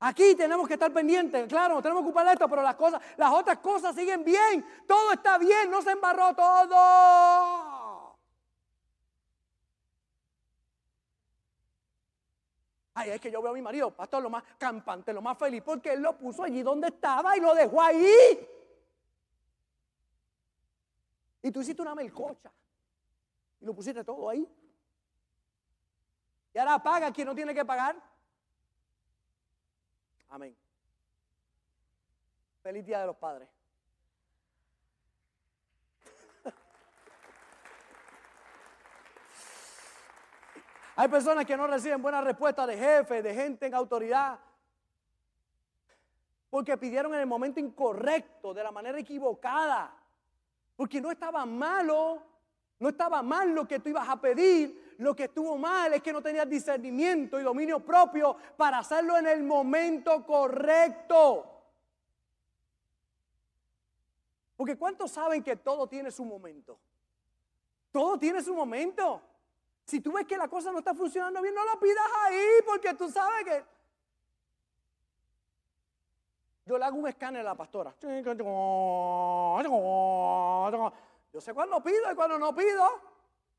Aquí 0.00 0.34
tenemos 0.34 0.66
que 0.66 0.74
estar 0.74 0.92
pendientes, 0.92 1.46
claro, 1.46 1.80
tenemos 1.80 2.02
que 2.02 2.08
ocupar 2.08 2.26
esto, 2.26 2.48
pero 2.48 2.60
las 2.60 2.74
cosas, 2.74 3.00
las 3.16 3.32
otras 3.32 3.58
cosas 3.58 3.94
siguen 3.94 4.24
bien. 4.24 4.66
Todo 4.84 5.12
está 5.12 5.38
bien, 5.38 5.70
no 5.70 5.80
se 5.80 5.92
embarró 5.92 6.34
todo. 6.34 8.16
Ay, 12.94 13.10
es 13.10 13.20
que 13.20 13.30
yo 13.30 13.40
veo 13.40 13.52
a 13.52 13.54
mi 13.54 13.62
marido, 13.62 13.92
pastor, 13.92 14.24
lo 14.24 14.30
más 14.30 14.42
campante, 14.58 15.12
lo 15.12 15.22
más 15.22 15.38
feliz, 15.38 15.62
porque 15.62 15.92
él 15.92 16.02
lo 16.02 16.18
puso 16.18 16.42
allí 16.42 16.64
donde 16.64 16.88
estaba 16.88 17.36
y 17.36 17.40
lo 17.40 17.54
dejó 17.54 17.80
ahí. 17.80 18.48
Y 21.42 21.52
tú 21.52 21.60
hiciste 21.60 21.80
una 21.80 21.94
melcocha. 21.94 22.50
Y 23.60 23.64
lo 23.64 23.74
pusiste 23.74 24.04
todo 24.04 24.28
ahí. 24.28 24.46
Y 26.52 26.58
ahora 26.58 26.82
paga 26.82 27.12
quien 27.12 27.26
no 27.26 27.34
tiene 27.34 27.54
que 27.54 27.64
pagar. 27.64 27.96
Amén. 30.28 30.56
Feliz 32.62 32.84
Día 32.84 33.00
de 33.00 33.06
los 33.06 33.16
Padres. 33.16 33.48
Hay 40.96 41.08
personas 41.08 41.44
que 41.44 41.56
no 41.56 41.66
reciben 41.66 42.02
buena 42.02 42.20
respuesta 42.20 42.66
de 42.66 42.76
jefe, 42.76 43.22
de 43.22 43.34
gente 43.34 43.66
en 43.66 43.74
autoridad, 43.74 44.40
porque 46.50 46.76
pidieron 46.76 47.14
en 47.14 47.20
el 47.20 47.26
momento 47.26 47.60
incorrecto, 47.60 48.54
de 48.54 48.62
la 48.62 48.72
manera 48.72 48.98
equivocada, 48.98 49.94
porque 50.74 51.00
no 51.00 51.10
estaba 51.10 51.44
malo, 51.46 52.22
no 52.78 52.88
estaba 52.90 53.22
mal 53.22 53.54
lo 53.54 53.66
que 53.66 53.80
tú 53.80 53.88
ibas 53.88 54.08
a 54.08 54.20
pedir, 54.20 54.94
lo 54.98 55.14
que 55.14 55.24
estuvo 55.24 55.56
mal 55.56 55.94
es 55.94 56.02
que 56.02 56.12
no 56.12 56.22
tenías 56.22 56.48
discernimiento 56.48 57.40
y 57.40 57.42
dominio 57.42 57.80
propio 57.80 58.36
para 58.56 58.78
hacerlo 58.78 59.16
en 59.16 59.26
el 59.26 59.42
momento 59.42 60.24
correcto. 60.24 61.52
Porque 64.56 64.76
¿cuántos 64.76 65.10
saben 65.10 65.42
que 65.42 65.56
todo 65.56 65.86
tiene 65.86 66.10
su 66.10 66.24
momento? 66.24 66.78
Todo 67.92 68.18
tiene 68.18 68.42
su 68.42 68.54
momento. 68.54 69.22
Si 69.84 70.00
tú 70.00 70.12
ves 70.12 70.26
que 70.26 70.36
la 70.36 70.48
cosa 70.48 70.72
no 70.72 70.78
está 70.78 70.94
funcionando 70.94 71.40
bien, 71.40 71.54
no 71.54 71.64
la 71.64 71.78
pidas 71.78 72.06
ahí 72.24 72.46
porque 72.66 72.94
tú 72.94 73.08
sabes 73.10 73.44
que... 73.44 73.64
Yo 76.66 76.76
le 76.76 76.84
hago 76.84 76.96
un 76.96 77.06
escáner 77.06 77.42
a 77.42 77.44
la 77.44 77.54
pastora. 77.54 77.94
Yo 81.36 81.42
sé 81.42 81.52
cuándo 81.52 81.82
pido 81.82 82.10
y 82.10 82.14
cuándo 82.14 82.38
no 82.38 82.54
pido. 82.54 82.88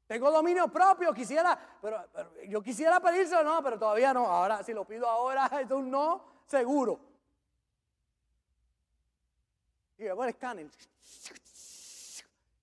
Tengo 0.08 0.32
dominio 0.32 0.68
propio, 0.68 1.14
quisiera, 1.14 1.56
pero, 1.80 2.04
yo 2.48 2.60
quisiera 2.60 3.00
pedírselo, 3.00 3.44
no, 3.44 3.62
pero 3.62 3.78
todavía 3.78 4.16
no. 4.16 4.26
Ahora, 4.26 4.64
si 4.64 4.74
lo 4.74 4.84
pido 4.84 5.08
ahora, 5.08 5.46
es 5.62 5.70
un 5.70 5.92
no, 5.92 6.26
seguro. 6.48 7.00
Y 10.00 10.06
luego 10.06 10.24
el 10.24 10.30
escáner. 10.30 10.68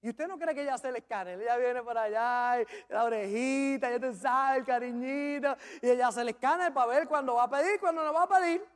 Y 0.03 0.09
usted 0.09 0.27
no 0.27 0.37
cree 0.37 0.53
que 0.53 0.63
ella 0.63 0.75
hace 0.75 0.89
el 0.89 0.97
escáner, 0.97 1.41
ella 1.41 1.59
viene 1.59 1.81
por 1.85 1.97
allá, 1.97 2.67
la 2.89 3.05
orejita, 3.05 3.93
ya 3.93 4.01
te 4.01 4.15
sabe, 4.15 4.59
el 4.59 4.65
cariñito, 4.65 5.57
y 5.81 5.91
ella 5.91 6.09
hace 6.09 6.23
el 6.23 6.31
escáner 6.31 6.75
para 6.75 6.89
ver 6.89 7.07
cuándo 7.07 7.37
va 7.37 7.45
a 7.45 7.51
pedir, 7.51 7.79
cuándo 7.79 8.03
no 8.03 8.13
va 8.13 8.25
a 8.25 8.29
pedir. 8.29 8.67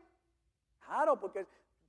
Claro, 0.87 1.19
porque 1.19 1.49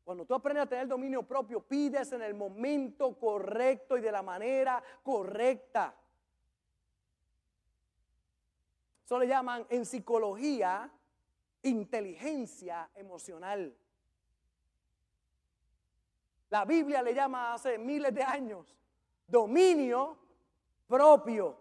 cuando 0.09 0.25
tú 0.25 0.33
aprendes 0.33 0.63
a 0.63 0.65
tener 0.65 0.87
dominio 0.87 1.21
propio, 1.21 1.61
pides 1.61 2.11
en 2.13 2.23
el 2.23 2.33
momento 2.33 3.13
correcto 3.19 3.95
y 3.95 4.01
de 4.01 4.11
la 4.11 4.23
manera 4.23 4.81
correcta. 5.03 5.93
Eso 9.05 9.19
le 9.19 9.27
llaman 9.27 9.67
en 9.69 9.85
psicología 9.85 10.91
inteligencia 11.61 12.89
emocional. 12.95 13.71
La 16.49 16.65
Biblia 16.65 17.03
le 17.03 17.13
llama 17.13 17.53
hace 17.53 17.77
miles 17.77 18.11
de 18.11 18.23
años 18.23 18.75
dominio 19.27 20.17
propio. 20.87 21.55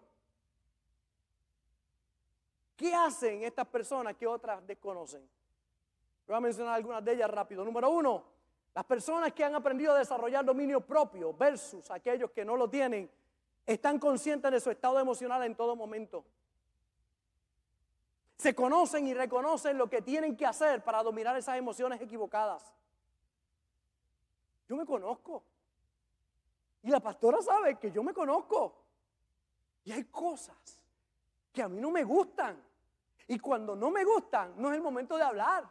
¿Qué 2.75 2.95
hacen 2.95 3.43
estas 3.43 3.67
personas 3.67 4.15
que 4.15 4.25
otras 4.25 4.65
desconocen? 4.65 5.29
Voy 6.25 6.35
a 6.35 6.39
mencionar 6.39 6.73
algunas 6.73 7.05
de 7.05 7.13
ellas 7.13 7.29
rápido. 7.29 7.63
Número 7.63 7.91
uno, 7.91 8.38
las 8.73 8.85
personas 8.85 9.33
que 9.33 9.43
han 9.43 9.55
aprendido 9.55 9.93
a 9.93 9.99
desarrollar 9.99 10.45
dominio 10.45 10.81
propio 10.81 11.33
versus 11.33 11.89
aquellos 11.91 12.31
que 12.31 12.45
no 12.45 12.55
lo 12.55 12.69
tienen, 12.69 13.09
están 13.65 13.99
conscientes 13.99 14.51
de 14.51 14.59
su 14.59 14.71
estado 14.71 14.99
emocional 14.99 15.43
en 15.43 15.55
todo 15.55 15.75
momento. 15.75 16.25
Se 18.37 18.55
conocen 18.55 19.07
y 19.07 19.13
reconocen 19.13 19.77
lo 19.77 19.89
que 19.89 20.01
tienen 20.01 20.37
que 20.37 20.45
hacer 20.45 20.83
para 20.83 21.03
dominar 21.03 21.35
esas 21.35 21.57
emociones 21.57 21.99
equivocadas. 21.99 22.73
Yo 24.67 24.75
me 24.75 24.85
conozco. 24.85 25.43
Y 26.83 26.89
la 26.89 26.99
pastora 26.99 27.41
sabe 27.41 27.77
que 27.77 27.91
yo 27.91 28.01
me 28.01 28.13
conozco. 28.13 28.75
Y 29.83 29.91
hay 29.91 30.05
cosas 30.05 30.55
que 31.51 31.61
a 31.61 31.67
mí 31.67 31.81
no 31.81 31.91
me 31.91 32.03
gustan. 32.03 32.63
Y 33.27 33.39
cuando 33.39 33.75
no 33.75 33.91
me 33.91 34.03
gustan, 34.03 34.53
no 34.57 34.69
es 34.69 34.75
el 34.75 34.81
momento 34.81 35.17
de 35.17 35.23
hablar. 35.23 35.69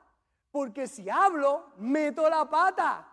Porque 0.51 0.87
si 0.87 1.09
hablo, 1.11 1.73
meto 1.77 2.29
la 2.29 2.49
pata. 2.49 3.07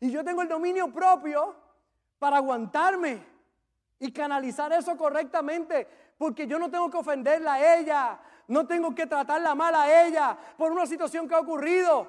Y 0.00 0.10
yo 0.10 0.24
tengo 0.24 0.42
el 0.42 0.48
dominio 0.48 0.92
propio 0.92 1.54
para 2.18 2.38
aguantarme 2.38 3.24
y 3.98 4.12
canalizar 4.12 4.72
eso 4.72 4.96
correctamente. 4.96 5.86
Porque 6.18 6.46
yo 6.46 6.58
no 6.58 6.70
tengo 6.70 6.90
que 6.90 6.98
ofenderla 6.98 7.54
a 7.54 7.78
ella. 7.78 8.20
No 8.48 8.66
tengo 8.66 8.94
que 8.94 9.06
tratarla 9.06 9.54
mal 9.54 9.74
a 9.74 10.04
ella 10.04 10.36
por 10.56 10.70
una 10.70 10.86
situación 10.86 11.28
que 11.28 11.34
ha 11.34 11.40
ocurrido. 11.40 12.06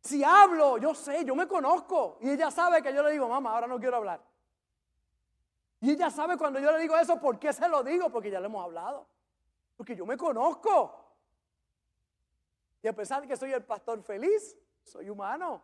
Si 0.00 0.22
hablo, 0.24 0.78
yo 0.78 0.94
sé, 0.94 1.24
yo 1.24 1.34
me 1.34 1.46
conozco. 1.46 2.18
Y 2.20 2.30
ella 2.30 2.50
sabe 2.50 2.82
que 2.82 2.94
yo 2.94 3.02
le 3.02 3.10
digo, 3.10 3.28
mamá, 3.28 3.50
ahora 3.50 3.66
no 3.66 3.78
quiero 3.78 3.96
hablar. 3.96 4.20
Y 5.80 5.90
ella 5.90 6.10
sabe 6.10 6.36
cuando 6.36 6.58
yo 6.58 6.72
le 6.72 6.78
digo 6.78 6.96
eso, 6.96 7.20
¿por 7.20 7.38
qué 7.38 7.52
se 7.52 7.68
lo 7.68 7.82
digo? 7.82 8.10
Porque 8.10 8.30
ya 8.30 8.40
le 8.40 8.46
hemos 8.46 8.64
hablado. 8.64 9.06
Porque 9.76 9.94
yo 9.94 10.06
me 10.06 10.16
conozco. 10.16 11.07
Y 12.82 12.88
a 12.88 12.92
pesar 12.92 13.22
de 13.22 13.28
que 13.28 13.36
soy 13.36 13.52
el 13.52 13.64
pastor 13.64 14.02
feliz, 14.02 14.56
soy 14.82 15.10
humano. 15.10 15.62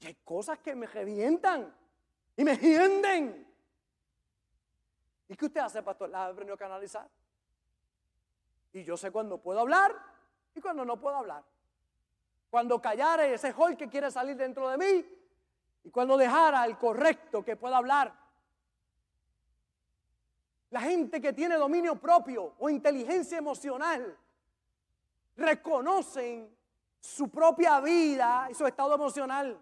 Y 0.00 0.06
hay 0.06 0.14
cosas 0.16 0.58
que 0.58 0.74
me 0.74 0.86
revientan 0.86 1.74
y 2.36 2.44
me 2.44 2.56
hienden. 2.56 3.46
¿Y 5.28 5.36
qué 5.36 5.46
usted 5.46 5.60
hace, 5.60 5.82
pastor? 5.82 6.10
La 6.10 6.26
aprendió 6.26 6.54
a 6.54 6.58
canalizar. 6.58 7.08
Y 8.72 8.84
yo 8.84 8.96
sé 8.96 9.10
cuándo 9.10 9.38
puedo 9.38 9.60
hablar 9.60 9.94
y 10.54 10.60
cuándo 10.60 10.84
no 10.84 11.00
puedo 11.00 11.16
hablar. 11.16 11.44
Cuando 12.50 12.80
callar 12.80 13.20
ese 13.20 13.52
hall 13.52 13.76
que 13.76 13.88
quiere 13.88 14.10
salir 14.10 14.36
dentro 14.36 14.68
de 14.68 14.78
mí 14.78 15.04
Y 15.82 15.90
cuando 15.90 16.16
dejara 16.16 16.64
el 16.64 16.78
correcto 16.78 17.44
que 17.44 17.56
pueda 17.56 17.78
hablar, 17.78 18.14
la 20.70 20.80
gente 20.80 21.20
que 21.20 21.32
tiene 21.32 21.56
dominio 21.56 21.96
propio 21.96 22.54
o 22.58 22.70
inteligencia 22.70 23.38
emocional 23.38 24.16
reconocen 25.36 26.54
su 27.00 27.28
propia 27.28 27.80
vida 27.80 28.48
y 28.50 28.54
su 28.54 28.66
estado 28.66 28.94
emocional. 28.94 29.60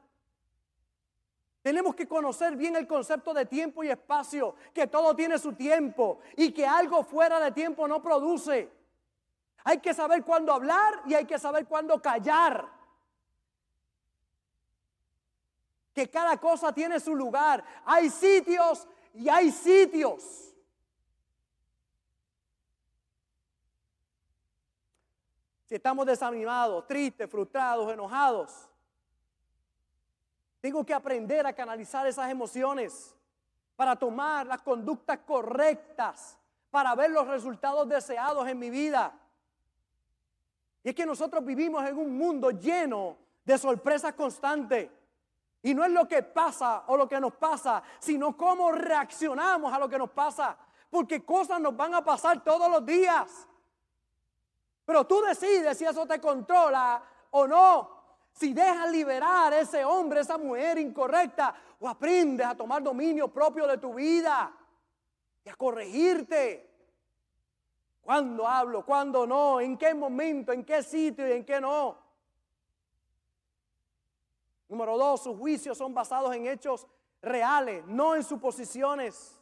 Tenemos 1.63 1.95
que 1.95 2.09
conocer 2.09 2.57
bien 2.57 2.75
el 2.75 2.89
concepto 2.89 3.33
de 3.33 3.47
tiempo 3.47 3.85
y 3.85 3.89
espacio, 3.89 4.57
que 4.75 4.89
todo 4.89 5.15
tiene 5.15 5.39
su 5.39 5.53
tiempo 5.53 6.19
y 6.37 6.53
que 6.53 6.67
algo 6.67 7.05
fuera 7.05 7.39
de 7.39 7.53
tiempo 7.53 7.87
no 7.87 8.03
produce. 8.03 8.71
Hay 9.65 9.79
que 9.79 9.95
saber 9.95 10.25
cuándo 10.25 10.53
hablar 10.53 11.03
y 11.07 11.15
hay 11.15 11.25
que 11.25 11.39
saber 11.39 11.67
cuándo 11.67 12.03
callar. 12.03 12.69
Que 15.95 16.11
cada 16.11 16.37
cosa 16.39 16.73
tiene 16.73 16.99
su 16.99 17.15
lugar. 17.15 17.65
Hay 17.85 18.11
sitios 18.11 18.89
y 19.15 19.29
hay 19.29 19.53
sitios. 19.53 20.52
Estamos 25.77 26.07
desanimados, 26.07 26.87
tristes, 26.87 27.31
frustrados, 27.31 27.93
enojados. 27.93 28.69
Tengo 30.61 30.85
que 30.85 30.95
aprender 30.95 31.47
a 31.47 31.53
canalizar 31.53 32.07
esas 32.07 32.31
emociones 32.31 33.17
para 33.75 33.97
tomar 33.97 34.47
las 34.47 34.63
conductas 34.63 35.19
correctas, 35.27 36.39
para 36.71 36.95
ver 36.95 37.11
los 37.11 37.27
resultados 37.27 37.89
deseados 37.89 38.47
en 38.47 38.59
mi 38.59 38.71
vida. 38.71 39.13
Y 40.85 40.91
es 40.91 40.95
que 40.95 41.07
nosotros 41.07 41.45
vivimos 41.45 41.85
en 41.85 41.97
un 41.97 42.17
mundo 42.17 42.51
lleno 42.51 43.17
de 43.45 43.59
sorpresas 43.59 44.15
constantes. 44.15 44.91
Y 45.63 45.75
no 45.75 45.85
es 45.85 45.91
lo 45.91 46.09
que 46.09 46.23
pasa 46.23 46.85
o 46.89 46.97
lo 46.97 47.09
que 47.09 47.21
nos 47.21 47.35
pasa, 47.35 47.83
sino 48.01 48.37
cómo 48.37 48.73
reaccionamos 48.73 49.73
a 49.73 49.79
lo 49.79 49.89
que 49.89 49.99
nos 49.99 50.11
pasa. 50.11 50.57
Porque 50.91 51.25
cosas 51.25 51.61
nos 51.61 51.77
van 51.77 51.95
a 51.95 52.05
pasar 52.05 52.43
todos 52.43 52.71
los 52.71 52.85
días. 52.85 53.47
Pero 54.85 55.07
tú 55.07 55.23
decides 55.23 55.79
si 55.79 55.85
eso 55.85 56.07
te 56.07 56.21
controla 56.21 57.03
o 57.31 57.47
no. 57.47 58.03
Si 58.33 58.55
dejas 58.55 58.91
liberar 58.91 59.53
ese 59.53 59.85
hombre, 59.85 60.21
esa 60.21 60.39
mujer 60.39 60.79
incorrecta, 60.79 61.55
o 61.79 61.89
aprendes 61.89 62.47
a 62.47 62.57
tomar 62.57 62.83
dominio 62.83 63.29
propio 63.29 63.67
de 63.67 63.79
tu 63.79 63.95
vida 63.95 64.53
y 65.45 65.49
a 65.49 65.55
corregirte. 65.55 66.71
¿Cuándo 68.01 68.49
hablo? 68.49 68.85
¿Cuándo 68.85 69.27
no? 69.27 69.61
¿En 69.61 69.77
qué 69.77 69.95
momento? 69.95 70.53
¿En 70.53 70.65
qué 70.65 70.83
sitio 70.83 71.29
y 71.29 71.33
en 71.33 71.45
qué 71.45 71.61
no? 71.61 71.99
Número 74.69 74.97
dos, 74.97 75.23
sus 75.23 75.37
juicios 75.37 75.77
son 75.77 75.93
basados 75.93 76.35
en 76.35 76.47
hechos 76.47 76.87
reales, 77.21 77.85
no 77.87 78.17
en 78.17 78.25
suposiciones. 78.25 79.42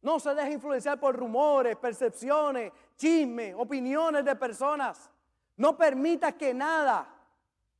No 0.00 0.20
se 0.20 0.34
deje 0.34 0.52
influenciar 0.52 1.00
por 1.00 1.16
rumores, 1.16 1.76
percepciones, 1.76 2.72
chismes, 2.96 3.54
opiniones 3.56 4.24
de 4.24 4.36
personas. 4.36 5.10
No 5.56 5.76
permita 5.76 6.32
que 6.32 6.54
nada, 6.54 7.08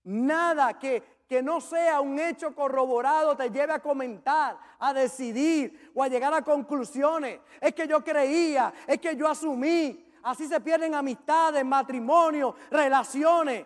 nada 0.03 0.79
que, 0.79 1.03
que 1.29 1.43
no 1.43 1.61
sea 1.61 2.01
un 2.01 2.19
hecho 2.19 2.55
corroborado 2.55 3.37
te 3.37 3.51
lleve 3.51 3.73
a 3.73 3.79
comentar, 3.79 4.59
a 4.79 4.93
decidir 4.93 5.93
o 5.95 6.03
a 6.03 6.09
llegar 6.09 6.35
a 6.35 6.43
conclusiones. 6.43 7.41
Es 7.61 7.73
que 7.75 7.87
yo 7.87 8.03
creía, 8.03 8.73
es 8.87 8.99
que 8.99 9.15
yo 9.15 9.29
asumí. 9.29 10.05
Así 10.25 10.49
se 10.49 10.61
pierden 10.61 10.95
amistades, 10.95 11.65
matrimonios, 11.65 12.55
relaciones. 12.71 13.65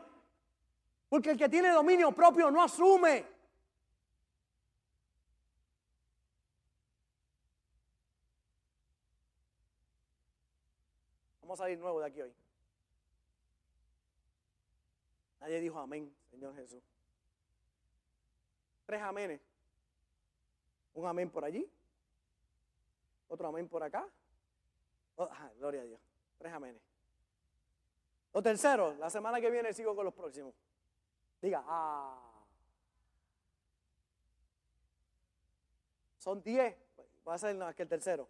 Porque 1.09 1.31
el 1.31 1.39
que 1.39 1.49
tiene 1.49 1.71
dominio 1.71 2.13
propio 2.13 2.51
no 2.51 2.63
asume. 2.63 3.32
Vamos 11.53 11.61
a 11.61 11.65
salir 11.65 11.79
nuevo 11.81 12.01
de 12.01 12.07
aquí 12.07 12.23
hoy. 12.23 12.35
Nadie 15.39 15.61
dijo 15.61 15.79
amén, 15.79 16.11
Señor 16.31 16.55
Jesús. 16.55 16.83
Tres 18.87 19.03
amenes. 19.03 19.39
Un 20.95 21.07
amén 21.07 21.29
por 21.29 21.45
allí. 21.45 21.71
Otro 23.29 23.49
amén 23.49 23.69
por 23.69 23.83
acá. 23.83 24.09
Oh, 25.17 25.29
gloria 25.59 25.83
a 25.83 25.85
Dios. 25.85 26.01
Tres 26.39 26.55
amenes. 26.55 26.81
Lo 28.33 28.43
tercero, 28.43 28.95
la 28.95 29.11
semana 29.11 29.39
que 29.39 29.51
viene 29.51 29.75
sigo 29.75 29.95
con 29.95 30.07
los 30.07 30.15
próximos. 30.15 30.55
Diga, 31.43 31.63
ah. 31.67 32.47
Son 36.17 36.43
diez. 36.43 36.75
Va 37.29 37.35
a 37.35 37.39
ser 37.39 37.75
que 37.75 37.83
el 37.83 37.89
tercero. 37.91 38.27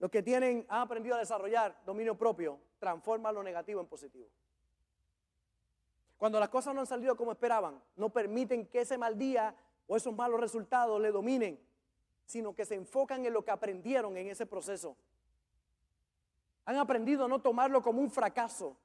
Los 0.00 0.10
que 0.10 0.22
tienen, 0.22 0.66
han 0.68 0.80
aprendido 0.80 1.14
a 1.14 1.18
desarrollar 1.18 1.78
dominio 1.84 2.16
propio, 2.16 2.58
transforman 2.78 3.34
lo 3.34 3.42
negativo 3.42 3.80
en 3.80 3.86
positivo. 3.86 4.26
Cuando 6.16 6.40
las 6.40 6.48
cosas 6.48 6.74
no 6.74 6.80
han 6.80 6.86
salido 6.86 7.16
como 7.16 7.32
esperaban, 7.32 7.80
no 7.96 8.10
permiten 8.10 8.66
que 8.66 8.80
ese 8.80 8.96
mal 8.98 9.16
día 9.16 9.54
o 9.86 9.96
esos 9.96 10.14
malos 10.14 10.40
resultados 10.40 11.00
le 11.00 11.12
dominen, 11.12 11.60
sino 12.24 12.54
que 12.54 12.64
se 12.64 12.74
enfocan 12.74 13.24
en 13.26 13.32
lo 13.32 13.44
que 13.44 13.50
aprendieron 13.50 14.16
en 14.16 14.28
ese 14.28 14.46
proceso. 14.46 14.96
Han 16.64 16.76
aprendido 16.76 17.26
a 17.26 17.28
no 17.28 17.42
tomarlo 17.42 17.82
como 17.82 18.00
un 18.00 18.10
fracaso, 18.10 18.76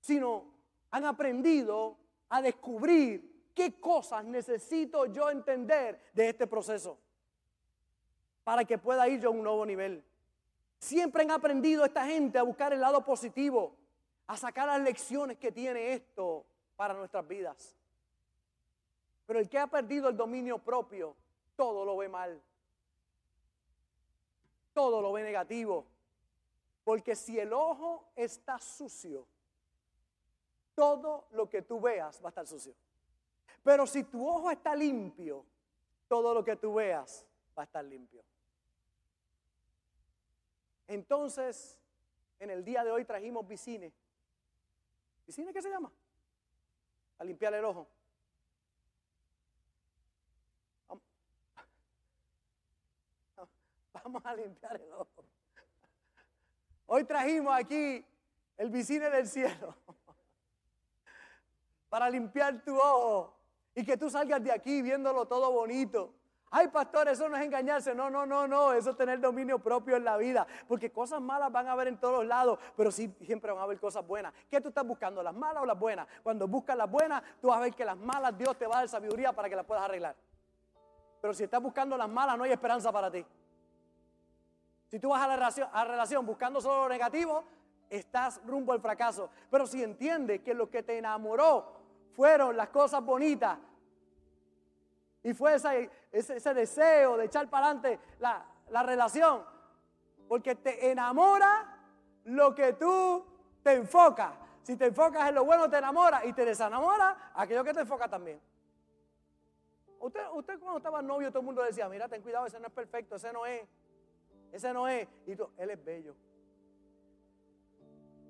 sino 0.00 0.44
han 0.90 1.06
aprendido 1.06 1.96
a 2.28 2.42
descubrir 2.42 3.50
qué 3.54 3.80
cosas 3.80 4.24
necesito 4.24 5.06
yo 5.06 5.30
entender 5.30 6.10
de 6.12 6.28
este 6.28 6.46
proceso 6.46 6.98
para 8.44 8.64
que 8.64 8.76
pueda 8.78 9.08
ir 9.08 9.20
yo 9.20 9.28
a 9.28 9.32
un 9.32 9.42
nuevo 9.42 9.64
nivel. 9.64 10.04
Siempre 10.80 11.22
han 11.22 11.30
aprendido 11.30 11.84
esta 11.84 12.06
gente 12.06 12.38
a 12.38 12.42
buscar 12.42 12.72
el 12.72 12.80
lado 12.80 13.04
positivo, 13.04 13.76
a 14.26 14.36
sacar 14.38 14.66
las 14.66 14.80
lecciones 14.80 15.36
que 15.36 15.52
tiene 15.52 15.92
esto 15.92 16.46
para 16.74 16.94
nuestras 16.94 17.28
vidas. 17.28 17.76
Pero 19.26 19.38
el 19.38 19.48
que 19.48 19.58
ha 19.58 19.66
perdido 19.66 20.08
el 20.08 20.16
dominio 20.16 20.58
propio, 20.58 21.14
todo 21.54 21.84
lo 21.84 21.98
ve 21.98 22.08
mal. 22.08 22.42
Todo 24.72 25.02
lo 25.02 25.12
ve 25.12 25.22
negativo. 25.22 25.84
Porque 26.82 27.14
si 27.14 27.38
el 27.38 27.52
ojo 27.52 28.08
está 28.16 28.58
sucio, 28.58 29.26
todo 30.74 31.26
lo 31.32 31.50
que 31.50 31.60
tú 31.60 31.78
veas 31.78 32.18
va 32.24 32.28
a 32.28 32.30
estar 32.30 32.46
sucio. 32.46 32.74
Pero 33.62 33.86
si 33.86 34.04
tu 34.04 34.26
ojo 34.26 34.50
está 34.50 34.74
limpio, 34.74 35.44
todo 36.08 36.32
lo 36.32 36.42
que 36.42 36.56
tú 36.56 36.72
veas 36.72 37.26
va 37.56 37.64
a 37.64 37.66
estar 37.66 37.84
limpio. 37.84 38.24
Entonces, 40.90 41.78
en 42.40 42.50
el 42.50 42.64
día 42.64 42.82
de 42.82 42.90
hoy 42.90 43.04
trajimos 43.04 43.46
vicine. 43.46 43.92
¿Vicine 45.24 45.52
qué 45.52 45.62
se 45.62 45.70
llama? 45.70 45.92
A 47.18 47.24
limpiar 47.24 47.54
el 47.54 47.64
ojo. 47.64 47.86
Vamos 53.92 54.26
a 54.26 54.34
limpiar 54.34 54.80
el 54.80 54.92
ojo. 54.94 55.24
Hoy 56.86 57.04
trajimos 57.04 57.54
aquí 57.54 58.04
el 58.56 58.70
vicine 58.70 59.10
del 59.10 59.28
cielo 59.28 59.76
para 61.88 62.10
limpiar 62.10 62.64
tu 62.64 62.76
ojo 62.76 63.36
y 63.76 63.84
que 63.84 63.96
tú 63.96 64.10
salgas 64.10 64.42
de 64.42 64.50
aquí 64.50 64.82
viéndolo 64.82 65.28
todo 65.28 65.52
bonito. 65.52 66.12
Ay, 66.52 66.66
pastor, 66.66 67.08
eso 67.08 67.28
no 67.28 67.36
es 67.36 67.44
engañarse. 67.44 67.94
No, 67.94 68.10
no, 68.10 68.26
no, 68.26 68.48
no. 68.48 68.72
Eso 68.72 68.90
es 68.90 68.96
tener 68.96 69.20
dominio 69.20 69.60
propio 69.60 69.96
en 69.96 70.04
la 70.04 70.16
vida. 70.16 70.46
Porque 70.66 70.90
cosas 70.90 71.20
malas 71.20 71.52
van 71.52 71.68
a 71.68 71.72
haber 71.72 71.86
en 71.88 71.98
todos 71.98 72.26
lados, 72.26 72.58
pero 72.76 72.90
sí 72.90 73.14
siempre 73.24 73.52
van 73.52 73.60
a 73.60 73.64
haber 73.64 73.78
cosas 73.78 74.04
buenas. 74.04 74.34
¿Qué 74.50 74.60
tú 74.60 74.68
estás 74.68 74.84
buscando, 74.84 75.22
las 75.22 75.34
malas 75.34 75.62
o 75.62 75.66
las 75.66 75.78
buenas? 75.78 76.08
Cuando 76.24 76.48
buscas 76.48 76.76
las 76.76 76.90
buenas, 76.90 77.22
tú 77.40 77.48
vas 77.48 77.58
a 77.58 77.60
ver 77.60 77.72
que 77.72 77.84
las 77.84 77.96
malas 77.96 78.36
Dios 78.36 78.56
te 78.58 78.66
va 78.66 78.76
a 78.76 78.78
dar 78.80 78.88
sabiduría 78.88 79.32
para 79.32 79.48
que 79.48 79.54
las 79.54 79.64
puedas 79.64 79.84
arreglar. 79.84 80.16
Pero 81.20 81.34
si 81.34 81.44
estás 81.44 81.62
buscando 81.62 81.96
las 81.96 82.08
malas, 82.08 82.36
no 82.36 82.42
hay 82.42 82.50
esperanza 82.50 82.90
para 82.90 83.10
ti. 83.10 83.24
Si 84.88 84.98
tú 84.98 85.10
vas 85.10 85.22
a 85.22 85.28
la 85.28 85.36
relación, 85.36 85.68
a 85.72 85.84
la 85.84 85.90
relación 85.92 86.26
buscando 86.26 86.60
solo 86.60 86.82
lo 86.84 86.88
negativo, 86.88 87.44
estás 87.88 88.40
rumbo 88.44 88.72
al 88.72 88.80
fracaso. 88.80 89.30
Pero 89.48 89.68
si 89.68 89.84
entiendes 89.84 90.40
que 90.40 90.52
lo 90.52 90.68
que 90.68 90.82
te 90.82 90.98
enamoró 90.98 91.74
fueron 92.16 92.56
las 92.56 92.70
cosas 92.70 93.04
bonitas, 93.04 93.56
y 95.22 95.34
fue 95.34 95.54
ese, 95.54 95.90
ese, 96.12 96.54
deseo 96.54 97.16
de 97.16 97.26
echar 97.26 97.48
para 97.50 97.66
adelante 97.66 98.00
la, 98.18 98.44
la 98.70 98.82
relación. 98.82 99.44
Porque 100.28 100.54
te 100.54 100.90
enamora 100.90 101.76
lo 102.24 102.54
que 102.54 102.72
tú 102.72 103.26
te 103.62 103.74
enfocas. 103.74 104.32
Si 104.62 104.76
te 104.76 104.86
enfocas 104.86 105.28
en 105.28 105.34
lo 105.34 105.44
bueno, 105.44 105.68
te 105.68 105.76
enamora. 105.76 106.24
Y 106.24 106.32
te 106.32 106.44
desenamora 106.44 107.32
aquello 107.34 107.64
que 107.64 107.74
te 107.74 107.80
enfoca 107.80 108.08
también. 108.08 108.40
Usted, 109.98 110.22
usted 110.32 110.58
cuando 110.58 110.78
estaba 110.78 111.02
novio, 111.02 111.28
todo 111.28 111.40
el 111.40 111.46
mundo 111.46 111.62
decía, 111.62 111.86
mira, 111.88 112.08
ten 112.08 112.22
cuidado, 112.22 112.46
ese 112.46 112.58
no 112.58 112.68
es 112.68 112.72
perfecto, 112.72 113.16
ese 113.16 113.32
no 113.32 113.44
es. 113.44 113.68
Ese 114.52 114.72
no 114.72 114.88
es. 114.88 115.06
Y 115.26 115.36
tú, 115.36 115.50
él 115.58 115.70
es 115.70 115.84
bello. 115.84 116.14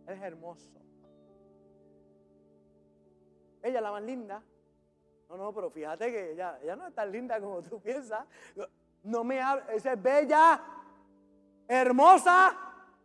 Él 0.08 0.14
es 0.14 0.22
hermoso. 0.22 0.68
Ella 3.62 3.78
es 3.78 3.82
la 3.82 3.92
más 3.92 4.02
linda. 4.02 4.42
No, 5.30 5.36
no, 5.36 5.52
pero 5.52 5.70
fíjate 5.70 6.10
que 6.10 6.32
ella, 6.32 6.58
ella 6.60 6.74
no 6.74 6.88
es 6.88 6.94
tan 6.94 7.12
linda 7.12 7.40
como 7.40 7.62
tú 7.62 7.80
piensas. 7.80 8.26
No, 9.04 9.22
me 9.22 9.40
hables, 9.40 9.64
esa 9.68 9.92
es 9.92 10.02
bella, 10.02 10.60
hermosa, 11.68 12.56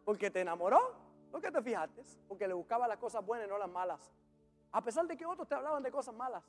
porque 0.03 0.32
te 0.32 0.41
enamoró. 0.41 0.95
¿Por 1.32 1.39
qué 1.39 1.51
te 1.51 1.61
fijaste? 1.61 2.01
Porque 2.28 2.47
le 2.47 2.55
buscaba 2.55 2.88
las 2.88 2.97
cosas 2.97 3.23
buenas 3.23 3.47
y 3.47 3.49
no 3.49 3.59
las 3.59 3.69
malas. 3.69 3.99
A 4.71 4.82
pesar 4.82 5.05
de 5.05 5.15
que 5.15 5.26
otros 5.26 5.47
te 5.47 5.53
hablaban 5.53 5.84
de 5.84 5.91
cosas 5.91 6.15
malas. 6.15 6.43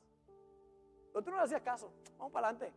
Pero 1.13 1.23
tú 1.23 1.29
no 1.29 1.37
le 1.37 1.43
hacías 1.43 1.61
caso. 1.61 1.91
Vamos 2.17 2.33
para 2.33 2.47
adelante. 2.47 2.73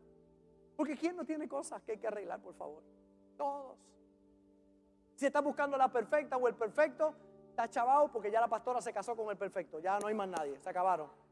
Porque 0.76 0.94
¿quién 0.96 1.16
no 1.16 1.24
tiene 1.24 1.48
cosas 1.48 1.82
que 1.82 1.92
hay 1.92 1.98
que 1.98 2.06
arreglar, 2.06 2.40
por 2.40 2.54
favor? 2.54 2.82
Todos. 3.38 3.78
Si 5.14 5.24
estás 5.24 5.42
buscando 5.42 5.78
la 5.78 5.88
perfecta 5.88 6.36
o 6.36 6.46
el 6.48 6.54
perfecto, 6.54 7.14
está 7.48 7.68
chavado 7.68 8.08
porque 8.12 8.30
ya 8.30 8.40
la 8.40 8.48
pastora 8.48 8.82
se 8.82 8.92
casó 8.92 9.16
con 9.16 9.30
el 9.30 9.38
perfecto. 9.38 9.78
Ya 9.78 9.98
no 9.98 10.08
hay 10.08 10.14
más 10.14 10.28
nadie, 10.28 10.58
se 10.60 10.68
acabaron. 10.68 11.29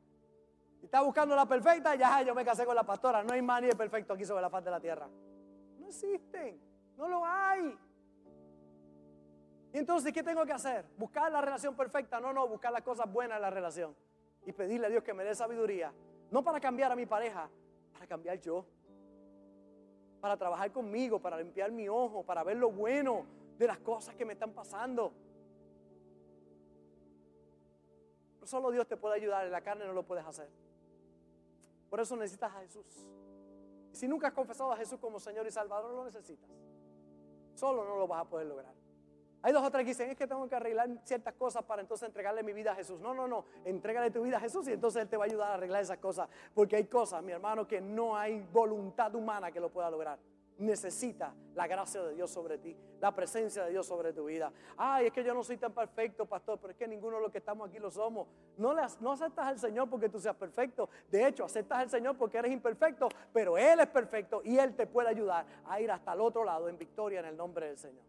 Si 0.78 0.84
estás 0.86 1.04
buscando 1.04 1.34
la 1.34 1.46
perfecta, 1.46 1.94
ya 1.96 2.22
yo 2.22 2.34
me 2.34 2.44
casé 2.44 2.64
con 2.64 2.74
la 2.74 2.84
pastora. 2.84 3.22
No 3.22 3.32
hay 3.32 3.42
más 3.42 3.60
ni 3.62 3.68
perfecto 3.70 4.12
aquí 4.14 4.24
sobre 4.24 4.42
la 4.42 4.50
faz 4.50 4.64
de 4.64 4.70
la 4.70 4.80
tierra. 4.80 5.08
No 5.78 5.86
existen, 5.86 6.60
no 6.96 7.08
lo 7.08 7.24
hay. 7.24 7.76
Y 9.72 9.78
entonces, 9.78 10.12
¿qué 10.12 10.22
tengo 10.22 10.46
que 10.46 10.52
hacer? 10.52 10.84
¿Buscar 10.96 11.30
la 11.30 11.40
relación 11.40 11.74
perfecta? 11.74 12.20
No, 12.20 12.32
no, 12.32 12.46
buscar 12.46 12.72
las 12.72 12.82
cosas 12.82 13.12
buenas 13.12 13.36
en 13.36 13.42
la 13.42 13.50
relación. 13.50 13.94
Y 14.46 14.52
pedirle 14.52 14.86
a 14.86 14.90
Dios 14.90 15.02
que 15.02 15.12
me 15.12 15.24
dé 15.24 15.34
sabiduría. 15.34 15.92
No 16.30 16.42
para 16.42 16.60
cambiar 16.60 16.92
a 16.92 16.96
mi 16.96 17.06
pareja, 17.06 17.50
para 17.92 18.06
cambiar 18.06 18.40
yo. 18.40 18.64
Para 20.20 20.36
trabajar 20.36 20.72
conmigo, 20.72 21.20
para 21.20 21.36
limpiar 21.36 21.70
mi 21.70 21.88
ojo, 21.88 22.24
para 22.24 22.42
ver 22.44 22.56
lo 22.56 22.70
bueno 22.70 23.26
de 23.58 23.66
las 23.66 23.78
cosas 23.78 24.14
que 24.14 24.24
me 24.24 24.32
están 24.34 24.52
pasando. 24.52 25.12
Solo 28.44 28.70
Dios 28.70 28.86
te 28.86 28.96
puede 28.96 29.16
ayudar, 29.16 29.44
en 29.44 29.52
la 29.52 29.60
carne 29.60 29.84
no 29.84 29.92
lo 29.92 30.04
puedes 30.04 30.24
hacer. 30.24 30.48
Por 31.88 32.00
eso 32.00 32.16
necesitas 32.16 32.52
a 32.54 32.60
Jesús. 32.60 32.86
Si 33.92 34.06
nunca 34.06 34.28
has 34.28 34.32
confesado 34.32 34.72
a 34.72 34.76
Jesús 34.76 34.98
como 35.00 35.18
Señor 35.18 35.46
y 35.46 35.50
Salvador, 35.50 35.92
lo 35.92 36.04
necesitas. 36.04 36.50
Solo 37.54 37.84
no 37.84 37.96
lo 37.96 38.06
vas 38.06 38.22
a 38.22 38.24
poder 38.28 38.46
lograr. 38.46 38.74
Hay 39.42 39.52
dos 39.52 39.62
o 39.62 39.70
tres 39.70 39.84
que 39.84 39.90
dicen, 39.90 40.10
es 40.10 40.16
que 40.16 40.26
tengo 40.26 40.48
que 40.48 40.56
arreglar 40.56 40.88
ciertas 41.04 41.34
cosas 41.34 41.62
para 41.64 41.80
entonces 41.80 42.08
entregarle 42.08 42.42
mi 42.42 42.52
vida 42.52 42.72
a 42.72 42.74
Jesús. 42.74 43.00
No, 43.00 43.14
no, 43.14 43.28
no, 43.28 43.44
entrégale 43.64 44.10
tu 44.10 44.22
vida 44.22 44.36
a 44.36 44.40
Jesús 44.40 44.66
y 44.68 44.72
entonces 44.72 45.02
Él 45.02 45.08
te 45.08 45.16
va 45.16 45.24
a 45.24 45.26
ayudar 45.26 45.50
a 45.52 45.54
arreglar 45.54 45.82
esas 45.82 45.98
cosas. 45.98 46.28
Porque 46.54 46.76
hay 46.76 46.84
cosas, 46.84 47.22
mi 47.22 47.32
hermano, 47.32 47.66
que 47.66 47.80
no 47.80 48.16
hay 48.16 48.40
voluntad 48.52 49.14
humana 49.14 49.52
que 49.52 49.60
lo 49.60 49.70
pueda 49.70 49.90
lograr 49.90 50.18
necesita 50.58 51.34
la 51.54 51.66
gracia 51.66 52.02
de 52.02 52.14
Dios 52.14 52.30
sobre 52.30 52.58
ti, 52.58 52.76
la 53.00 53.14
presencia 53.14 53.64
de 53.64 53.70
Dios 53.70 53.86
sobre 53.86 54.12
tu 54.12 54.24
vida. 54.26 54.52
Ay, 54.76 55.06
es 55.06 55.12
que 55.12 55.24
yo 55.24 55.32
no 55.32 55.42
soy 55.42 55.56
tan 55.56 55.72
perfecto, 55.72 56.26
pastor, 56.26 56.58
pero 56.60 56.72
es 56.72 56.76
que 56.76 56.86
ninguno 56.86 57.16
de 57.16 57.22
los 57.22 57.32
que 57.32 57.38
estamos 57.38 57.68
aquí 57.68 57.78
lo 57.78 57.90
somos. 57.90 58.28
No, 58.56 58.70
aceptas 59.12 59.46
al 59.46 59.58
Señor 59.58 59.88
porque 59.88 60.08
tú 60.08 60.20
seas 60.20 60.36
perfecto. 60.36 60.88
De 61.10 61.26
hecho, 61.26 61.44
aceptas 61.44 61.78
al 61.78 61.90
Señor 61.90 62.16
porque 62.16 62.38
eres 62.38 62.52
imperfecto, 62.52 63.08
pero 63.32 63.56
Él 63.56 63.80
es 63.80 63.86
perfecto 63.86 64.42
y 64.44 64.58
Él 64.58 64.74
te 64.74 64.86
puede 64.86 65.08
ayudar 65.08 65.46
a 65.66 65.80
ir 65.80 65.90
hasta 65.90 66.12
el 66.12 66.20
otro 66.20 66.44
lado 66.44 66.68
en 66.68 66.76
victoria 66.76 67.20
en 67.20 67.26
el 67.26 67.36
nombre 67.36 67.66
del 67.66 67.78
Señor. 67.78 68.04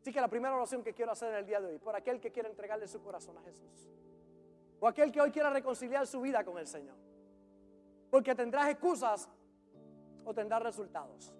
Así 0.00 0.12
que 0.12 0.20
la 0.20 0.28
primera 0.28 0.54
oración 0.54 0.82
que 0.82 0.94
quiero 0.94 1.12
hacer 1.12 1.30
en 1.30 1.36
el 1.36 1.46
día 1.46 1.60
de 1.60 1.66
hoy, 1.66 1.78
por 1.78 1.94
aquel 1.94 2.20
que 2.20 2.30
quiere 2.30 2.48
entregarle 2.48 2.88
su 2.88 3.02
corazón 3.02 3.36
a 3.36 3.42
Jesús, 3.42 3.90
o 4.78 4.88
aquel 4.88 5.12
que 5.12 5.20
hoy 5.20 5.30
quiera 5.30 5.50
reconciliar 5.50 6.06
su 6.06 6.20
vida 6.22 6.42
con 6.42 6.56
el 6.58 6.66
Señor, 6.66 6.96
porque 8.10 8.34
tendrás 8.34 8.70
excusas 8.70 9.28
o 10.24 10.32
tendrás 10.32 10.62
resultados. 10.62 11.34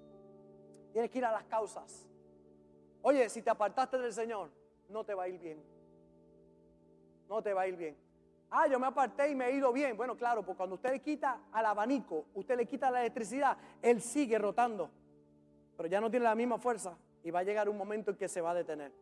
Tienes 0.93 1.11
que 1.11 1.19
ir 1.19 1.25
a 1.25 1.33
las 1.33 1.45
causas. 1.45 2.07
Oye, 3.03 3.29
si 3.29 3.43
te 3.43 3.51
apartaste 3.51 3.99
del 3.99 4.13
Señor, 4.13 4.51
no 4.89 5.05
te 5.05 5.15
va 5.15 5.25
a 5.25 5.29
ir 5.29 5.39
bien. 5.39 5.63
No 7.29 7.43
te 7.43 7.53
va 7.53 7.63
a 7.63 7.69
ir 7.69 7.77
bien. 7.77 7.97
Ah, 8.51 8.67
yo 8.67 8.81
me 8.81 8.87
aparté 8.89 9.31
y 9.31 9.35
me 9.35 9.47
he 9.47 9.53
ido 9.53 9.73
bien. 9.73 9.97
Bueno, 9.97 10.17
claro, 10.17 10.43
porque 10.45 10.57
cuando 10.57 10.75
usted 10.75 10.91
le 10.91 11.01
quita 11.01 11.43
al 11.53 11.65
abanico, 11.67 12.27
usted 12.35 12.57
le 12.57 12.67
quita 12.67 12.91
la 12.91 13.01
electricidad, 13.01 13.57
él 13.81 14.03
sigue 14.03 14.39
rotando. 14.39 14.91
Pero 15.77 15.89
ya 15.89 16.01
no 16.01 16.11
tiene 16.11 16.25
la 16.25 16.35
misma 16.35 16.59
fuerza 16.59 16.97
y 17.23 17.31
va 17.31 17.41
a 17.41 17.43
llegar 17.45 17.69
un 17.69 17.77
momento 17.77 18.11
en 18.11 18.17
que 18.17 18.29
se 18.29 18.41
va 18.41 18.51
a 18.51 18.55
detener. 18.55 18.93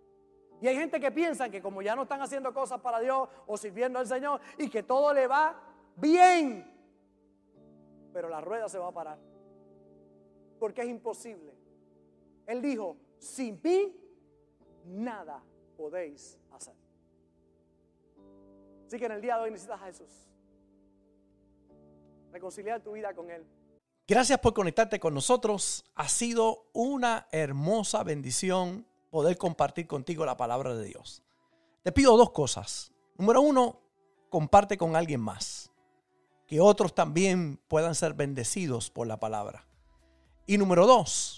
Y 0.60 0.66
hay 0.66 0.76
gente 0.76 1.00
que 1.00 1.10
piensa 1.10 1.48
que 1.48 1.62
como 1.62 1.80
ya 1.82 1.96
no 1.96 2.02
están 2.02 2.20
haciendo 2.20 2.52
cosas 2.52 2.80
para 2.80 3.00
Dios 3.00 3.28
o 3.46 3.56
sirviendo 3.56 3.98
al 3.98 4.06
Señor 4.06 4.40
y 4.58 4.68
que 4.68 4.82
todo 4.82 5.14
le 5.14 5.26
va 5.26 5.58
bien, 5.96 6.70
pero 8.12 8.28
la 8.28 8.40
rueda 8.40 8.68
se 8.68 8.78
va 8.78 8.88
a 8.88 8.92
parar. 8.92 9.18
Porque 10.58 10.82
es 10.82 10.88
imposible 10.88 11.57
él 12.48 12.62
dijo, 12.62 12.96
sin 13.18 13.60
mí 13.62 13.94
nada 14.86 15.42
podéis 15.76 16.38
hacer. 16.50 16.74
Así 18.86 18.98
que 18.98 19.04
en 19.04 19.12
el 19.12 19.20
día 19.20 19.36
de 19.36 19.42
hoy 19.42 19.50
necesitas 19.50 19.80
a 19.82 19.84
Jesús. 19.84 20.08
Reconciliar 22.32 22.82
tu 22.82 22.92
vida 22.92 23.14
con 23.14 23.30
Él. 23.30 23.46
Gracias 24.06 24.40
por 24.40 24.54
conectarte 24.54 24.98
con 24.98 25.12
nosotros. 25.12 25.84
Ha 25.94 26.08
sido 26.08 26.70
una 26.72 27.28
hermosa 27.32 28.02
bendición 28.02 28.86
poder 29.10 29.36
compartir 29.36 29.86
contigo 29.86 30.24
la 30.24 30.38
palabra 30.38 30.74
de 30.74 30.86
Dios. 30.86 31.22
Te 31.82 31.92
pido 31.92 32.16
dos 32.16 32.30
cosas. 32.30 32.94
Número 33.18 33.42
uno, 33.42 33.82
comparte 34.30 34.78
con 34.78 34.96
alguien 34.96 35.20
más. 35.20 35.70
Que 36.46 36.62
otros 36.62 36.94
también 36.94 37.58
puedan 37.68 37.94
ser 37.94 38.14
bendecidos 38.14 38.88
por 38.88 39.06
la 39.06 39.20
palabra. 39.20 39.66
Y 40.46 40.56
número 40.56 40.86
dos, 40.86 41.37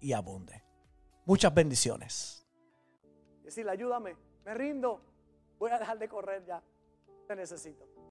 y 0.00 0.12
abunde. 0.12 0.64
Muchas 1.24 1.52
bendiciones. 1.54 2.46
Decirle, 3.42 3.72
ayúdame, 3.72 4.16
me 4.44 4.54
rindo, 4.54 5.00
voy 5.58 5.70
a 5.70 5.78
dejar 5.78 5.98
de 5.98 6.08
correr 6.08 6.44
ya, 6.44 6.62
te 7.26 7.36
necesito. 7.36 7.97